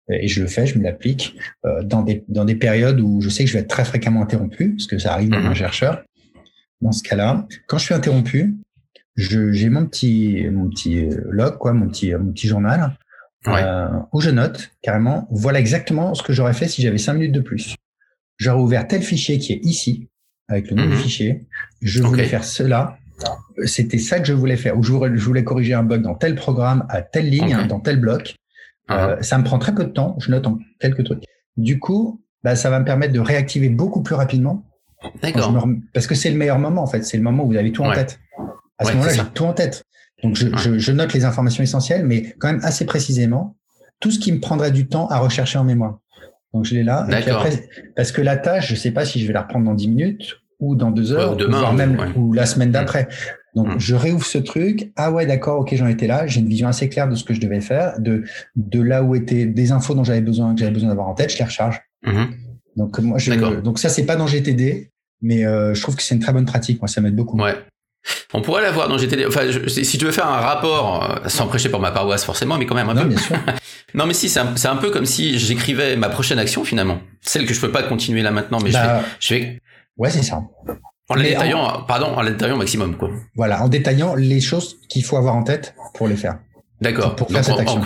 et 0.10 0.28
je 0.28 0.42
le 0.42 0.48
fais, 0.48 0.66
je 0.66 0.78
me 0.78 0.84
l'applique 0.84 1.36
euh, 1.66 1.84
dans 1.84 2.02
des 2.02 2.24
dans 2.28 2.46
des 2.46 2.56
périodes 2.56 3.00
où 3.00 3.22
je 3.22 3.30
sais 3.30 3.44
que 3.44 3.50
je 3.50 3.54
vais 3.54 3.62
être 3.62 3.70
très 3.70 3.86
fréquemment 3.86 4.22
interrompu, 4.22 4.72
parce 4.72 4.88
que 4.88 4.98
ça 4.98 5.14
arrive 5.14 5.30
dans 5.30 5.38
un 5.38 5.54
chercheur. 5.54 6.04
Dans 6.82 6.92
ce 6.92 7.04
cas-là, 7.04 7.48
quand 7.68 7.78
je 7.78 7.86
suis 7.86 7.94
interrompu, 7.94 8.56
j'ai 9.16 9.70
mon 9.70 9.86
petit 9.86 10.48
mon 10.52 10.70
petit 10.70 11.00
euh, 11.00 11.22
log 11.30 11.58
quoi, 11.58 11.74
mon 11.74 11.88
petit 11.88 12.14
mon 12.14 12.32
petit 12.32 12.48
journal 12.48 12.98
euh, 13.48 13.88
où 14.14 14.22
je 14.22 14.30
note 14.30 14.72
carrément. 14.82 15.28
Voilà 15.32 15.60
exactement 15.60 16.14
ce 16.14 16.24
que 16.24 16.34
j'aurais 16.34 16.54
fait 16.54 16.68
si 16.68 16.82
j'avais 16.82 16.98
cinq 16.98 17.14
minutes 17.14 17.32
de 17.32 17.42
plus. 17.42 17.76
J'aurais 18.38 18.62
ouvert 18.62 18.88
tel 18.88 19.02
fichier 19.02 19.38
qui 19.38 19.54
est 19.54 19.64
ici 19.64 20.10
avec 20.48 20.70
le 20.70 20.78
nom 20.78 20.84
du 20.84 20.94
mhm. 20.94 20.98
fichier. 20.98 21.46
Je 21.82 22.02
voulais 22.02 22.26
faire 22.26 22.44
cela. 22.44 22.98
C'était 23.66 23.98
ça 23.98 24.20
que 24.20 24.26
je 24.26 24.34
voulais 24.34 24.58
faire. 24.58 24.78
Ou 24.78 24.84
je 24.84 24.92
voulais, 24.92 25.44
corriger 25.44 25.74
un 25.74 25.84
bug 25.84 26.02
dans 26.02 26.16
tel 26.16 26.36
programme, 26.36 26.86
à 26.90 27.02
telle 27.02 27.30
ligne, 27.30 27.68
dans 27.68 27.80
tel 27.80 28.00
bloc. 28.00 28.36
Euh, 28.92 29.16
uh-huh. 29.16 29.24
ça 29.24 29.38
me 29.38 29.44
prend 29.44 29.60
très 29.60 29.74
peu 29.74 29.84
de 29.84 29.90
temps. 29.90 30.16
Je 30.20 30.32
note 30.32 30.48
en 30.48 30.58
quelques 30.80 31.04
trucs. 31.04 31.24
Du 31.58 31.80
coup, 31.80 32.22
bah, 32.44 32.56
ça 32.56 32.70
va 32.70 32.80
me 32.80 32.86
permettre 32.86 33.14
de 33.14 33.20
réactiver 33.20 33.70
beaucoup 33.70 34.02
plus 34.02 34.16
rapidement. 34.16 34.66
D'accord. 35.22 35.68
Parce 35.94 36.08
que 36.08 36.16
c'est 36.16 36.30
le 36.30 36.38
meilleur 36.38 36.60
moment, 36.60 36.84
en 36.84 36.88
fait. 36.88 37.04
C'est 37.04 37.18
le 37.18 37.24
moment 37.24 37.44
où 37.44 37.48
vous 37.48 37.58
avez 37.58 37.72
tout 37.72 37.84
en 37.84 37.94
tête. 37.94 38.20
À 38.78 38.86
ce 38.86 38.94
moment-là, 38.94 39.14
j'ai 39.14 39.24
tout 39.34 39.46
en 39.46 39.54
tête. 39.54 39.84
Donc, 40.24 40.36
je, 40.36 40.48
je, 40.58 40.78
je, 40.78 40.92
note 40.92 41.14
les 41.14 41.24
informations 41.24 41.64
essentielles, 41.64 42.06
mais 42.06 42.36
quand 42.40 42.52
même 42.52 42.60
assez 42.64 42.86
précisément, 42.86 43.56
tout 44.02 44.12
ce 44.12 44.20
qui 44.20 44.32
me 44.34 44.40
prendrait 44.40 44.72
du 44.72 44.88
temps 44.88 45.08
à 45.08 45.20
rechercher 45.20 45.60
en 45.60 45.64
mémoire. 45.64 46.00
Donc, 46.54 46.66
je 46.66 46.76
l'ai 46.76 46.84
là. 46.84 47.08
parce 47.96 48.12
que 48.12 48.22
la 48.22 48.36
tâche, 48.36 48.70
je 48.70 48.76
sais 48.76 48.92
pas 48.92 49.06
si 49.06 49.22
je 49.22 49.28
vais 49.28 49.34
la 49.34 49.44
reprendre 49.44 49.66
dans 49.66 49.74
10 49.74 49.88
minutes 49.88 50.38
ou 50.60 50.76
dans 50.76 50.92
deux 50.92 51.14
heures, 51.14 51.34
ou, 51.34 51.36
demain, 51.36 51.60
voire 51.60 51.74
même 51.74 52.14
ou 52.18 52.34
la 52.34 52.46
semaine 52.46 52.72
d'après. 52.72 53.08
Donc, 53.56 53.68
mm. 53.68 53.80
je 53.80 53.96
réouvre 53.96 54.26
ce 54.26 54.38
truc. 54.38 54.92
Ah 54.96 55.12
ouais, 55.12 55.26
d'accord, 55.26 55.60
ok, 55.60 55.74
j'en 55.76 55.88
étais 55.88 56.08
là. 56.08 56.28
J'ai 56.28 56.40
une 56.42 56.50
vision 56.50 56.68
assez 56.68 56.90
claire 56.90 57.08
de 57.08 57.16
ce 57.16 57.24
que 57.24 57.34
je 57.34 57.42
devais 57.42 57.62
faire, 57.62 58.00
de, 58.00 58.24
de 58.56 58.82
là 58.82 59.04
où 59.04 59.16
étaient 59.16 59.46
des 59.46 59.72
infos 59.72 59.96
dont 59.96 60.04
j'avais 60.04 60.22
besoin, 60.22 60.54
que 60.54 60.60
j'avais 60.60 60.72
besoin 60.72 60.90
d'avoir 60.90 61.08
en 61.08 61.16
tête. 61.16 61.32
Je 61.32 61.38
les 61.38 61.46
recharge. 61.46 61.82
Mm-hmm. 62.06 62.28
Donc, 62.76 63.00
moi, 63.00 63.18
je, 63.18 63.60
donc 63.62 63.80
ça, 63.80 63.90
c'est 63.90 64.06
pas 64.06 64.16
dans 64.16 64.28
GTD, 64.28 64.92
mais 65.22 65.46
euh, 65.46 65.74
je 65.74 65.82
trouve 65.82 65.96
que 65.96 66.04
c'est 66.04 66.16
une 66.16 66.22
très 66.22 66.34
bonne 66.34 66.46
pratique. 66.46 66.82
Moi, 66.82 66.88
ça 66.88 67.02
m'aide 67.02 67.16
beaucoup. 67.16 67.40
Ouais. 67.40 67.56
On 68.34 68.42
pourrait 68.42 68.62
l'avoir 68.62 68.88
dans 68.88 68.98
GTD. 68.98 69.26
Enfin, 69.26 69.42
si 69.68 69.98
tu 69.98 70.06
veux 70.06 70.12
faire 70.12 70.28
un 70.28 70.40
rapport, 70.40 71.04
euh, 71.04 71.28
sans 71.28 71.48
prêcher 71.48 71.70
pour 71.70 71.80
ma 71.80 71.92
paroisse 71.92 72.24
forcément, 72.24 72.58
mais 72.58 72.66
quand 72.66 72.76
même 72.76 72.90
un 72.90 72.94
non, 72.94 73.02
peu. 73.04 73.10
Bien 73.10 73.18
sûr. 73.18 73.36
non, 73.94 74.06
mais 74.06 74.14
si, 74.14 74.30
c'est 74.30 74.40
un, 74.40 74.54
un, 74.64 74.76
peu 74.78 74.92
comme 74.92 75.06
si 75.06 75.38
j'écrivais 75.38 75.96
ma 75.96 76.10
prochaine 76.10 76.40
action 76.40 76.64
finalement, 76.64 77.00
celle 77.22 77.46
que 77.46 77.54
je 77.54 77.60
peux 77.60 77.72
pas 77.72 77.84
continuer 77.84 78.22
là 78.22 78.32
maintenant, 78.32 78.60
mais 78.62 78.70
je, 78.70 78.76
bah, 78.76 79.00
vais, 79.00 79.06
je 79.20 79.34
vais. 79.34 79.62
Ouais, 79.98 80.10
c'est 80.10 80.24
ça. 80.24 80.42
En 81.10 81.16
les 81.16 81.30
détaillant, 81.30 81.84
pardon, 81.88 82.08
en 82.08 82.22
les 82.22 82.32
détaillant 82.32 82.56
au 82.56 82.60
maximum, 82.60 82.96
quoi. 82.96 83.10
Voilà, 83.36 83.64
en 83.64 83.68
détaillant 83.68 84.16
les 84.16 84.42
choses 84.42 84.78
qu'il 84.90 85.04
faut 85.04 85.18
avoir 85.18 85.36
en 85.36 85.44
tête 85.44 85.74
pour 85.96 86.08
les 86.08 86.16
faire. 86.16 86.38
D'accord. 86.82 87.16
Pour 87.16 87.30
faire 87.30 87.44
cette 87.44 87.60
action. 87.60 87.82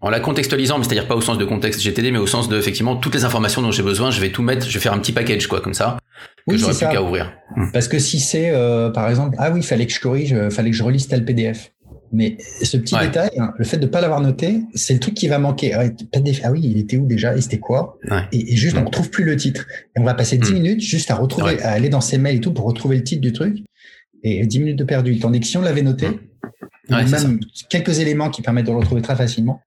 En, 0.00 0.08
la 0.08 0.20
contextualisant, 0.20 0.78
mais 0.78 0.84
c'est-à-dire 0.84 1.06
pas 1.06 1.14
au 1.14 1.20
sens 1.20 1.36
de 1.36 1.44
contexte 1.44 1.82
GTD, 1.82 2.10
mais 2.10 2.18
au 2.18 2.26
sens 2.26 2.48
de 2.48 2.56
effectivement 2.56 2.96
toutes 2.96 3.14
les 3.14 3.24
informations 3.24 3.60
dont 3.60 3.70
j'ai 3.70 3.82
besoin, 3.82 4.10
je 4.10 4.20
vais 4.20 4.30
tout 4.30 4.42
mettre, 4.42 4.66
je 4.66 4.72
vais 4.72 4.80
faire 4.80 4.94
un 4.94 4.98
petit 4.98 5.12
package, 5.12 5.46
quoi, 5.46 5.60
comme 5.60 5.74
ça 5.74 5.98
oui, 6.46 6.58
j'aurais 6.58 6.74
plus 6.74 6.88
qu'à 6.88 7.02
ouvrir. 7.02 7.32
Parce 7.72 7.88
que 7.88 7.98
si 7.98 8.18
c'est, 8.18 8.50
euh, 8.50 8.90
par 8.90 9.08
exemple, 9.08 9.36
ah 9.38 9.50
oui, 9.50 9.60
il 9.60 9.66
fallait 9.66 9.86
que 9.86 9.92
je 9.92 10.00
corrige, 10.00 10.32
euh, 10.32 10.50
fallait 10.50 10.70
que 10.70 10.76
je 10.76 10.82
relise 10.82 11.06
tel 11.06 11.24
PDF. 11.24 11.72
Mais 12.12 12.38
ce 12.40 12.76
petit 12.76 12.96
détail, 12.98 13.30
hein, 13.38 13.52
le 13.56 13.64
fait 13.64 13.78
de 13.78 13.86
pas 13.86 14.00
l'avoir 14.00 14.20
noté, 14.20 14.62
c'est 14.74 14.94
le 14.94 15.00
truc 15.00 15.14
qui 15.14 15.28
va 15.28 15.38
manquer. 15.38 15.74
Ah, 15.74 15.84
ah 15.84 16.52
oui, 16.52 16.60
il 16.64 16.78
était 16.78 16.96
où 16.96 17.06
déjà 17.06 17.36
Et 17.36 17.40
c'était 17.40 17.58
quoi 17.58 17.98
et, 18.32 18.56
juste, 18.56 18.76
on 18.76 18.84
retrouve 18.84 19.10
plus 19.10 19.24
le 19.24 19.36
titre. 19.36 19.66
Et 19.96 20.00
on 20.00 20.04
va 20.04 20.14
passer 20.14 20.36
10 20.36 20.50
hmm. 20.50 20.54
minutes 20.54 20.80
juste 20.80 21.10
à 21.10 21.14
retrouver, 21.14 21.62
à 21.62 21.70
aller 21.70 21.88
dans 21.88 22.00
ses 22.00 22.18
mails 22.18 22.36
et 22.36 22.40
tout 22.40 22.52
pour 22.52 22.64
retrouver 22.64 22.96
le 22.96 23.04
titre 23.04 23.20
du 23.22 23.32
truc. 23.32 23.58
Et 24.22 24.44
10 24.44 24.58
minutes 24.58 24.78
de 24.78 24.84
perdu. 24.84 25.18
Tandis 25.18 25.40
que 25.40 25.46
si 25.46 25.56
on 25.56 25.62
l'avait 25.62 25.82
noté, 25.82 26.08
hmm. 26.88 27.10
même 27.10 27.40
quelques 27.68 28.00
éléments 28.00 28.30
qui 28.30 28.42
permettent 28.42 28.66
de 28.66 28.72
le 28.72 28.78
retrouver 28.78 29.02
très 29.02 29.16
facilement. 29.16 29.60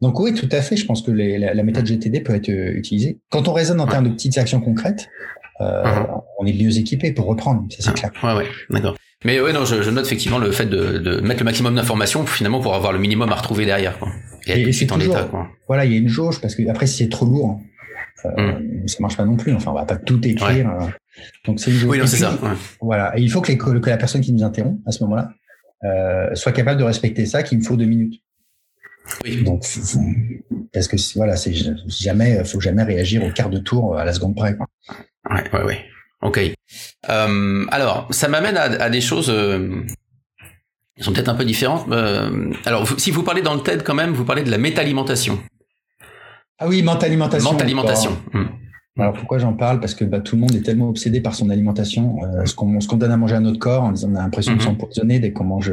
Donc 0.00 0.18
oui, 0.20 0.34
tout 0.34 0.48
à 0.52 0.60
fait. 0.60 0.76
Je 0.76 0.86
pense 0.86 1.02
que 1.02 1.10
la, 1.10 1.62
méthode 1.62 1.86
GTD 1.86 2.20
peut 2.20 2.34
être 2.34 2.50
euh, 2.50 2.72
utilisée. 2.72 3.18
Quand 3.30 3.48
on 3.48 3.52
raisonne 3.52 3.80
en 3.80 3.86
termes 3.86 4.04
de 4.04 4.10
petites 4.10 4.36
actions 4.38 4.60
concrètes, 4.60 5.08
euh, 5.60 5.82
uh-huh. 5.84 6.22
on 6.38 6.46
est 6.46 6.52
mieux 6.52 6.76
équipé 6.78 7.12
pour 7.12 7.26
reprendre, 7.26 7.64
ça 7.70 7.78
c'est 7.80 7.94
clair. 7.94 8.12
Ouais, 8.22 8.34
ouais, 8.34 8.46
d'accord. 8.70 8.96
Mais 9.24 9.40
ouais, 9.40 9.52
non, 9.52 9.64
je, 9.64 9.82
je, 9.82 9.90
note 9.90 10.06
effectivement 10.06 10.38
le 10.38 10.52
fait 10.52 10.66
de, 10.66 10.98
de, 10.98 11.20
mettre 11.20 11.40
le 11.40 11.46
maximum 11.46 11.74
d'informations 11.74 12.26
finalement 12.26 12.60
pour 12.60 12.74
avoir 12.74 12.92
le 12.92 12.98
minimum 12.98 13.32
à 13.32 13.34
retrouver 13.34 13.64
derrière. 13.64 13.98
Quoi. 13.98 14.08
Et, 14.46 14.60
et 14.60 14.72
c'est 14.72 14.92
en 14.92 15.00
état, 15.00 15.24
quoi. 15.24 15.48
Voilà, 15.68 15.84
il 15.84 15.92
y 15.92 15.94
a 15.94 15.98
une 15.98 16.08
jauge 16.08 16.40
parce 16.40 16.54
que 16.54 16.68
après 16.68 16.86
si 16.86 16.98
c'est 16.98 17.08
trop 17.08 17.24
lourd, 17.26 17.60
euh, 18.24 18.60
mm. 18.60 18.88
ça 18.88 18.98
marche 19.00 19.16
pas 19.16 19.24
non 19.24 19.36
plus. 19.36 19.54
Enfin, 19.54 19.70
on 19.70 19.74
va 19.74 19.84
pas 19.84 19.96
tout 19.96 20.24
écrire. 20.26 20.70
Euh. 20.70 20.86
donc 21.44 21.60
c'est 21.60 21.70
une 21.70 21.78
jauge. 21.78 21.90
Oui, 21.90 21.98
non, 21.98 22.06
c'est 22.06 22.18
ça. 22.18 22.32
Ouais. 22.42 22.50
Voilà, 22.80 23.18
et 23.18 23.22
il 23.22 23.30
faut 23.30 23.40
que, 23.40 23.52
les, 23.52 23.58
que 23.58 23.90
la 23.90 23.96
personne 23.96 24.20
qui 24.20 24.32
nous 24.32 24.44
interrompt 24.44 24.80
à 24.86 24.92
ce 24.92 25.02
moment-là 25.04 25.30
euh, 25.84 26.34
soit 26.34 26.52
capable 26.52 26.78
de 26.78 26.84
respecter 26.84 27.26
ça, 27.26 27.42
qu'il 27.42 27.58
me 27.58 27.64
faut 27.64 27.76
deux 27.76 27.86
minutes. 27.86 28.22
Oui. 29.24 29.42
Donc, 29.42 29.64
parce 30.72 30.88
que 30.88 30.96
voilà, 31.16 31.36
c'est 31.36 31.54
jamais, 31.88 32.44
faut 32.44 32.60
jamais 32.60 32.82
réagir 32.82 33.24
au 33.24 33.30
quart 33.30 33.50
de 33.50 33.58
tour 33.58 33.96
à 33.96 34.04
la 34.04 34.12
seconde 34.12 34.34
près. 34.34 34.56
Quoi. 34.56 34.66
Ouais, 35.30 35.44
ouais, 35.52 35.64
ouais. 35.64 35.84
Ok. 36.26 36.40
Euh, 37.08 37.64
alors, 37.70 38.08
ça 38.10 38.26
m'amène 38.26 38.56
à, 38.56 38.64
à, 38.64 38.90
des 38.90 39.00
choses 39.00 39.30
euh, 39.30 39.82
qui 40.96 41.04
sont 41.04 41.12
peut-être 41.12 41.28
un 41.28 41.36
peu 41.36 41.44
différentes. 41.44 41.86
Euh, 41.92 42.52
alors, 42.64 42.88
si 42.98 43.12
vous 43.12 43.22
parlez 43.22 43.42
dans 43.42 43.54
le 43.54 43.60
TED 43.60 43.84
quand 43.84 43.94
même, 43.94 44.12
vous 44.12 44.24
parlez 44.24 44.42
de 44.42 44.50
la 44.50 44.58
métalimentation. 44.58 45.38
Ah 46.58 46.66
oui, 46.66 46.82
mentalimentation. 46.82 47.52
Mentalimentation. 47.52 48.18
Hmm. 48.32 48.46
Alors 48.98 49.12
pourquoi 49.12 49.38
j'en 49.38 49.52
parle? 49.52 49.78
Parce 49.78 49.94
que 49.94 50.04
bah, 50.04 50.20
tout 50.20 50.36
le 50.36 50.40
monde 50.40 50.54
est 50.54 50.62
tellement 50.62 50.88
obsédé 50.88 51.20
par 51.20 51.34
son 51.34 51.50
alimentation, 51.50 52.16
ce 52.46 52.54
qu'on 52.54 52.96
donne 52.96 53.12
à 53.12 53.18
manger 53.18 53.34
à 53.34 53.40
notre 53.40 53.58
corps, 53.58 53.84
on 53.84 54.14
a 54.14 54.22
l'impression 54.22 54.54
de 54.56 54.62
mm 54.62 54.76
-hmm. 54.78 55.20
dès 55.20 55.32
qu'on 55.32 55.44
mange 55.44 55.70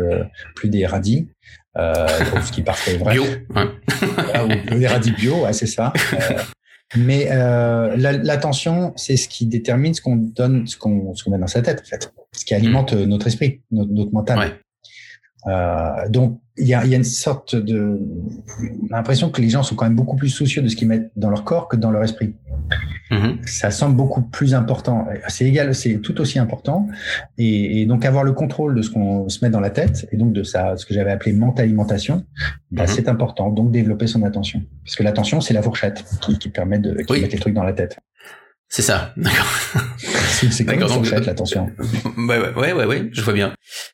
plus 0.56 0.68
des 0.68 0.86
radis, 0.86 1.30
ce 1.78 2.52
qui 2.52 2.60
est 2.60 2.66
parfait 2.66 2.98
vrai. 2.98 3.14
Bio. 3.14 3.24
Ouais. 3.56 3.68
ah, 4.34 4.44
ou 4.46 4.78
des 4.78 4.88
radis 4.88 5.14
bio, 5.14 5.36
ouais, 5.46 5.54
c'est 5.54 5.72
ça. 5.78 5.94
Euh, 6.96 7.00
mais 7.00 7.28
euh, 7.32 7.96
l'attention, 7.98 8.94
c'est 8.96 9.18
ce 9.18 9.28
qui 9.28 9.46
détermine 9.46 9.94
ce 9.94 10.02
qu'on 10.02 10.16
donne, 10.16 10.68
ce 10.68 10.78
qu'on 10.78 11.14
met 11.28 11.38
dans 11.38 11.48
sa 11.48 11.62
tête, 11.62 11.82
en 11.82 11.90
fait, 11.90 12.14
ce 12.32 12.46
qui 12.46 12.54
alimente 12.54 12.94
mm. 12.94 13.04
notre 13.06 13.28
esprit, 13.28 13.62
notre, 13.72 13.92
notre 13.92 14.14
mental. 14.14 14.40
Ouais. 14.40 14.54
Euh, 15.48 16.10
donc 16.10 16.40
il 16.56 16.68
y 16.68 16.74
a, 16.74 16.86
y 16.86 16.94
a, 16.94 16.98
une 16.98 17.04
sorte 17.04 17.56
de, 17.56 18.00
on 18.60 18.94
a 18.94 18.98
l'impression 18.98 19.30
que 19.30 19.42
les 19.42 19.50
gens 19.50 19.62
sont 19.62 19.76
quand 19.76 19.86
même 19.86 19.96
beaucoup 19.96 20.16
plus 20.16 20.30
soucieux 20.30 20.62
de 20.62 20.70
ce 20.70 20.76
qu'ils 20.76 20.88
mettent 20.88 21.12
dans 21.18 21.30
leur 21.30 21.44
corps 21.44 21.68
que 21.68 21.76
dans 21.76 21.92
leur 21.92 22.04
esprit. 22.04 22.36
Mm-hmm. 23.12 23.46
Ça 23.46 23.72
semble 23.72 23.96
beaucoup 23.96 24.22
plus 24.22 24.54
important. 24.54 25.08
C'est 25.28 25.46
égal, 25.46 25.76
c'est 25.76 26.00
tout 26.00 26.20
aussi 26.22 26.40
important. 26.40 26.88
Et, 27.38 27.82
et, 27.82 27.86
donc 27.86 28.06
avoir 28.06 28.24
le 28.24 28.32
contrôle 28.32 28.76
de 28.76 28.82
ce 28.82 28.90
qu'on 28.90 29.30
se 29.30 29.44
met 29.44 29.52
dans 29.52 29.60
la 29.60 29.70
tête 29.70 30.08
et 30.12 30.18
donc 30.18 30.34
de 30.34 30.44
ça, 30.44 30.78
ce 30.78 30.86
que 30.86 30.94
j'avais 30.94 31.12
appelé 31.12 31.34
mentalimentation, 31.34 32.26
bah, 32.72 32.86
mm-hmm. 32.86 32.88
c'est 32.88 33.08
important. 33.08 33.50
Donc 33.50 33.72
développer 33.72 34.08
son 34.08 34.24
attention, 34.24 34.64
parce 34.84 34.96
que 34.96 35.04
l'attention 35.04 35.42
c'est 35.42 35.54
la 35.54 35.62
fourchette 35.62 36.04
qui, 36.22 36.38
qui 36.40 36.50
permet 36.50 36.80
de 36.80 36.94
qui 37.02 37.22
mettre 37.22 37.34
les 37.34 37.40
trucs 37.40 37.54
dans 37.54 37.64
la 37.64 37.74
tête. 37.74 37.98
C'est 38.74 38.82
ça, 38.82 39.14
d'accord. 39.18 39.46
c'est 40.50 40.66
comme 40.66 40.82
une 40.82 40.88
fourchette, 40.88 41.28
l'attention. 41.28 41.70
Ouais, 42.18 42.40
ouais, 42.40 42.74
ouais, 42.74 42.86
ouais, 42.86 43.10
je 43.12 43.22
vois 43.22 43.34
bien. 43.34 43.54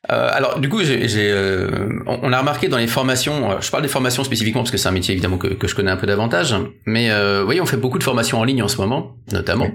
Euh, 0.10 0.30
alors, 0.32 0.62
du 0.62 0.70
coup, 0.70 0.82
j'ai, 0.86 1.06
euh, 1.18 1.90
on 2.08 2.32
a 2.32 2.40
remarqué 2.40 2.70
dans 2.70 2.78
les 2.78 2.88
formations, 2.88 3.52
euh, 3.52 3.56
je 3.60 3.70
parle 3.72 3.84
des 3.84 3.90
formations 3.90 4.24
spécifiquement 4.24 4.62
parce 4.62 4.72
que 4.72 4.78
c'est 4.78 4.88
un 4.88 4.94
métier 4.94 5.12
évidemment 5.12 5.38
que, 5.38 5.48
que, 5.50 5.68
je 5.68 5.76
connais 5.76 5.92
un 5.92 5.98
peu 5.98 6.08
davantage, 6.08 6.56
mais 6.86 7.12
euh, 7.12 7.44
voyez, 7.44 7.60
on 7.60 7.66
fait 7.66 7.76
beaucoup 7.76 8.00
de 8.00 8.06
formations 8.06 8.40
en 8.40 8.46
ligne 8.46 8.64
en 8.64 8.70
ce 8.70 8.78
moment, 8.78 9.18
notamment. 9.34 9.68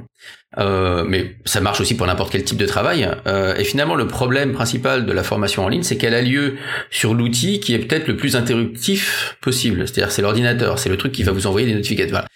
Euh, 0.59 1.05
mais 1.07 1.37
ça 1.45 1.61
marche 1.61 1.81
aussi 1.81 1.97
pour 1.97 2.07
n'importe 2.07 2.31
quel 2.31 2.45
type 2.45 2.59
de 2.59 2.67
travail. 2.67 3.09
Euh, 3.27 3.57
et 3.57 3.65
finalement, 3.65 3.95
le 3.95 4.07
problème 4.07 4.53
principal 4.53 5.07
de 5.07 5.13
la 5.13 5.23
formation 5.23 5.65
en 5.65 5.69
ligne, 5.69 5.83
c'est 5.83 5.97
qu'elle 5.97 6.15
a 6.15 6.23
lieu 6.23 6.57
sur 6.91 7.15
l'outil 7.15 7.61
qui 7.61 7.75
est 7.75 7.79
peut-être 7.79 8.07
le 8.09 8.17
plus 8.17 8.37
interruptif 8.37 9.37
possible. 9.41 9.87
C'est-à-dire, 9.87 10.13
c'est 10.13 10.23
l'ordinateur, 10.23 10.79
c'est 10.79 10.89
le 10.89 10.97
truc 10.97 11.13
qui 11.13 11.23
va 11.23 11.33
vous 11.33 11.47
envoyer 11.47 11.67
des 11.67 11.75
notifications. 11.75 12.11
Voilà. 12.11 12.27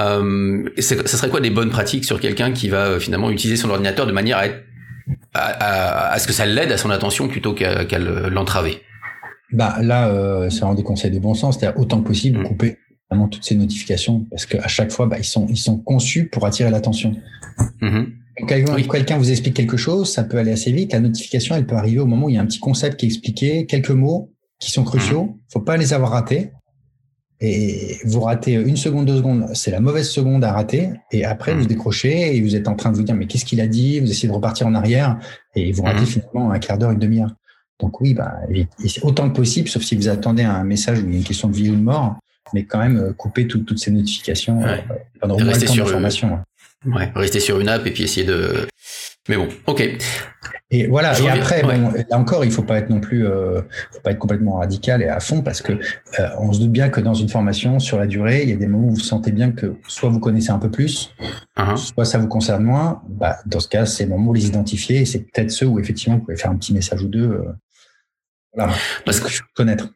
Euh, 0.00 0.68
ça 0.78 1.06
serait 1.06 1.28
quoi 1.28 1.40
des 1.40 1.50
bonnes 1.50 1.70
pratiques 1.70 2.04
sur 2.04 2.20
quelqu'un 2.20 2.52
qui 2.52 2.68
va 2.68 2.86
euh, 2.86 3.00
finalement 3.00 3.30
utiliser 3.30 3.60
son 3.60 3.70
ordinateur 3.70 4.06
de 4.06 4.12
manière 4.12 4.38
à, 4.38 4.46
être, 4.46 4.64
à, 5.34 6.12
à, 6.12 6.18
ce 6.18 6.26
que 6.26 6.32
ça 6.32 6.46
l'aide 6.46 6.72
à 6.72 6.78
son 6.78 6.90
attention 6.90 7.28
plutôt 7.28 7.54
qu'à 7.54 7.98
l'entraver? 7.98 8.82
Bah 9.52 9.76
là, 9.80 10.08
euh, 10.08 10.50
c'est 10.50 10.64
un 10.64 10.74
des 10.74 10.82
conseils 10.82 11.12
de 11.12 11.18
bon 11.20 11.34
sens, 11.34 11.58
c'est-à-dire 11.58 11.78
autant 11.78 12.00
que 12.00 12.08
possible 12.08 12.40
mmh. 12.40 12.44
couper 12.44 12.78
vraiment 13.14 13.28
toutes 13.28 13.44
ces 13.44 13.54
notifications 13.54 14.26
parce 14.30 14.44
qu'à 14.46 14.68
chaque 14.68 14.90
fois, 14.90 15.06
bah, 15.06 15.18
ils 15.18 15.24
sont 15.24 15.46
ils 15.48 15.56
sont 15.56 15.78
conçus 15.78 16.28
pour 16.28 16.44
attirer 16.46 16.70
l'attention. 16.70 17.14
Mmh. 17.80 18.02
Quelqu'un 18.48 19.16
vous 19.16 19.30
explique 19.30 19.54
quelque 19.54 19.76
chose, 19.76 20.12
ça 20.12 20.24
peut 20.24 20.38
aller 20.38 20.50
assez 20.50 20.72
vite. 20.72 20.92
La 20.92 21.00
notification, 21.00 21.54
elle 21.54 21.66
peut 21.66 21.76
arriver 21.76 22.00
au 22.00 22.06
moment 22.06 22.26
où 22.26 22.30
il 22.30 22.34
y 22.34 22.38
a 22.38 22.42
un 22.42 22.46
petit 22.46 22.58
concept 22.58 22.98
qui 22.98 23.06
est 23.06 23.08
expliqué, 23.08 23.66
quelques 23.66 23.90
mots 23.90 24.32
qui 24.58 24.72
sont 24.72 24.82
cruciaux. 24.82 25.24
Mmh. 25.24 25.38
Faut 25.52 25.60
pas 25.60 25.76
les 25.76 25.92
avoir 25.92 26.10
ratés. 26.10 26.50
Et 27.40 27.98
vous 28.04 28.20
ratez 28.20 28.54
une 28.54 28.76
seconde, 28.76 29.06
deux 29.06 29.16
secondes, 29.16 29.48
c'est 29.54 29.70
la 29.70 29.80
mauvaise 29.80 30.08
seconde 30.08 30.44
à 30.44 30.52
rater. 30.52 30.90
Et 31.12 31.24
après, 31.24 31.54
vous 31.54 31.66
décrochez 31.66 32.36
et 32.36 32.40
vous 32.40 32.56
êtes 32.56 32.68
en 32.68 32.74
train 32.74 32.90
de 32.90 32.96
vous 32.96 33.02
dire, 33.02 33.14
mais 33.14 33.26
qu'est-ce 33.26 33.44
qu'il 33.44 33.60
a 33.60 33.66
dit? 33.66 34.00
Vous 34.00 34.10
essayez 34.10 34.28
de 34.28 34.32
repartir 34.32 34.66
en 34.66 34.74
arrière 34.74 35.18
et 35.54 35.70
vous 35.72 35.82
ratez 35.82 36.06
finalement 36.06 36.50
un 36.52 36.58
quart 36.58 36.78
d'heure, 36.78 36.92
une 36.92 36.98
demi-heure. 36.98 37.34
Donc 37.80 38.00
oui, 38.00 38.14
bah, 38.14 38.34
autant 39.02 39.28
que 39.28 39.34
possible, 39.34 39.68
sauf 39.68 39.82
si 39.82 39.96
vous 39.96 40.08
attendez 40.08 40.42
un 40.42 40.64
message 40.64 41.00
où 41.00 41.06
il 41.06 41.12
y 41.12 41.14
a 41.16 41.18
une 41.18 41.24
question 41.24 41.48
de 41.48 41.54
vie 41.54 41.70
ou 41.70 41.76
de 41.76 41.82
mort, 41.82 42.16
mais 42.52 42.64
quand 42.64 42.78
même 42.78 42.98
euh, 42.98 43.12
couper 43.12 43.46
toutes 43.46 43.78
ces 43.78 43.90
notifications 43.90 44.62
ouais. 44.62 44.84
euh, 44.90 44.94
pendant 45.20 45.36
au 45.36 45.40
moins 45.40 45.54
le 45.54 45.66
temps 45.66 45.74
d'information. 45.74 46.38
Ouais, 46.86 47.10
rester 47.14 47.40
sur 47.40 47.60
une 47.60 47.68
app 47.68 47.86
et 47.86 47.90
puis 47.90 48.02
essayer 48.02 48.26
de. 48.26 48.68
Mais 49.28 49.36
bon, 49.36 49.48
ok. 49.66 49.82
Et 50.70 50.86
voilà. 50.86 51.18
et 51.18 51.28
après, 51.28 51.62
bon, 51.62 51.92
là 51.92 52.18
encore, 52.18 52.44
il 52.44 52.50
faut 52.50 52.62
pas 52.62 52.78
être 52.78 52.90
non 52.90 53.00
plus, 53.00 53.26
euh, 53.26 53.62
faut 53.92 54.00
pas 54.00 54.10
être 54.10 54.18
complètement 54.18 54.58
radical 54.58 55.02
et 55.02 55.08
à 55.08 55.20
fond 55.20 55.40
parce 55.40 55.62
que 55.62 55.72
euh, 55.72 56.28
on 56.38 56.52
se 56.52 56.60
doute 56.60 56.72
bien 56.72 56.88
que 56.90 57.00
dans 57.00 57.14
une 57.14 57.28
formation 57.28 57.78
sur 57.78 57.98
la 57.98 58.06
durée, 58.06 58.42
il 58.42 58.50
y 58.50 58.52
a 58.52 58.56
des 58.56 58.66
moments 58.66 58.88
où 58.88 58.94
vous 58.94 59.00
sentez 59.00 59.30
bien 59.32 59.52
que 59.52 59.76
soit 59.86 60.10
vous 60.10 60.20
connaissez 60.20 60.50
un 60.50 60.58
peu 60.58 60.70
plus, 60.70 61.14
uh-huh. 61.56 61.76
soit 61.76 62.04
ça 62.04 62.18
vous 62.18 62.28
concerne 62.28 62.64
moins. 62.64 63.02
Bah, 63.08 63.38
dans 63.46 63.60
ce 63.60 63.68
cas, 63.68 63.86
c'est 63.86 64.04
le 64.04 64.10
moment 64.10 64.30
où 64.30 64.34
les 64.34 64.46
identifier 64.46 65.00
et 65.00 65.04
c'est 65.06 65.20
peut-être 65.20 65.50
ceux 65.50 65.66
où 65.66 65.78
effectivement 65.78 66.16
vous 66.16 66.24
pouvez 66.24 66.36
faire 66.36 66.50
un 66.50 66.56
petit 66.56 66.74
message 66.74 67.02
ou 67.02 67.08
deux. 67.08 67.30
Euh, 67.30 67.52
voilà. 68.52 68.74
Parce 69.06 69.20
que 69.20 69.28
connaître. 69.54 69.88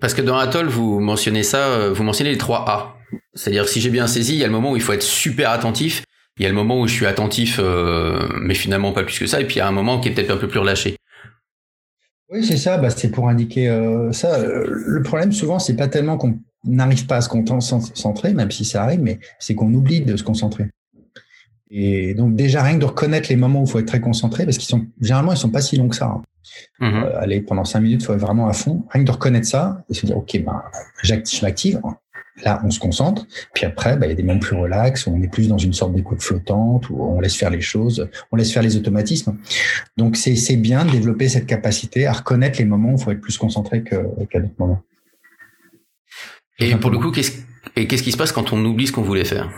Parce 0.00 0.14
que 0.14 0.22
dans 0.22 0.36
Atoll, 0.36 0.66
vous 0.66 1.00
mentionnez 1.00 1.42
ça, 1.42 1.68
euh, 1.68 1.92
vous 1.92 2.02
mentionnez 2.02 2.30
les 2.30 2.38
trois 2.38 2.64
A. 2.68 2.96
C'est-à-dire, 3.34 3.68
si 3.68 3.80
j'ai 3.80 3.90
bien 3.90 4.06
saisi, 4.06 4.34
il 4.34 4.38
y 4.38 4.44
a 4.44 4.46
le 4.46 4.52
moment 4.52 4.72
où 4.72 4.76
il 4.76 4.82
faut 4.82 4.92
être 4.92 5.02
super 5.02 5.50
attentif. 5.50 6.04
Il 6.38 6.42
y 6.42 6.46
a 6.46 6.48
le 6.48 6.54
moment 6.54 6.80
où 6.80 6.86
je 6.86 6.92
suis 6.92 7.06
attentif, 7.06 7.58
euh, 7.62 8.28
mais 8.40 8.54
finalement 8.54 8.92
pas 8.92 9.04
plus 9.04 9.18
que 9.18 9.26
ça. 9.26 9.40
Et 9.40 9.46
puis 9.46 9.56
il 9.56 9.58
y 9.58 9.62
a 9.62 9.68
un 9.68 9.72
moment 9.72 10.00
qui 10.00 10.08
est 10.08 10.12
peut-être 10.12 10.30
un 10.30 10.36
peu 10.36 10.48
plus 10.48 10.58
relâché. 10.58 10.96
Oui, 12.28 12.44
c'est 12.44 12.56
ça. 12.56 12.76
Bah, 12.76 12.90
c'est 12.90 13.10
pour 13.10 13.28
indiquer 13.28 13.68
euh, 13.68 14.12
ça. 14.12 14.38
Le 14.44 15.02
problème, 15.02 15.32
souvent, 15.32 15.58
c'est 15.58 15.76
pas 15.76 15.88
tellement 15.88 16.18
qu'on 16.18 16.38
n'arrive 16.64 17.06
pas 17.06 17.16
à 17.16 17.20
se 17.20 17.28
concentrer, 17.28 18.34
même 18.34 18.50
si 18.50 18.64
ça 18.64 18.82
arrive, 18.82 19.00
mais 19.00 19.18
c'est 19.38 19.54
qu'on 19.54 19.72
oublie 19.72 20.00
de 20.00 20.16
se 20.16 20.24
concentrer. 20.24 20.66
Et 21.78 22.14
donc 22.14 22.34
déjà 22.34 22.62
rien 22.62 22.76
que 22.76 22.80
de 22.80 22.86
reconnaître 22.86 23.28
les 23.28 23.36
moments 23.36 23.60
où 23.60 23.64
il 23.64 23.70
faut 23.70 23.78
être 23.78 23.86
très 23.86 24.00
concentré, 24.00 24.46
parce 24.46 24.56
qu'ils 24.56 24.68
sont 24.68 24.86
généralement 24.98 25.32
ils 25.32 25.36
sont 25.36 25.50
pas 25.50 25.60
si 25.60 25.76
longs 25.76 25.88
que 25.88 25.96
ça. 25.96 26.06
Hein. 26.06 26.22
Mmh. 26.80 26.84
Euh, 27.04 27.20
allez, 27.20 27.40
pendant 27.42 27.66
cinq 27.66 27.80
minutes, 27.80 28.02
il 28.02 28.06
faut 28.06 28.14
être 28.14 28.20
vraiment 28.20 28.48
à 28.48 28.54
fond. 28.54 28.86
Rien 28.90 29.02
que 29.02 29.06
de 29.06 29.12
reconnaître 29.12 29.46
ça 29.46 29.84
et 29.90 29.94
se 29.94 30.06
dire, 30.06 30.16
OK, 30.16 30.40
ben, 30.42 30.62
je 31.02 31.42
m'active. 31.42 31.80
Là, 32.44 32.62
on 32.64 32.70
se 32.70 32.78
concentre. 32.78 33.26
Puis 33.52 33.66
après, 33.66 33.96
ben, 33.98 34.06
il 34.06 34.10
y 34.10 34.12
a 34.12 34.14
des 34.14 34.22
moments 34.22 34.38
plus 34.38 34.56
relax, 34.56 35.06
où 35.06 35.10
on 35.10 35.20
est 35.20 35.30
plus 35.30 35.48
dans 35.48 35.58
une 35.58 35.74
sorte 35.74 35.94
d'écoute 35.94 36.22
flottante, 36.22 36.88
où 36.88 37.02
on 37.02 37.20
laisse 37.20 37.36
faire 37.36 37.50
les 37.50 37.60
choses, 37.60 38.08
on 38.32 38.36
laisse 38.36 38.52
faire 38.52 38.62
les 38.62 38.76
automatismes. 38.76 39.36
Donc, 39.98 40.16
c'est 40.16 40.56
bien 40.56 40.86
de 40.86 40.92
développer 40.92 41.28
cette 41.28 41.46
capacité 41.46 42.06
à 42.06 42.12
reconnaître 42.12 42.58
les 42.58 42.64
moments 42.64 42.92
où 42.92 42.96
il 42.96 43.02
faut 43.02 43.10
être 43.10 43.20
plus 43.20 43.36
concentré 43.36 43.82
qu'à 43.82 43.98
d'autres 43.98 44.54
moments. 44.58 44.80
Et 46.58 46.74
pour 46.76 46.90
le 46.90 46.98
coup, 46.98 47.10
qu'est-ce 47.10 47.32
qu'est-ce 47.74 48.02
qui 48.02 48.12
se 48.12 48.16
passe 48.16 48.32
quand 48.32 48.54
on 48.54 48.64
oublie 48.64 48.86
ce 48.86 48.92
qu'on 48.92 49.02
voulait 49.02 49.24
faire? 49.24 49.50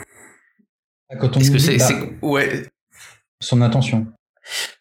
Quand 1.19 1.37
on 1.37 1.41
oublie, 1.41 1.51
que 1.51 1.79
bah, 1.79 2.07
ouais. 2.23 2.67
son 3.41 3.63
intention. 3.63 4.07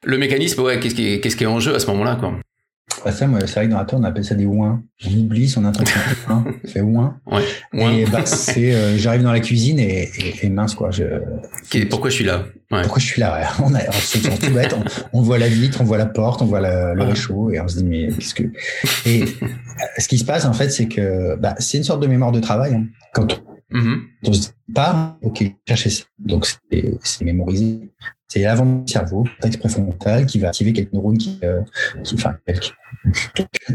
Le 0.04 0.18
mécanisme, 0.18 0.62
ouais, 0.62 0.80
qu'est-ce 0.80 0.96
qui, 0.96 1.14
est, 1.14 1.20
qu'est-ce 1.20 1.36
qui 1.36 1.44
est 1.44 1.48
en 1.48 1.60
jeu 1.60 1.76
à 1.76 1.80
ce 1.80 1.88
moment-là, 1.88 2.16
quoi? 2.16 2.34
Bah 3.06 3.12
ça, 3.12 3.28
c'est 3.46 3.54
vrai 3.54 3.66
que 3.68 3.72
dans 3.72 3.78
la 3.78 3.86
on 3.94 4.04
appelle 4.04 4.24
ça 4.24 4.34
des 4.34 4.46
ouins. 4.46 4.82
On 5.06 5.14
oublie 5.14 5.48
son 5.48 5.66
intention. 5.66 6.00
hein, 6.30 6.44
fait 6.66 6.82
ouin. 6.82 7.20
Ouais, 7.26 8.02
Et 8.02 8.06
bah, 8.06 8.26
c'est, 8.26 8.74
euh, 8.74 8.98
j'arrive 8.98 9.24
dans 9.24 9.32
la 9.32 9.40
cuisine 9.40 9.78
et, 9.78 10.10
et, 10.42 10.50
mince, 10.50 10.74
quoi. 10.74 10.90
Je, 10.90 11.04
pourquoi 11.90 12.10
je 12.10 12.16
suis 12.16 12.26
là? 12.26 12.46
Ouais. 12.72 12.82
Pourquoi 12.82 13.00
je 13.00 13.06
suis 13.06 13.22
là 13.22 13.34
ouais? 13.38 13.46
On, 13.66 13.76
a, 13.76 13.80
on, 13.80 14.38
tout 14.38 14.52
bête, 14.52 14.76
on, 15.14 15.22
voit 15.22 15.38
la 15.38 15.48
vitre, 15.48 15.80
on 15.82 15.84
voit 15.84 15.98
la 15.98 16.06
porte, 16.06 16.42
on 16.42 16.46
voit 16.46 16.62
le 16.62 17.04
réchaud 17.04 17.52
et 17.52 17.60
on 17.60 17.68
se 17.68 17.78
dit, 17.78 17.86
mais 17.86 18.08
qu'est-ce 18.08 18.34
que. 18.34 18.44
Et 19.06 19.26
ce 19.98 20.08
qui 20.08 20.18
se 20.18 20.26
passe, 20.26 20.46
en 20.46 20.54
fait, 20.54 20.70
c'est 20.70 20.88
que 20.88 21.36
bah, 21.36 21.56
c'est 21.60 21.78
une 21.78 21.84
sorte 21.84 22.02
de 22.02 22.08
mémoire 22.08 22.32
de 22.32 22.40
travail. 22.40 22.74
Hein. 22.74 22.86
Quand 23.14 23.28
se 23.72 24.40
dit 24.40 24.50
pas, 24.74 25.18
ok, 25.22 25.44
chercher 25.68 25.90
ça. 25.90 26.04
Donc, 26.20 26.46
c'est, 26.72 27.26
mémorisé. 27.26 27.90
C'est 28.28 28.42
l'avant 28.42 28.84
du 28.84 28.92
cerveau, 28.92 29.24
cortex 29.24 29.58
préfrontal, 29.58 30.26
qui 30.26 30.40
va 30.40 30.50
activer 30.50 30.74
quelques 30.74 30.94
neurones 30.94 31.18
qui, 31.18 31.40
euh, 31.44 31.62
qui 32.04 32.16
enfin, 32.16 32.36
quelques, 32.46 32.76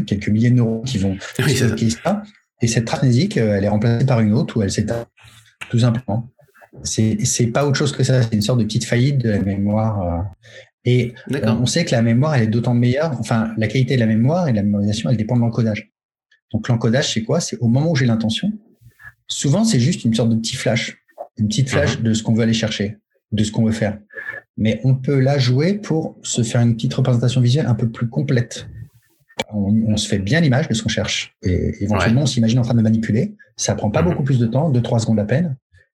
quelques, 0.05 0.29
milliers 0.29 0.51
de 0.51 0.55
neurones 0.55 0.83
qui 0.83 0.99
vont 0.99 1.17
oui, 1.39 1.55
ça. 1.55 2.23
Et 2.61 2.67
cette 2.67 2.85
trace 2.85 3.03
mnésique, 3.03 3.37
euh, 3.37 3.55
elle 3.55 3.63
est 3.63 3.69
remplacée 3.69 4.05
par 4.05 4.19
une 4.19 4.33
autre 4.33 4.57
où 4.57 4.61
elle 4.61 4.71
s'éteint, 4.71 5.05
tout 5.69 5.79
simplement. 5.79 6.29
C'est, 6.83 7.17
pas 7.53 7.65
autre 7.65 7.77
chose 7.77 7.91
que 7.91 8.03
ça. 8.03 8.21
C'est 8.23 8.33
une 8.33 8.41
sorte 8.41 8.59
de 8.59 8.63
petite 8.63 8.85
faillite 8.85 9.17
de 9.19 9.29
la 9.29 9.39
mémoire. 9.39 10.01
Euh. 10.01 10.21
Et 10.85 11.13
on 11.43 11.65
sait 11.65 11.85
que 11.85 11.91
la 11.91 12.01
mémoire, 12.01 12.35
elle 12.35 12.43
est 12.43 12.47
d'autant 12.47 12.73
meilleure. 12.73 13.17
Enfin, 13.19 13.53
la 13.57 13.67
qualité 13.67 13.95
de 13.95 13.99
la 13.99 14.05
mémoire 14.05 14.47
et 14.47 14.51
de 14.51 14.57
la 14.57 14.63
mémorisation, 14.63 15.09
elle 15.09 15.17
dépend 15.17 15.35
de 15.35 15.41
l'encodage. 15.41 15.91
Donc, 16.51 16.67
l'encodage, 16.67 17.13
c'est 17.13 17.23
quoi? 17.23 17.39
C'est 17.39 17.57
au 17.57 17.67
moment 17.67 17.91
où 17.91 17.95
j'ai 17.95 18.05
l'intention. 18.05 18.51
Souvent, 19.33 19.63
c'est 19.63 19.79
juste 19.79 20.05
une 20.05 20.13
sorte 20.13 20.29
de 20.29 20.35
petit 20.35 20.55
flash, 20.55 20.97
une 21.37 21.47
petite 21.47 21.69
flash 21.69 21.97
uh-huh. 21.97 22.03
de 22.03 22.13
ce 22.13 22.23
qu'on 22.23 22.33
veut 22.33 22.43
aller 22.43 22.53
chercher, 22.53 22.97
de 23.31 23.43
ce 23.43 23.51
qu'on 23.51 23.65
veut 23.65 23.71
faire 23.71 23.97
mais 24.57 24.79
on 24.83 24.95
peut 24.95 25.19
la 25.19 25.37
jouer 25.37 25.73
pour 25.73 26.17
se 26.23 26.43
faire 26.43 26.61
une 26.61 26.75
petite 26.75 26.93
représentation 26.93 27.41
visuelle 27.41 27.65
un 27.65 27.75
peu 27.75 27.89
plus 27.89 28.07
complète. 28.07 28.67
On, 29.51 29.97
se 29.97 30.07
fait 30.07 30.19
bien 30.19 30.41
l'image 30.41 30.67
de 30.67 30.73
ce 30.73 30.83
qu'on 30.83 30.89
cherche. 30.89 31.35
Et 31.43 31.83
éventuellement, 31.83 32.21
on 32.23 32.25
s'imagine 32.25 32.59
en 32.59 32.63
train 32.63 32.73
de 32.73 32.81
manipuler. 32.81 33.35
Ça 33.55 33.75
prend 33.75 33.89
pas 33.89 34.01
mhm. 34.01 34.09
beaucoup 34.09 34.23
plus 34.23 34.39
de 34.39 34.45
temps, 34.45 34.69
deux, 34.69 34.81
trois 34.81 34.99
secondes 34.99 35.19
à 35.19 35.25
peine. 35.25 35.55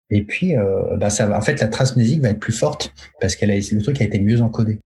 Et 0.09 0.23
puis, 0.23 0.55
euh, 0.55 0.95
bah 0.97 1.09
ça 1.09 1.27
va, 1.27 1.37
en 1.37 1.41
fait, 1.41 1.59
la 1.59 1.67
trace 1.67 1.95
mnésique 1.95 2.21
va 2.21 2.29
être 2.29 2.39
plus 2.39 2.53
forte 2.53 2.93
parce 3.19 3.35
qu'elle 3.35 3.51
a, 3.51 3.55
le 3.55 3.81
truc 3.81 4.01
a 4.01 4.05
été 4.05 4.19
mieux 4.19 4.41
encodé. 4.41 4.79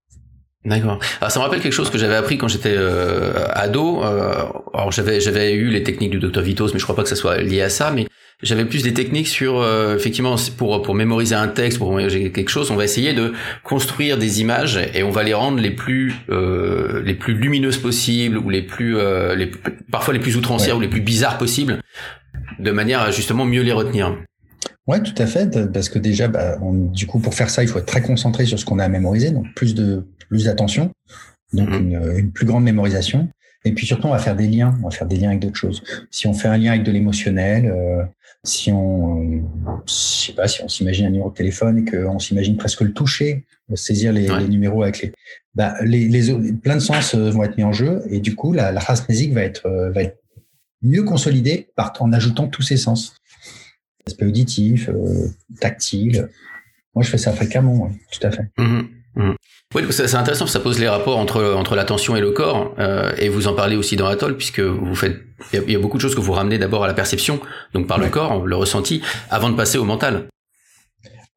D'accord. 0.63 0.99
Alors 1.19 1.31
ça 1.31 1.39
me 1.39 1.43
rappelle 1.43 1.59
quelque 1.59 1.73
chose 1.73 1.89
que 1.89 1.97
j'avais 1.97 2.15
appris 2.15 2.37
quand 2.37 2.47
j'étais 2.47 2.75
euh, 2.75 3.45
ado. 3.49 4.03
Euh, 4.03 4.43
alors 4.75 4.91
j'avais 4.91 5.19
j'avais 5.19 5.53
eu 5.53 5.69
les 5.69 5.81
techniques 5.81 6.11
du 6.11 6.19
docteur 6.19 6.43
Vitos, 6.43 6.71
mais 6.73 6.79
je 6.79 6.83
crois 6.83 6.95
pas 6.95 7.01
que 7.01 7.09
ça 7.09 7.15
soit 7.15 7.37
lié 7.37 7.63
à 7.63 7.69
ça. 7.69 7.89
Mais 7.89 8.05
j'avais 8.43 8.65
plus 8.65 8.83
des 8.83 8.93
techniques 8.93 9.27
sur 9.27 9.59
euh, 9.59 9.95
effectivement 9.95 10.35
pour 10.57 10.83
pour 10.83 10.93
mémoriser 10.93 11.33
un 11.33 11.47
texte, 11.47 11.79
pour 11.79 11.89
mémoriser 11.89 12.31
quelque 12.31 12.49
chose, 12.49 12.69
on 12.69 12.75
va 12.75 12.83
essayer 12.83 13.13
de 13.13 13.33
construire 13.63 14.19
des 14.19 14.41
images 14.41 14.79
et 14.93 15.01
on 15.01 15.09
va 15.09 15.23
les 15.23 15.33
rendre 15.33 15.59
les 15.59 15.71
plus 15.71 16.13
euh, 16.29 17.01
les 17.03 17.15
plus 17.15 17.33
lumineuses 17.33 17.79
possibles 17.79 18.37
ou 18.37 18.51
les 18.51 18.61
plus 18.61 18.97
les 19.35 19.49
parfois 19.91 20.13
les 20.13 20.19
plus 20.19 20.37
outrancières 20.37 20.77
ou 20.77 20.79
les 20.79 20.89
plus 20.89 21.01
bizarres 21.01 21.39
possibles, 21.39 21.81
de 22.59 22.71
manière 22.71 23.01
à 23.01 23.09
justement 23.09 23.45
mieux 23.45 23.63
les 23.63 23.73
retenir. 23.73 24.15
Ouais, 24.87 25.01
tout 25.01 25.13
à 25.17 25.27
fait, 25.27 25.71
parce 25.71 25.89
que 25.89 25.99
déjà, 25.99 26.27
bah, 26.27 26.57
du 26.61 27.05
coup, 27.05 27.19
pour 27.19 27.35
faire 27.35 27.49
ça, 27.49 27.63
il 27.63 27.69
faut 27.69 27.79
être 27.79 27.85
très 27.85 28.01
concentré 28.01 28.45
sur 28.45 28.59
ce 28.59 28.65
qu'on 28.65 28.79
a 28.79 28.85
à 28.85 28.89
mémoriser, 28.89 29.31
donc 29.31 29.45
plus 29.55 29.75
de 29.75 30.05
plus 30.27 30.45
d'attention, 30.45 30.91
donc 31.53 31.69
mhm. 31.69 32.17
une, 32.17 32.31
plus 32.31 32.45
grande 32.45 32.63
mémorisation. 32.63 33.29
Et 33.63 33.73
puis 33.73 33.85
surtout, 33.85 34.07
on 34.07 34.11
va 34.11 34.17
faire 34.17 34.35
des 34.35 34.47
liens, 34.47 34.75
on 34.81 34.85
va 34.85 34.91
faire 34.91 35.07
des 35.07 35.17
liens 35.17 35.29
avec 35.29 35.41
d'autres 35.41 35.57
choses. 35.57 35.83
Si 36.09 36.25
on 36.25 36.33
fait 36.33 36.47
un 36.47 36.57
lien 36.57 36.71
avec 36.71 36.83
de 36.83 36.91
l'émotionnel, 36.91 37.67
euh, 37.67 38.03
si 38.43 38.71
on, 38.71 39.21
euh, 39.21 39.39
je 39.85 39.93
sais 39.93 40.33
pas, 40.33 40.47
si 40.47 40.63
on 40.63 40.67
s'imagine 40.67 41.05
un 41.05 41.11
numéro 41.11 41.29
de 41.29 41.35
téléphone 41.35 41.77
et 41.77 41.85
qu'on 41.85 42.17
s'imagine 42.17 42.57
presque 42.57 42.81
le 42.81 42.91
toucher, 42.91 43.45
saisir 43.75 44.13
les, 44.13 44.27
les, 44.27 44.47
numéros 44.47 44.81
avec 44.81 45.01
les, 45.01 45.11
bah, 45.53 45.75
les, 45.83 46.07
les, 46.07 46.53
plein 46.53 46.75
de 46.75 46.81
sens 46.81 47.13
euh, 47.13 47.29
vont 47.29 47.43
être 47.43 47.55
mis 47.55 47.63
en 47.63 47.71
jeu 47.71 48.01
et 48.09 48.19
du 48.19 48.35
coup, 48.35 48.51
la, 48.51 48.71
la 48.71 48.79
race 48.79 49.05
va 49.07 49.41
être, 49.41 49.69
va 49.93 50.01
être 50.01 50.17
mieux 50.81 51.03
consolidée 51.03 51.69
par, 51.75 51.93
en 51.99 52.11
ajoutant 52.13 52.47
tous 52.47 52.63
ces 52.63 52.77
sens 52.77 53.20
aspect 54.07 54.25
auditif, 54.25 54.89
euh, 54.89 55.27
tactile. 55.59 56.29
Moi, 56.95 57.03
je 57.03 57.09
fais 57.09 57.17
ça 57.17 57.31
fréquemment, 57.31 57.89
tout 58.11 58.27
à 58.27 58.31
fait. 58.31 58.43
Mmh 58.57 58.81
mmh. 59.15 59.31
Oui, 59.73 59.83
c'est 59.89 60.15
intéressant, 60.15 60.47
ça 60.47 60.59
pose 60.59 60.79
les 60.79 60.89
rapports 60.89 61.17
entre 61.17 61.53
entre 61.53 61.75
l'attention 61.75 62.17
et 62.17 62.21
le 62.21 62.31
corps, 62.31 62.75
euh, 62.77 63.13
et 63.17 63.29
vous 63.29 63.47
en 63.47 63.53
parlez 63.53 63.77
aussi 63.77 63.95
dans 63.95 64.07
Atoll, 64.07 64.35
puisque 64.35 64.59
vous 64.59 64.95
faites, 64.95 65.17
il 65.53 65.71
y, 65.71 65.75
a 65.75 65.79
beaucoup 65.79 65.95
de 65.95 66.01
choses 66.01 66.13
que 66.13 66.19
vous 66.19 66.33
ramenez 66.33 66.57
d'abord 66.57 66.83
à 66.83 66.87
la 66.87 66.93
perception, 66.93 67.39
donc 67.73 67.87
par 67.87 67.97
le 67.97 68.09
corps, 68.09 68.45
le 68.45 68.55
ressenti, 68.57 69.01
avant 69.29 69.49
de 69.49 69.55
passer 69.55 69.77
au 69.77 69.85
mental. 69.85 70.27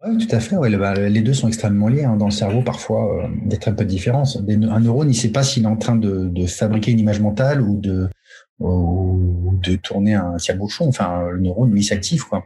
Oui, 0.07 0.19
tout 0.19 0.35
à 0.35 0.41
fait. 0.41 0.57
Bah, 0.77 0.95
les 0.95 1.21
deux 1.21 1.33
sont 1.33 1.49
extrêmement 1.49 1.89
liés. 1.89 2.05
Hein. 2.05 2.17
Dans 2.17 2.27
le 2.27 2.33
cerveau, 2.33 2.61
parfois, 2.61 3.25
euh, 3.25 3.29
il 3.47 3.53
y 3.53 3.55
a 3.55 3.59
très 3.59 3.75
peu 3.75 3.85
de 3.85 3.89
différence. 3.89 4.37
Un 4.37 4.81
neurone, 4.81 5.09
il 5.09 5.17
ne 5.17 5.17
sait 5.17 5.31
pas 5.31 5.43
s'il 5.43 5.63
est 5.63 5.69
en 5.69 5.77
train 5.77 5.97
de, 5.97 6.29
de 6.29 6.47
fabriquer 6.47 6.91
une 6.91 6.99
image 6.99 7.21
mentale 7.21 7.63
ou 7.63 7.81
de 7.81 8.09
ou 8.61 9.59
de 9.63 9.77
tourner 9.77 10.15
un 10.15 10.37
tire-bouchon. 10.37 10.87
Enfin, 10.89 11.29
le 11.31 11.41
neurone, 11.41 11.73
lui, 11.73 11.83
s'active, 11.83 12.25
quoi. 12.25 12.45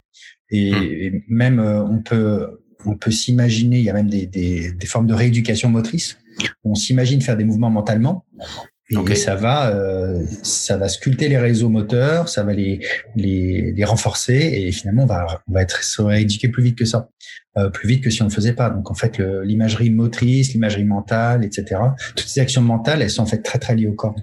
Et, 0.51 1.11
hmm. 1.11 1.21
même, 1.27 1.59
euh, 1.59 1.83
on 1.83 2.01
peut, 2.01 2.61
on 2.85 2.95
peut 2.95 3.11
s'imaginer, 3.11 3.77
il 3.77 3.83
y 3.83 3.89
a 3.89 3.93
même 3.93 4.09
des, 4.09 4.25
des, 4.25 4.71
des 4.71 4.87
formes 4.87 5.07
de 5.07 5.13
rééducation 5.13 5.69
motrice. 5.69 6.17
On 6.63 6.75
s'imagine 6.75 7.21
faire 7.21 7.37
des 7.37 7.43
mouvements 7.43 7.69
mentalement. 7.69 8.25
Et 9.07 9.13
ça 9.13 9.35
va, 9.35 9.69
euh, 9.69 10.25
ça 10.41 10.75
va 10.77 10.89
sculpter 10.89 11.29
les 11.29 11.37
réseaux 11.37 11.69
moteurs, 11.69 12.27
ça 12.27 12.41
va 12.43 12.53
les, 12.53 12.79
les, 13.15 13.71
les 13.71 13.83
renforcer 13.83 14.33
et 14.33 14.71
finalement 14.71 15.03
on 15.03 15.05
va, 15.05 15.43
on 15.47 15.53
va 15.53 15.61
être 15.61 15.79
rééduqué 15.99 16.49
plus 16.49 16.63
vite 16.63 16.75
que 16.75 16.85
ça, 16.85 17.07
euh, 17.57 17.69
plus 17.69 17.87
vite 17.87 18.03
que 18.03 18.09
si 18.09 18.23
on 18.23 18.25
ne 18.25 18.31
le 18.31 18.35
faisait 18.35 18.53
pas. 18.53 18.71
Donc 18.71 18.89
en 18.89 18.95
fait, 18.95 19.19
l'imagerie 19.43 19.91
motrice, 19.91 20.53
l'imagerie 20.53 20.85
mentale, 20.85 21.45
etc. 21.45 21.79
Toutes 22.15 22.27
ces 22.27 22.39
actions 22.39 22.63
mentales, 22.63 23.03
elles 23.03 23.11
sont 23.11 23.21
en 23.21 23.27
fait 23.27 23.43
très 23.43 23.59
très 23.59 23.75
liées 23.75 23.85
au 23.85 23.93
corps. 23.93 24.15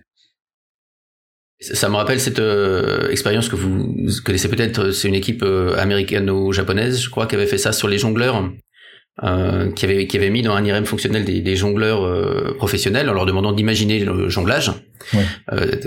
Ça 1.61 1.89
me 1.89 1.97
rappelle 1.97 2.21
cette 2.21 2.39
euh, 2.39 3.09
expérience 3.11 3.49
que 3.49 3.57
vous 3.57 3.95
connaissez 4.25 4.49
peut-être. 4.49 4.91
C'est 4.91 5.09
une 5.09 5.15
équipe 5.15 5.43
euh, 5.43 5.75
américano-japonaise, 5.79 7.01
je 7.01 7.09
crois, 7.09 7.27
qui 7.27 7.35
avait 7.35 7.47
fait 7.47 7.57
ça 7.57 7.73
sur 7.73 7.89
les 7.89 7.97
jongleurs, 7.97 8.51
euh, 9.25 9.73
qui 9.73 9.87
avait 9.87 10.07
qui 10.07 10.19
avait 10.19 10.29
mis 10.29 10.43
dans 10.43 10.55
un 10.55 10.63
IRM 10.63 10.85
fonctionnel 10.85 11.25
des, 11.25 11.41
des 11.41 11.57
jongleurs 11.57 12.05
euh, 12.05 12.55
professionnels 12.59 13.09
en 13.09 13.15
leur 13.15 13.25
demandant 13.25 13.53
d'imaginer 13.53 14.01
le 14.01 14.29
jonglage. 14.29 14.71
Ouais. 15.15 15.23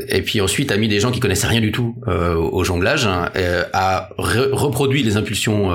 et 0.08 0.22
puis 0.22 0.39
ensuite 0.39 0.72
a 0.72 0.78
mis 0.78 0.88
des 0.88 1.00
gens 1.00 1.12
qui 1.12 1.20
connaissaient 1.20 1.48
rien 1.48 1.60
du 1.60 1.72
tout 1.74 1.96
au 2.08 2.64
jonglage, 2.64 3.06
hein, 3.06 3.30
a 3.74 4.10
reproduit 4.18 5.04
les 5.04 5.18
impulsions 5.18 5.72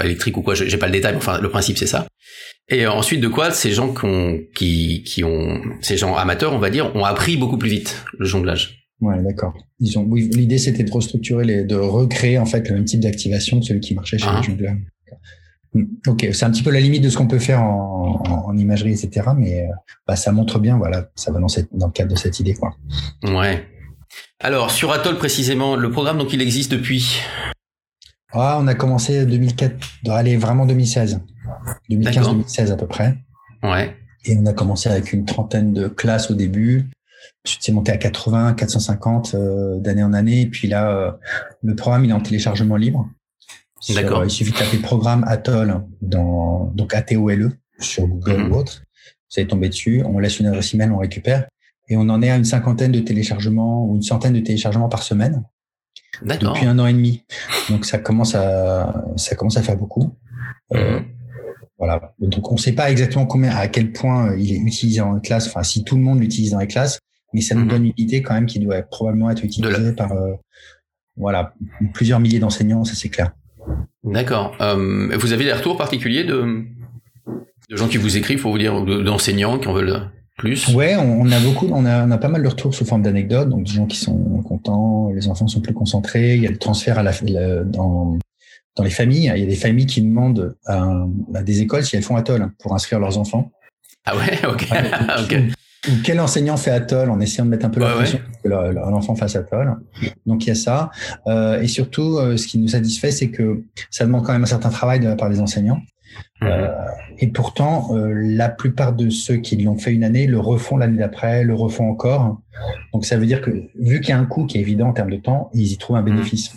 électriques 0.00 0.36
ou 0.36 0.42
quoi. 0.42 0.54
J'ai 0.54 0.76
pas 0.76 0.86
le 0.86 0.92
détail, 0.92 1.12
mais 1.12 1.18
enfin 1.18 1.40
le 1.40 1.50
principe 1.50 1.76
c'est 1.76 1.86
ça. 1.86 2.06
Et 2.68 2.86
ensuite 2.86 3.20
de 3.20 3.28
quoi 3.28 3.50
ces 3.50 3.72
gens 3.72 3.92
qui 3.92 4.04
ont, 4.04 4.38
qui, 4.54 5.02
qui 5.02 5.24
ont 5.24 5.60
ces 5.80 5.96
gens 5.96 6.14
amateurs, 6.14 6.52
on 6.54 6.58
va 6.58 6.70
dire, 6.70 6.94
ont 6.94 7.04
appris 7.04 7.36
beaucoup 7.36 7.58
plus 7.58 7.68
vite 7.68 8.04
le 8.16 8.26
jonglage. 8.26 8.83
Ouais, 9.04 9.22
d'accord. 9.22 9.54
Ils 9.80 9.98
ont, 9.98 10.06
oui, 10.08 10.30
l'idée 10.32 10.58
c'était 10.58 10.84
de 10.84 10.90
restructurer 10.90 11.44
les, 11.44 11.64
de 11.64 11.76
recréer 11.76 12.38
en 12.38 12.46
fait 12.46 12.68
le 12.68 12.76
même 12.76 12.84
type 12.84 13.00
d'activation 13.00 13.60
que 13.60 13.66
celui 13.66 13.80
qui 13.80 13.94
marchait 13.94 14.18
chez 14.18 14.26
les 14.26 14.36
ah. 14.36 14.42
jongleurs. 14.42 14.76
Mm. 15.74 15.84
Ok, 16.06 16.28
c'est 16.32 16.44
un 16.44 16.50
petit 16.50 16.62
peu 16.62 16.70
la 16.70 16.80
limite 16.80 17.02
de 17.02 17.08
ce 17.08 17.16
qu'on 17.16 17.26
peut 17.26 17.38
faire 17.38 17.62
en, 17.62 18.22
en, 18.46 18.56
imagerie, 18.56 18.92
etc. 18.92 19.28
Mais 19.36 19.68
bah, 20.06 20.16
ça 20.16 20.32
montre 20.32 20.58
bien, 20.58 20.78
voilà, 20.78 21.10
ça 21.14 21.32
va 21.32 21.40
dans, 21.40 21.48
cette, 21.48 21.68
dans 21.72 21.86
le 21.86 21.92
cadre 21.92 22.12
de 22.12 22.18
cette 22.18 22.40
idée, 22.40 22.54
quoi. 22.54 22.74
Ouais. 23.24 23.66
Alors 24.40 24.70
sur 24.70 24.92
Atoll 24.92 25.16
précisément, 25.16 25.76
le 25.76 25.90
programme 25.90 26.18
donc 26.18 26.32
il 26.32 26.42
existe 26.42 26.72
depuis? 26.72 27.20
Ah, 28.32 28.58
on 28.60 28.66
a 28.66 28.74
commencé 28.74 29.24
2004, 29.26 29.76
allez 30.10 30.36
vraiment 30.36 30.66
2016, 30.66 31.20
2015-2016 31.90 32.72
à 32.72 32.76
peu 32.76 32.86
près. 32.86 33.16
Ouais. 33.62 33.96
Et 34.24 34.36
on 34.36 34.46
a 34.46 34.52
commencé 34.52 34.88
avec 34.88 35.12
une 35.12 35.24
trentaine 35.24 35.72
de 35.72 35.86
classes 35.86 36.30
au 36.30 36.34
début. 36.34 36.90
Ensuite, 37.44 37.62
c'est 37.62 37.72
monté 37.72 37.92
à 37.92 37.96
80, 37.96 38.54
450 38.54 39.34
euh, 39.34 39.78
d'année 39.78 40.02
en 40.02 40.12
année. 40.12 40.42
Et 40.42 40.46
puis 40.46 40.68
là, 40.68 40.90
euh, 40.90 41.12
le 41.62 41.74
programme, 41.74 42.04
il 42.04 42.10
est 42.10 42.14
en 42.14 42.20
téléchargement 42.20 42.76
libre. 42.76 43.08
D'accord. 43.90 44.24
Il 44.24 44.30
suffit 44.30 44.52
de 44.52 44.56
taper 44.56 44.78
programme 44.78 45.24
Atoll 45.26 45.82
dans 46.00 46.72
donc 46.74 46.94
A-T-O-L-E 46.94 47.52
sur 47.80 48.06
Google 48.06 48.44
mhm. 48.44 48.52
ou 48.52 48.56
autre. 48.56 48.82
Vous 49.30 49.40
allez 49.40 49.46
tomber 49.46 49.68
dessus. 49.68 50.02
On 50.06 50.18
laisse 50.18 50.40
une 50.40 50.46
adresse 50.46 50.72
email, 50.74 50.90
on 50.90 50.98
récupère. 50.98 51.46
Et 51.88 51.96
on 51.96 52.08
en 52.08 52.22
est 52.22 52.30
à 52.30 52.36
une 52.36 52.44
cinquantaine 52.44 52.92
de 52.92 53.00
téléchargements 53.00 53.84
ou 53.84 53.96
une 53.96 54.02
centaine 54.02 54.32
de 54.32 54.40
téléchargements 54.40 54.88
par 54.88 55.02
semaine. 55.02 55.44
Depuis 56.22 56.64
un 56.64 56.78
an 56.78 56.86
et 56.86 56.92
demi. 56.92 57.24
Donc 57.68 57.84
ça 57.84 57.98
commence 57.98 58.34
à 58.34 59.04
ça 59.16 59.34
commence 59.34 59.56
à 59.56 59.62
faire 59.62 59.76
beaucoup. 59.76 60.16
Euh, 60.72 61.00
mhm. 61.00 61.06
Voilà. 61.78 62.14
Donc 62.20 62.50
on 62.50 62.54
ne 62.54 62.60
sait 62.60 62.72
pas 62.72 62.90
exactement 62.90 63.26
combien, 63.26 63.50
à 63.50 63.68
quel 63.68 63.92
point 63.92 64.30
euh, 64.30 64.38
il 64.38 64.52
est 64.52 64.58
utilisé 64.58 65.00
en 65.00 65.18
classe. 65.20 65.48
Enfin, 65.48 65.62
si 65.62 65.84
tout 65.84 65.96
le 65.96 66.02
monde 66.02 66.20
l'utilise 66.20 66.52
dans 66.52 66.60
les 66.60 66.68
classes, 66.68 67.00
mais 67.34 67.40
ça 67.40 67.54
nous 67.54 67.62
mhm. 67.62 67.68
donne 67.68 67.84
une 67.86 67.94
idée 67.98 68.22
quand 68.22 68.34
même 68.34 68.46
qui 68.46 68.58
doit 68.58 68.82
probablement 68.82 69.30
être 69.30 69.44
utilisé 69.44 69.92
par 69.92 70.12
euh, 70.12 70.32
voilà 71.16 71.54
plusieurs 71.92 72.20
milliers 72.20 72.38
d'enseignants, 72.38 72.84
ça 72.84 72.94
c'est 72.94 73.10
clair. 73.10 73.32
D'accord. 74.02 74.56
Euh, 74.60 75.16
vous 75.16 75.32
avez 75.32 75.44
des 75.44 75.52
retours 75.52 75.76
particuliers 75.76 76.24
de, 76.24 76.64
de 77.70 77.76
gens 77.76 77.88
qui 77.88 77.98
vous 77.98 78.16
écrivent 78.16 78.40
pour 78.40 78.52
vous 78.52 78.58
dire 78.58 78.82
d'enseignants 78.82 79.58
qui 79.58 79.68
en 79.68 79.72
veulent 79.72 80.10
plus? 80.36 80.68
Ouais, 80.68 80.96
on, 80.96 81.30
a 81.30 81.40
beaucoup, 81.40 81.68
on 81.70 81.84
a, 81.84 82.06
on 82.06 82.10
a 82.10 82.18
pas 82.18 82.28
mal 82.28 82.42
de 82.42 82.48
retours 82.48 82.74
sous 82.74 82.84
forme 82.84 83.02
d'anecdotes, 83.02 83.48
donc 83.48 83.64
des 83.64 83.72
gens 83.72 83.86
qui 83.86 83.96
sont 83.96 84.42
contents, 84.42 85.10
les 85.14 85.28
enfants 85.28 85.46
sont 85.46 85.60
plus 85.60 85.74
concentrés, 85.74 86.34
il 86.36 86.42
y 86.42 86.46
a 86.46 86.50
le 86.50 86.58
transfert 86.58 86.98
à 86.98 87.02
la, 87.02 87.12
dans 87.64 88.18
dans 88.76 88.82
les 88.82 88.90
familles, 88.90 89.30
il 89.34 89.40
y 89.40 89.44
a 89.44 89.46
des 89.46 89.54
familles 89.56 89.86
qui 89.86 90.02
demandent 90.02 90.56
à, 90.66 91.06
des 91.42 91.60
écoles 91.60 91.84
si 91.84 91.96
elles 91.96 92.02
font 92.02 92.16
Atoll 92.16 92.50
pour 92.58 92.74
inscrire 92.74 92.98
leurs 92.98 93.18
enfants. 93.18 93.52
Ah 94.04 94.16
ouais, 94.16 94.40
ok. 94.48 94.68
Ou 95.30 95.63
quel 96.02 96.20
enseignant 96.20 96.56
fait 96.56 96.70
Atoll 96.70 97.10
en 97.10 97.20
essayant 97.20 97.44
de 97.44 97.50
mettre 97.50 97.66
un 97.66 97.70
peu 97.70 97.80
la 97.80 97.92
pression 97.92 98.18
pour 98.18 98.42
que 98.42 98.48
l'enfant 98.48 99.14
fasse 99.14 99.36
Atoll. 99.36 99.76
Donc 100.26 100.44
il 100.44 100.48
y 100.48 100.50
a 100.50 100.54
ça. 100.54 100.90
Euh, 101.26 101.60
et 101.60 101.68
surtout, 101.68 102.18
euh, 102.18 102.36
ce 102.36 102.46
qui 102.46 102.58
nous 102.58 102.68
satisfait, 102.68 103.10
c'est 103.10 103.30
que 103.30 103.62
ça 103.90 104.04
demande 104.04 104.24
quand 104.24 104.32
même 104.32 104.42
un 104.42 104.46
certain 104.46 104.70
travail 104.70 105.00
de 105.00 105.08
la 105.08 105.16
part 105.16 105.30
des 105.30 105.40
enseignants. 105.40 105.80
Mhm. 106.40 106.48
Euh, 106.48 106.68
et 107.18 107.28
pourtant, 107.28 107.90
la 107.94 108.48
plupart 108.48 108.92
de 108.92 109.08
ceux 109.10 109.36
qui 109.36 109.56
l'ont 109.56 109.78
fait 109.78 109.92
une 109.92 110.04
année 110.04 110.26
le 110.26 110.38
refont 110.38 110.76
l'année 110.76 110.98
d'après, 110.98 111.44
le 111.44 111.54
refont 111.54 111.88
encore. 111.88 112.40
Donc 112.92 113.04
ça 113.04 113.16
veut 113.16 113.26
dire 113.26 113.40
que 113.40 113.50
vu 113.78 114.00
qu'il 114.00 114.10
y 114.10 114.12
a 114.12 114.18
un 114.18 114.26
coût 114.26 114.46
qui 114.46 114.58
est 114.58 114.60
évident 114.60 114.88
en 114.88 114.92
termes 114.92 115.10
de 115.10 115.16
temps, 115.16 115.50
ils 115.54 115.72
y 115.72 115.78
trouvent 115.78 115.96
un 115.96 116.02
mhm. 116.02 116.16
bénéfice. 116.16 116.54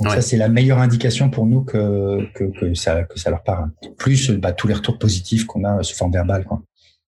Donc 0.00 0.12
ça, 0.12 0.22
c'est 0.22 0.38
la 0.38 0.48
meilleure 0.48 0.78
indication 0.78 1.28
pour 1.28 1.44
nous 1.44 1.60
que, 1.62 2.26
que, 2.32 2.44
que, 2.44 2.72
ça, 2.72 3.02
que 3.02 3.18
ça 3.18 3.28
leur 3.28 3.42
parle. 3.42 3.70
Plus 3.98 4.30
bah, 4.30 4.52
tous 4.52 4.66
les 4.66 4.72
retours 4.72 4.98
positifs 4.98 5.44
qu'on 5.44 5.62
a 5.64 5.82
sous 5.82 5.94
forme 5.94 6.12
verbale. 6.12 6.44
Quoi. 6.44 6.62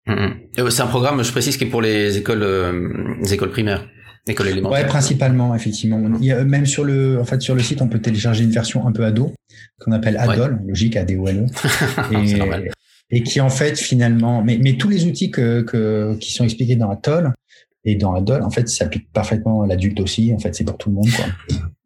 Mm-hmm. 0.07 0.69
C'est 0.69 0.81
un 0.81 0.87
programme, 0.87 1.23
je 1.23 1.31
précise, 1.31 1.57
qui 1.57 1.65
est 1.65 1.67
pour 1.67 1.81
les 1.81 2.17
écoles, 2.17 2.43
euh, 2.43 3.15
les 3.21 3.33
écoles 3.33 3.51
primaires, 3.51 3.87
écoles 4.27 4.47
élémentaires. 4.47 4.81
Ouais, 4.81 4.87
principalement, 4.87 5.53
effectivement. 5.55 6.01
Il 6.19 6.25
y 6.25 6.31
a, 6.31 6.43
même 6.43 6.65
sur 6.65 6.83
le, 6.83 7.19
en 7.19 7.25
fait, 7.25 7.41
sur 7.41 7.55
le 7.55 7.61
site, 7.61 7.81
on 7.81 7.87
peut 7.87 7.99
télécharger 7.99 8.43
une 8.43 8.51
version 8.51 8.87
un 8.87 8.91
peu 8.91 9.05
ado 9.05 9.33
qu'on 9.79 9.91
appelle 9.91 10.17
Adol, 10.17 10.59
logique 10.65 10.95
A 10.95 11.03
D 11.03 11.17
O 11.17 11.27
L 11.27 11.45
E. 11.45 12.13
et, 13.11 13.17
et 13.17 13.23
qui 13.23 13.39
en 13.39 13.49
fait 13.49 13.79
finalement, 13.79 14.43
mais, 14.43 14.59
mais 14.61 14.75
tous 14.75 14.89
les 14.89 15.05
outils 15.05 15.31
que, 15.31 15.61
que 15.61 16.15
qui 16.19 16.33
sont 16.33 16.43
expliqués 16.43 16.75
dans 16.75 16.89
Atoll 16.89 17.33
et 17.85 17.95
dans 17.95 18.13
Adol, 18.15 18.43
en 18.43 18.49
fait, 18.49 18.67
s'appliquent 18.67 19.11
parfaitement 19.13 19.61
à 19.61 19.67
l'adulte 19.67 19.99
aussi. 20.01 20.33
En 20.35 20.39
fait, 20.39 20.53
c'est 20.53 20.65
pour 20.65 20.77
tout 20.77 20.89
le 20.89 20.95
monde, 20.95 21.09
quoi. 21.15 21.25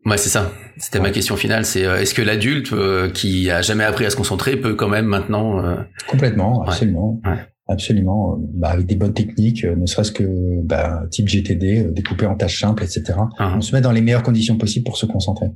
Ouais, 0.06 0.18
c'est 0.18 0.30
ça. 0.30 0.52
C'était 0.78 1.00
ma 1.00 1.12
question 1.12 1.36
finale. 1.36 1.64
C'est 1.64 1.86
euh, 1.86 2.00
est-ce 2.00 2.16
que 2.16 2.24
l'adulte 2.24 2.74
euh, 2.74 3.10
qui 3.12 3.52
a 3.52 3.62
jamais 3.62 3.84
appris 3.84 4.06
à 4.06 4.10
se 4.10 4.16
concentrer 4.16 4.58
peut 4.58 4.74
quand 4.74 4.90
même 4.90 5.06
maintenant 5.06 5.64
euh, 5.64 5.76
Complètement, 6.08 6.64
absolument, 6.64 7.22
absolument. 7.68 8.38
Bah, 8.40 8.70
avec 8.70 8.86
des 8.86 8.96
bonnes 8.96 9.14
techniques, 9.14 9.64
ne 9.64 9.86
serait-ce 9.86 10.12
que 10.12 10.62
bah, 10.64 11.04
type 11.10 11.28
GTD, 11.28 11.92
découpé 11.92 12.26
en 12.26 12.36
tâches 12.36 12.60
simples, 12.60 12.84
etc. 12.84 13.04
Uh-huh. 13.08 13.58
On 13.58 13.62
se 13.62 13.76
met 13.76 13.82
dans 13.82 13.92
les 13.92 14.02
meilleures 14.02 14.24
conditions 14.24 14.58
possibles 14.58 14.86
pour 14.86 14.98
se 14.98 15.06
concentrer. 15.06 15.48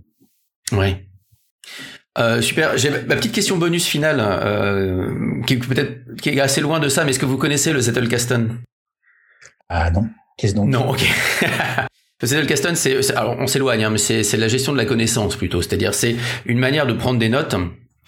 Oui. 0.71 0.95
Euh, 2.17 2.41
super. 2.41 2.77
J'ai 2.77 2.89
ma 2.89 3.15
petite 3.15 3.33
question 3.33 3.57
bonus 3.57 3.85
finale, 3.85 4.19
qui 5.45 5.57
peut-être 5.57 6.15
qui 6.15 6.29
est 6.29 6.39
assez 6.39 6.61
loin 6.61 6.79
de 6.79 6.87
ça, 6.87 7.03
mais 7.03 7.11
est-ce 7.11 7.19
que 7.19 7.25
vous 7.25 7.37
connaissez 7.37 7.73
le 7.73 7.81
Zettelkasten 7.81 8.59
Ah 9.69 9.91
non. 9.91 10.07
Qu'est-ce 10.37 10.55
donc? 10.55 10.69
Non, 10.69 10.89
ok. 10.89 11.05
Le 12.21 12.45
Kasten, 12.45 12.75
c'est, 12.75 13.11
alors 13.15 13.35
on 13.39 13.45
s'éloigne, 13.45 13.83
hein, 13.83 13.89
mais 13.89 13.97
c'est 13.97 14.37
la 14.37 14.47
gestion 14.47 14.71
de 14.71 14.77
la 14.77 14.85
connaissance 14.85 15.35
plutôt. 15.35 15.61
C'est-à-dire, 15.61 15.93
c'est 15.93 16.15
une 16.45 16.57
manière 16.59 16.87
de 16.87 16.93
prendre 16.93 17.19
des 17.19 17.29
notes 17.29 17.55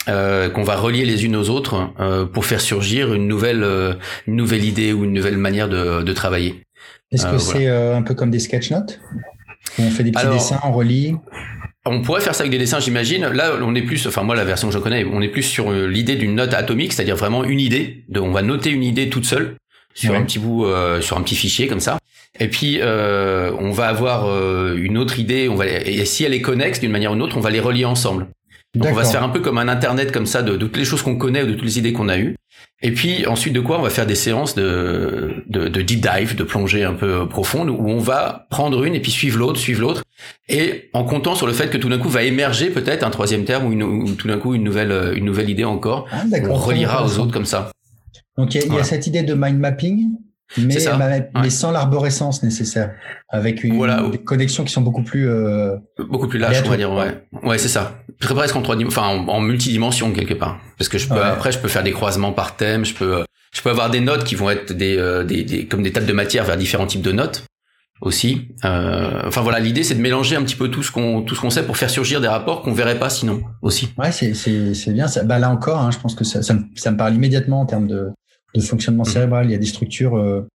euh, 0.08 0.49
qu'on 0.49 0.64
va 0.64 0.76
relier 0.76 1.05
les 1.05 1.26
unes 1.26 1.36
aux 1.36 1.49
autres 1.49 1.91
euh, 1.99 2.26
pour 2.26 2.45
faire 2.45 2.62
surgir 2.62 3.14
une 3.14 3.28
nouvelle, 3.28 3.64
euh, 3.64 3.93
une 4.28 4.36
nouvelle 4.36 4.64
idée 4.64 4.93
ou 4.93 5.03
une 5.03 5.14
nouvelle 5.14 5.38
manière 5.38 5.70
de, 5.70 6.01
de 6.03 6.14
travailler. 6.14 6.64
Est-ce 7.12 7.28
que 7.28 7.38
c'est 7.38 7.68
un 7.68 8.01
peu 8.01 8.14
comme 8.14 8.32
des 8.32 8.39
sketch 8.39 8.72
notes? 8.72 8.99
On 9.80 9.89
fait 9.89 10.03
des 10.03 10.12
petits 10.12 10.28
dessins, 10.28 10.60
on 10.64 10.72
relie 10.72 11.16
on 11.89 12.01
pourrait 12.01 12.20
faire 12.20 12.36
ça 12.36 12.41
avec 12.41 12.51
des 12.51 12.58
dessins, 12.58 12.82
j'imagine. 12.82 13.26
Là, 13.28 13.53
on 13.62 13.74
est 13.74 13.82
plus, 13.82 14.08
enfin 14.08 14.22
moi 14.22 14.36
la 14.36 14.43
version 14.43 14.68
que 14.68 14.74
je 14.74 14.80
connais, 14.80 15.05
on 15.05 15.22
est 15.22 15.30
plus 15.30 15.43
sur 15.43 15.72
l'idée 15.72 16.18
d'une 16.18 16.36
note 16.36 16.53
atomique, 16.53 16.91
c'est-à-dire 16.91 17.16
vraiment 17.16 17.45
une 17.45 17.62
idée. 17.62 18.03
De, 18.10 18.20
on 18.20 18.34
va 18.34 18.41
noter 18.41 18.72
une 18.72 18.84
idée 18.84 19.08
toute 19.08 19.24
seule 19.24 19.55
sur 19.93 20.14
un 20.14 20.24
petit 20.24 20.38
bout, 20.38 20.66
sur 20.99 21.18
un 21.18 21.22
petit 21.22 21.38
fichier 21.38 21.68
comme 21.68 21.80
ça. 21.80 21.97
Et 22.39 22.47
puis 22.47 22.80
euh, 22.82 23.51
on 23.60 23.72
va 23.72 23.88
avoir 23.88 24.28
euh, 24.28 24.76
une 24.78 24.97
autre 24.97 25.20
idée, 25.20 25.49
on 25.49 25.55
va 25.55 25.66
et 25.66 26.05
si 26.05 26.24
elle 26.24 26.34
est 26.34 26.41
connexe 26.41 26.80
d'une 26.80 26.91
manière 26.91 27.12
ou 27.12 27.16
d'une 27.16 27.24
autre, 27.24 27.38
on 27.38 27.41
va 27.41 27.49
les 27.49 27.60
relier 27.60 27.86
ensemble. 27.86 28.28
Donc 28.76 28.91
on 28.91 28.95
va 28.95 29.03
se 29.03 29.11
faire 29.11 29.24
un 29.24 29.30
peu 29.30 29.39
comme 29.39 29.57
un 29.57 29.68
internet 29.68 30.11
comme 30.11 30.26
ça 30.26 30.41
de, 30.41 30.53
de 30.53 30.57
toutes 30.57 30.78
les 30.78 30.86
choses 30.86 31.01
qu'on 31.01 31.18
connaît 31.18 31.43
ou 31.43 31.47
de 31.47 31.53
toutes 31.53 31.63
les 31.63 31.80
idées 31.80 31.93
qu'on 31.93 32.09
a 32.09 32.18
eues. 32.18 32.36
Et 32.82 32.91
puis 32.91 33.26
ensuite 33.26 33.53
de 33.53 33.59
quoi 33.59 33.80
on 33.80 33.82
va 33.82 33.89
faire 33.89 34.05
des 34.05 34.15
séances 34.15 34.53
de, 34.53 35.43
de, 35.47 35.68
de, 35.68 35.82
deep 35.82 36.01
dive, 36.01 36.36
de 36.36 36.43
plongée 36.43 36.84
un 36.84 36.93
peu 36.93 37.28
profonde, 37.28 37.70
où 37.70 37.88
on 37.88 37.99
va 37.99 38.45
prendre 38.51 38.84
une 38.84 38.93
et 38.93 38.99
puis 38.99 39.11
suivre 39.11 39.39
l'autre, 39.39 39.59
suivre 39.59 39.82
l'autre, 39.82 40.03
et 40.47 40.89
en 40.93 41.03
comptant 41.03 41.34
sur 41.34 41.47
le 41.47 41.53
fait 41.53 41.70
que 41.70 41.78
tout 41.78 41.89
d'un 41.89 41.97
coup 41.97 42.09
va 42.09 42.24
émerger 42.24 42.70
peut-être 42.70 43.03
un 43.03 43.09
troisième 43.09 43.45
terme 43.45 43.65
ou, 43.65 43.72
une, 43.72 44.15
tout 44.15 44.28
d'un 44.28 44.38
coup 44.38 44.53
une 44.53 44.63
nouvelle 44.63 45.13
une 45.15 45.26
nouvelle 45.26 45.49
idée 45.49 45.63
encore. 45.63 46.07
Ah, 46.11 46.24
on 46.47 46.53
reliera 46.53 47.03
aux 47.03 47.18
autres 47.18 47.34
comme 47.34 47.45
ça. 47.45 47.72
Donc 48.38 48.53
il 48.53 48.61
y, 48.61 48.68
y, 48.68 48.80
a 48.80 48.84
cette 48.84 49.07
idée 49.07 49.24
de 49.24 49.34
mind 49.34 49.57
mapping 49.57 50.09
mais, 50.57 50.78
mais 51.36 51.49
sans 51.49 51.72
l'arborescence 51.72 52.41
nécessaire, 52.41 52.93
avec 53.28 53.63
une, 53.63 54.11
des 54.11 54.18
connexions 54.18 54.63
qui 54.63 54.72
sont 54.72 54.82
beaucoup 54.82 55.03
plus 55.03 55.28
euh, 55.30 55.76
beaucoup 56.09 56.28
plus 56.28 56.39
larges, 56.39 56.63
on 56.65 56.70
va 56.70 56.78
dire. 56.78 56.91
Ouais, 56.93 57.22
ouais, 57.43 57.57
c'est 57.57 57.68
ça. 57.68 57.99
Presque 58.20 58.55
en 58.55 58.61
trois, 58.61 58.76
enfin 58.86 59.03
en, 59.03 59.28
en, 59.28 59.41
multidimension 59.41 60.11
quelque 60.11 60.34
part. 60.34 60.59
Parce 60.78 60.89
que 60.89 60.97
je 60.97 61.07
peux 61.07 61.22
après, 61.22 61.51
je 61.51 61.59
peux 61.59 61.68
faire 61.68 61.84
des 61.84 61.91
croisements 61.91 62.32
par 62.32 62.55
thème. 62.55 62.84
Je 62.84 62.93
peux 62.93 63.24
je 63.51 63.61
peux 63.61 63.70
avoir 63.70 63.89
des 63.89 64.01
notes 64.01 64.24
qui 64.24 64.36
vont 64.36 64.49
être 64.49 64.74
des, 64.74 64.97
euh, 64.97 65.24
des, 65.24 65.43
des 65.43 65.65
comme 65.65 65.84
des 65.84 65.91
tables 65.91 66.07
de 66.07 66.13
matière 66.13 66.43
vers 66.43 66.57
différents 66.57 66.88
types 66.88 67.01
de 67.01 67.11
notes 67.11 67.45
aussi. 68.01 68.49
Euh, 68.65 69.22
enfin 69.26 69.41
voilà, 69.41 69.59
l'idée 69.59 69.84
c'est 69.84 69.95
de 69.95 70.01
mélanger 70.01 70.36
un 70.36 70.43
petit 70.43 70.55
peu 70.55 70.70
tout 70.70 70.84
ce 70.84 70.91
qu'on 70.91 71.22
tout 71.22 71.36
ce 71.36 71.41
qu'on 71.41 71.49
sait 71.49 71.63
pour 71.63 71.78
faire 71.78 71.89
surgir 71.89 72.20
des 72.22 72.28
rapports 72.28 72.61
qu'on 72.61 72.74
verrait 72.74 72.99
pas 72.99 73.09
sinon 73.09 73.41
aussi. 73.61 73.89
Ouais, 73.97 74.11
c'est 74.11 74.34
c'est 74.34 74.74
c'est 74.74 74.91
bien. 74.91 75.07
Ça, 75.07 75.24
bah 75.24 75.39
là 75.39 75.49
encore, 75.49 75.80
hein, 75.80 75.91
je 75.91 75.99
pense 75.99 76.15
que 76.15 76.24
ça, 76.24 76.41
ça, 76.41 76.55
ça 76.76 76.91
me 76.91 76.97
parle 76.97 77.15
immédiatement 77.15 77.61
en 77.61 77.65
termes 77.65 77.88
de 77.88 78.09
de 78.55 78.61
fonctionnement 78.61 79.03
mmh. 79.03 79.11
cérébral. 79.11 79.45
Il 79.45 79.51
y 79.51 79.55
a 79.55 79.59
des 79.59 79.65
structures, 79.65 80.18
euh, 80.18 80.47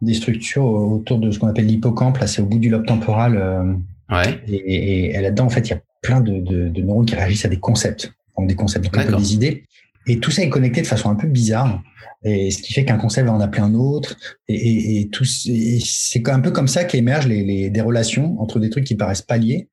des 0.00 0.14
structures 0.14 0.64
autour 0.64 1.18
de 1.18 1.30
ce 1.30 1.38
qu'on 1.38 1.48
appelle 1.48 1.66
l'hippocampe. 1.66 2.18
Là, 2.18 2.26
c'est 2.26 2.42
au 2.42 2.46
bout 2.46 2.58
du 2.58 2.70
lobe 2.70 2.86
temporal. 2.86 3.36
Euh, 3.36 3.74
ouais. 4.14 4.40
Et, 4.48 5.16
et, 5.16 5.20
là-dedans, 5.20 5.46
en 5.46 5.50
fait, 5.50 5.68
il 5.68 5.70
y 5.70 5.74
a 5.74 5.80
plein 6.02 6.20
de, 6.20 6.40
de, 6.40 6.68
de, 6.68 6.82
neurones 6.82 7.06
qui 7.06 7.14
réagissent 7.14 7.44
à 7.44 7.48
des 7.48 7.58
concepts, 7.58 8.12
donc 8.36 8.48
des 8.48 8.54
concepts, 8.54 8.92
donc 8.92 9.16
des 9.18 9.34
idées. 9.34 9.64
Et 10.06 10.18
tout 10.18 10.30
ça 10.30 10.42
est 10.42 10.48
connecté 10.48 10.82
de 10.82 10.86
façon 10.86 11.10
un 11.10 11.14
peu 11.14 11.28
bizarre. 11.28 11.82
Et 12.22 12.50
ce 12.50 12.62
qui 12.62 12.72
fait 12.72 12.84
qu'un 12.84 12.98
concept 12.98 13.26
va 13.26 13.32
en 13.32 13.40
appeler 13.40 13.62
un 13.62 13.74
autre. 13.74 14.16
Et, 14.48 14.54
et, 14.54 15.00
et 15.00 15.08
tout, 15.08 15.24
c'est 15.24 16.28
un 16.28 16.40
peu 16.40 16.50
comme 16.50 16.68
ça 16.68 16.84
qu'émergent 16.84 17.28
les, 17.28 17.42
les, 17.42 17.70
des 17.70 17.80
relations 17.80 18.40
entre 18.40 18.58
des 18.58 18.70
trucs 18.70 18.84
qui 18.84 18.94
paraissent 18.94 19.22
pas 19.22 19.38
liés, 19.38 19.68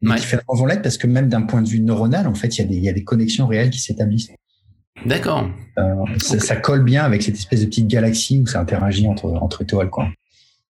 mais 0.00 0.16
qui 0.16 0.26
vont 0.48 0.66
l'être 0.66 0.82
parce 0.82 0.98
que 0.98 1.06
même 1.06 1.28
d'un 1.28 1.42
point 1.42 1.62
de 1.62 1.68
vue 1.68 1.80
neuronal, 1.80 2.26
en 2.26 2.34
fait, 2.34 2.56
il 2.58 2.62
y 2.62 2.64
a 2.64 2.68
des, 2.68 2.76
il 2.76 2.84
y 2.84 2.88
a 2.88 2.92
des 2.92 3.04
connexions 3.04 3.46
réelles 3.46 3.70
qui 3.70 3.80
s'établissent. 3.80 4.30
D'accord. 5.06 5.50
Euh, 5.78 6.04
ça, 6.18 6.56
colle 6.56 6.84
bien 6.84 7.04
avec 7.04 7.22
cette 7.22 7.34
espèce 7.34 7.60
de 7.60 7.66
petite 7.66 7.88
galaxie 7.88 8.40
où 8.40 8.46
ça 8.46 8.60
interagit 8.60 9.06
entre, 9.06 9.26
entre 9.26 9.62
étoiles, 9.62 9.90
quoi. 9.90 10.08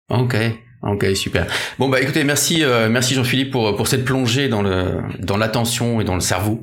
Ok. 0.10 0.36
Ok, 0.84 1.06
super. 1.16 1.48
Bon 1.80 1.90
bah 1.90 2.02
écoutez, 2.02 2.24
merci, 2.24 2.64
euh, 2.64 2.90
merci 2.90 3.14
Jean-Philippe 3.14 3.52
pour 3.52 3.76
pour 3.76 3.88
cette 3.88 4.04
plongée 4.04 4.50
dans 4.50 4.62
le 4.62 5.02
dans 5.20 5.38
l'attention 5.38 6.02
et 6.02 6.04
dans 6.04 6.16
le 6.16 6.22
cerveau. 6.22 6.62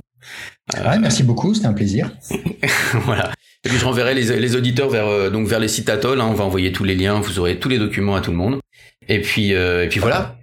Euh, 0.76 0.98
merci 1.00 1.22
beaucoup, 1.22 1.54
c'était 1.54 1.66
un 1.66 1.72
plaisir. 1.72 2.10
voilà. 3.04 3.32
Et 3.64 3.68
puis 3.68 3.78
je 3.78 3.84
renverrai 3.84 4.14
les, 4.14 4.38
les 4.38 4.56
auditeurs 4.56 4.90
vers 4.90 5.30
donc 5.30 5.46
vers 5.46 5.58
les 5.58 5.68
sites 5.68 5.88
Atoll. 5.88 6.20
Hein, 6.20 6.28
on 6.30 6.34
va 6.34 6.44
envoyer 6.44 6.70
tous 6.70 6.84
les 6.84 6.94
liens, 6.94 7.20
vous 7.20 7.38
aurez 7.38 7.58
tous 7.58 7.68
les 7.68 7.78
documents 7.78 8.14
à 8.14 8.20
tout 8.20 8.30
le 8.30 8.36
monde. 8.36 8.60
Et 9.08 9.20
puis 9.20 9.50
et 9.50 9.86
puis 9.88 10.00
voilà. 10.00 10.36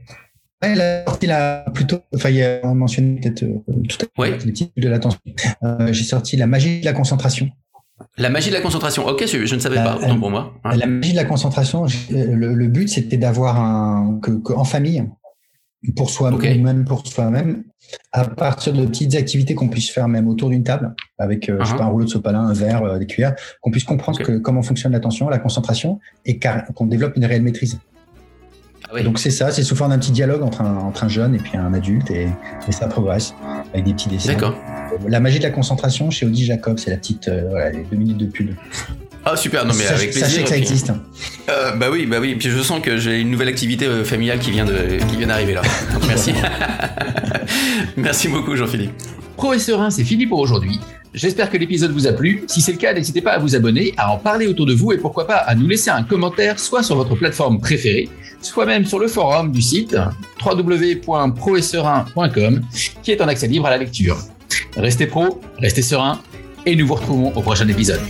La 0.62 1.66
plutôt, 1.74 2.00
enfin, 2.16 2.32
mentionné 2.74 3.20
peut-être 3.20 3.44
euh, 3.44 3.60
tout 3.88 3.98
à 4.18 4.28
l'heure 4.28 4.38
titres 4.54 4.72
de 4.76 4.90
l'attention. 4.90 5.20
Euh, 5.64 5.94
j'ai 5.94 6.04
sorti 6.04 6.36
La 6.36 6.48
magie 6.48 6.80
de 6.80 6.86
la 6.86 6.94
concentration. 6.94 7.50
La 8.18 8.30
magie 8.30 8.50
de 8.50 8.56
la 8.56 8.62
concentration. 8.62 9.08
Ok, 9.08 9.26
je, 9.26 9.56
ne 9.56 9.60
savais 9.60 9.78
pas, 9.78 9.98
autant 9.98 10.20
pour 10.20 10.30
moi. 10.30 10.54
Hein. 10.64 10.76
La 10.76 10.86
magie 10.86 11.12
de 11.12 11.18
la 11.18 11.26
concentration, 11.26 11.86
le, 12.10 12.68
but 12.68 12.90
c'était 12.90 13.18
d'avoir 13.18 13.60
un, 13.60 14.20
que, 14.22 14.54
en 14.54 14.64
famille, 14.64 15.04
pour 15.96 16.10
soi-même, 16.10 16.62
même 16.62 16.86
pour 16.86 17.06
soi-même, 17.06 17.64
à 18.12 18.26
partir 18.26 18.74
de 18.74 18.86
petites 18.86 19.16
activités 19.16 19.56
qu'on 19.56 19.70
puisse 19.70 19.90
faire 19.90 20.08
même 20.08 20.28
autour 20.28 20.50
d'une 20.50 20.64
table, 20.64 20.94
avec 21.18 21.50
euh, 21.50 21.58
je 21.62 21.66
sais 21.66 21.74
uh-huh. 21.74 21.78
pas, 21.78 21.84
un 21.86 21.88
rouleau 21.88 22.06
de 22.06 22.10
sopalin, 22.10 22.42
un 22.42 22.54
verre, 22.54 23.00
des 23.00 23.06
cuillères, 23.06 23.36
qu'on 23.62 23.72
puisse 23.72 23.84
comprendre 23.84 24.20
que, 24.20 24.38
comment 24.38 24.62
fonctionne 24.62 24.92
l'attention, 24.92 25.30
la 25.30 25.40
concentration, 25.40 26.00
et 26.26 26.40
qu'on 26.40 26.86
développe 26.86 27.16
une 27.16 27.26
réelle 27.26 27.44
maîtrise. 27.44 27.80
Ah 28.94 29.02
Donc 29.04 29.20
c'est 29.20 29.32
ça, 29.32 29.52
c'est 29.52 29.64
sous 29.64 29.76
forme 29.76 29.92
d'un 29.92 30.00
petit 30.00 30.12
dialogue 30.12 30.44
entre 30.44 30.62
un, 30.62 30.78
entre 30.78 31.04
un, 31.04 31.10
jeune 31.10 31.36
et 31.36 31.40
puis 31.40 31.58
un 31.58 31.74
adulte 31.74 32.10
et, 32.10 32.28
ça 32.70 32.88
progresse 32.88 33.34
avec 33.74 33.86
des 33.86 33.94
petits 33.94 34.10
dessins. 34.10 34.34
D'accord. 34.34 34.56
La 35.08 35.20
magie 35.20 35.40
de 35.40 35.44
la 35.44 35.50
concentration 35.50 36.10
chez 36.10 36.26
Audi 36.26 36.46
Jacob, 36.46 36.80
c'est 36.80 36.90
la 36.90 36.98
petite, 36.98 37.28
euh, 37.28 37.48
voilà, 37.50 37.72
les 37.72 37.84
deux 37.84 37.98
minutes 37.98 38.18
de 38.18 38.26
pub. 38.26 38.52
Ah 39.26 39.36
super, 39.36 39.66
non 39.66 39.74
mais 39.74 39.86
avec 39.86 40.12
plaisir. 40.12 40.28
Sachez 40.28 40.44
que 40.44 40.50
ça 40.50 40.58
existe. 40.58 40.92
Euh, 41.50 41.74
bah 41.76 41.88
oui, 41.92 42.06
bah 42.06 42.18
oui. 42.22 42.36
Puis 42.36 42.50
je 42.50 42.62
sens 42.62 42.82
que 42.82 42.98
j'ai 42.98 43.20
une 43.20 43.30
nouvelle 43.30 43.50
activité 43.50 43.86
euh, 43.86 44.06
familiale 44.06 44.40
qui 44.40 44.52
vient 44.52 44.64
de, 44.64 44.98
qui 45.10 45.18
vient 45.18 45.28
d'arriver 45.28 45.54
là. 45.54 45.62
Donc 45.94 46.04
merci. 46.08 46.34
merci 47.98 48.30
beaucoup 48.30 48.56
Jean-Philippe. 48.56 48.94
Pro 49.38 49.54
et 49.54 49.60
c'est 49.60 50.04
fini 50.04 50.26
pour 50.26 50.40
aujourd'hui. 50.40 50.82
J'espère 51.14 51.50
que 51.52 51.58
l'épisode 51.58 51.92
vous 51.92 52.08
a 52.08 52.14
plu. 52.14 52.44
Si 52.48 52.60
c'est 52.60 52.72
le 52.72 52.80
cas, 52.80 52.92
n'hésitez 52.94 53.22
pas 53.22 53.34
à 53.34 53.38
vous 53.38 53.56
abonner, 53.56 53.94
à 53.96 54.12
en 54.12 54.18
parler 54.18 54.48
autour 54.48 54.66
de 54.66 54.74
vous 54.74 54.94
et 54.94 54.98
pourquoi 54.98 55.28
pas 55.28 55.38
à 55.38 55.54
nous 55.54 55.68
laisser 55.68 55.92
un 55.92 56.02
commentaire 56.02 56.60
soit 56.60 56.82
sur 56.82 56.96
votre 56.96 57.14
plateforme 57.16 57.60
préférée, 57.60 58.10
soit 58.42 58.66
même 58.66 58.86
sur 58.86 58.98
le 58.98 59.08
forum 59.08 59.52
du 59.52 59.62
site 59.62 59.96
www.proetserein.com 60.44 62.62
qui 63.04 63.12
est 63.12 63.22
en 63.22 63.28
accès 63.28 63.46
libre 63.48 63.68
à 63.68 63.70
la 63.70 63.78
lecture. 63.78 64.18
Restez 64.76 65.06
pro, 65.06 65.40
restez 65.60 65.84
serein 65.84 66.20
et 66.66 66.76
nous 66.76 66.88
vous 66.88 66.96
retrouvons 66.96 67.32
au 67.36 67.42
prochain 67.42 67.68
épisode. 67.68 68.02